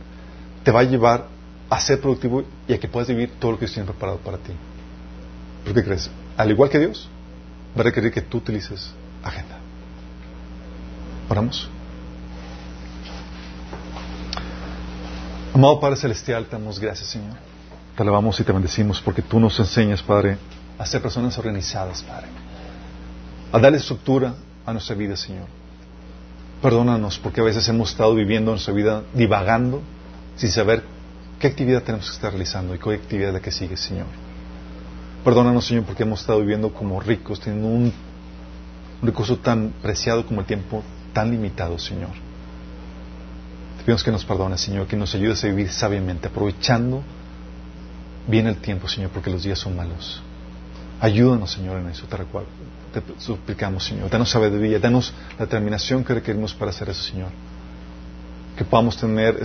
te 0.68 0.72
va 0.74 0.82
a 0.82 0.84
llevar 0.84 1.28
a 1.70 1.80
ser 1.80 2.02
productivo 2.02 2.44
y 2.68 2.74
a 2.74 2.78
que 2.78 2.90
puedas 2.90 3.08
vivir 3.08 3.32
todo 3.40 3.52
lo 3.52 3.58
que 3.58 3.64
Dios 3.64 3.74
tiene 3.74 3.88
preparado 3.88 4.18
para 4.18 4.38
ti. 4.38 4.52
¿Por 5.64 5.74
qué 5.74 5.82
crees? 5.82 6.10
Al 6.36 6.52
igual 6.52 6.70
que 6.70 6.78
Dios, 6.78 7.08
va 7.74 7.80
a 7.80 7.84
requerir 7.86 8.12
que 8.12 8.22
tú 8.22 8.40
utilices 8.40 8.92
agenda. 9.24 9.60
Oramos. 11.30 11.70
Amado 15.54 15.80
Padre 15.80 15.96
Celestial, 15.96 16.44
te 16.48 16.58
damos 16.58 16.82
gracias, 16.82 17.12
Señor. 17.12 17.38
Te 17.96 18.04
alabamos 18.04 18.38
y 18.38 18.44
te 18.44 18.52
bendecimos 18.52 19.00
porque 19.00 19.22
tú 19.22 19.40
nos 19.40 19.58
enseñas, 19.60 20.04
Padre, 20.04 20.38
a 20.78 20.86
ser 20.86 21.02
personas 21.02 21.38
organizadas, 21.38 22.04
Padre. 22.04 22.28
A 23.54 23.58
darle 23.58 23.78
estructura 23.78 24.36
a 24.66 24.74
nuestra 24.74 24.98
vida, 24.98 25.16
Señor. 25.16 25.48
Perdónanos 26.62 27.20
porque 27.20 27.40
a 27.40 27.46
veces 27.46 27.66
hemos 27.70 27.92
estado 27.92 28.14
viviendo 28.14 28.52
nuestra 28.52 28.74
vida 28.74 29.04
divagando 29.14 29.82
sin 30.38 30.50
saber 30.50 30.84
qué 31.40 31.48
actividad 31.48 31.84
tenemos 31.84 32.08
que 32.08 32.16
estar 32.16 32.32
realizando 32.32 32.74
y 32.74 32.80
qué 32.80 32.94
actividad 32.94 33.30
es 33.30 33.34
la 33.34 33.42
que 33.42 33.52
sigue, 33.52 33.76
Señor. 33.78 34.08
Perdónanos, 35.24 35.66
Señor, 35.66 35.84
porque 35.84 36.04
hemos 36.04 36.22
estado 36.22 36.40
viviendo 36.40 36.74
como 36.74 37.00
ricos, 37.00 37.40
teniendo 37.40 37.68
un, 37.68 37.94
recurso 39.02 39.38
tan 39.38 39.74
preciado 39.82 40.26
como 40.26 40.42
el 40.42 40.48
tiempo, 40.48 40.84
tan 41.14 41.30
limitado, 41.30 41.78
Señor. 41.78 42.12
Te 43.78 43.84
pedimos 43.84 44.04
que 44.04 44.12
nos 44.12 44.26
perdones, 44.26 44.62
Señor, 44.62 44.88
que 44.88 44.96
nos 44.96 45.14
ayudes 45.14 45.44
a 45.44 45.48
vivir 45.48 45.70
sabiamente, 45.70 46.30
aprovechando 46.30 47.04
bien 48.28 48.48
el 48.48 48.58
tiempo, 48.58 48.88
Señor, 48.88 49.12
porque 49.12 49.30
los 49.30 49.44
días 49.44 49.60
son 49.60 49.76
malos. 49.76 50.22
Ayúdanos, 51.00 51.52
Señor, 51.52 51.80
en 51.80 51.90
eso, 51.90 52.08
te 52.08 52.18
recuerdo 52.18 52.48
te 52.94 53.02
suplicamos, 53.20 53.86
Señor. 53.86 54.10
Danos 54.10 54.30
sabiduría, 54.30 54.80
danos 54.80 55.14
la 55.38 55.46
determinación 55.46 56.04
que 56.04 56.14
requerimos 56.16 56.54
para 56.54 56.72
hacer 56.72 56.90
eso, 56.90 57.04
Señor. 57.04 57.30
Que 58.58 58.64
podamos 58.64 58.98
tener, 58.98 59.40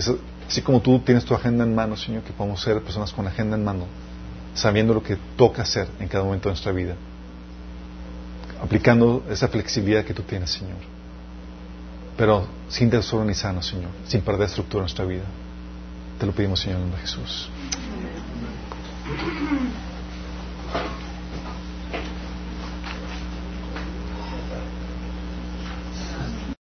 Así 0.47 0.61
como 0.61 0.81
tú 0.81 0.99
tienes 0.99 1.25
tu 1.25 1.33
agenda 1.33 1.63
en 1.63 1.73
mano, 1.73 1.95
Señor, 1.95 2.23
que 2.23 2.33
podamos 2.33 2.61
ser 2.61 2.81
personas 2.81 3.11
con 3.11 3.27
agenda 3.27 3.55
en 3.55 3.63
mano, 3.63 3.85
sabiendo 4.53 4.93
lo 4.93 5.01
que 5.01 5.17
toca 5.35 5.63
hacer 5.63 5.87
en 5.99 6.07
cada 6.07 6.23
momento 6.23 6.49
de 6.49 6.53
nuestra 6.53 6.71
vida, 6.71 6.95
aplicando 8.61 9.23
esa 9.29 9.47
flexibilidad 9.47 10.05
que 10.05 10.13
tú 10.13 10.23
tienes, 10.23 10.51
Señor, 10.51 10.77
pero 12.17 12.47
sin 12.69 12.89
desorganizarnos, 12.89 13.65
Señor, 13.65 13.89
sin 14.07 14.21
perder 14.21 14.47
estructura 14.47 14.81
en 14.81 14.83
nuestra 14.83 15.05
vida. 15.05 15.23
Te 16.19 16.25
lo 16.25 16.31
pedimos, 16.31 16.59
Señor, 16.59 16.77
en 16.77 16.83
el 16.83 16.89
nombre 16.89 17.01
de 17.01 17.07
Jesús. 17.07 17.49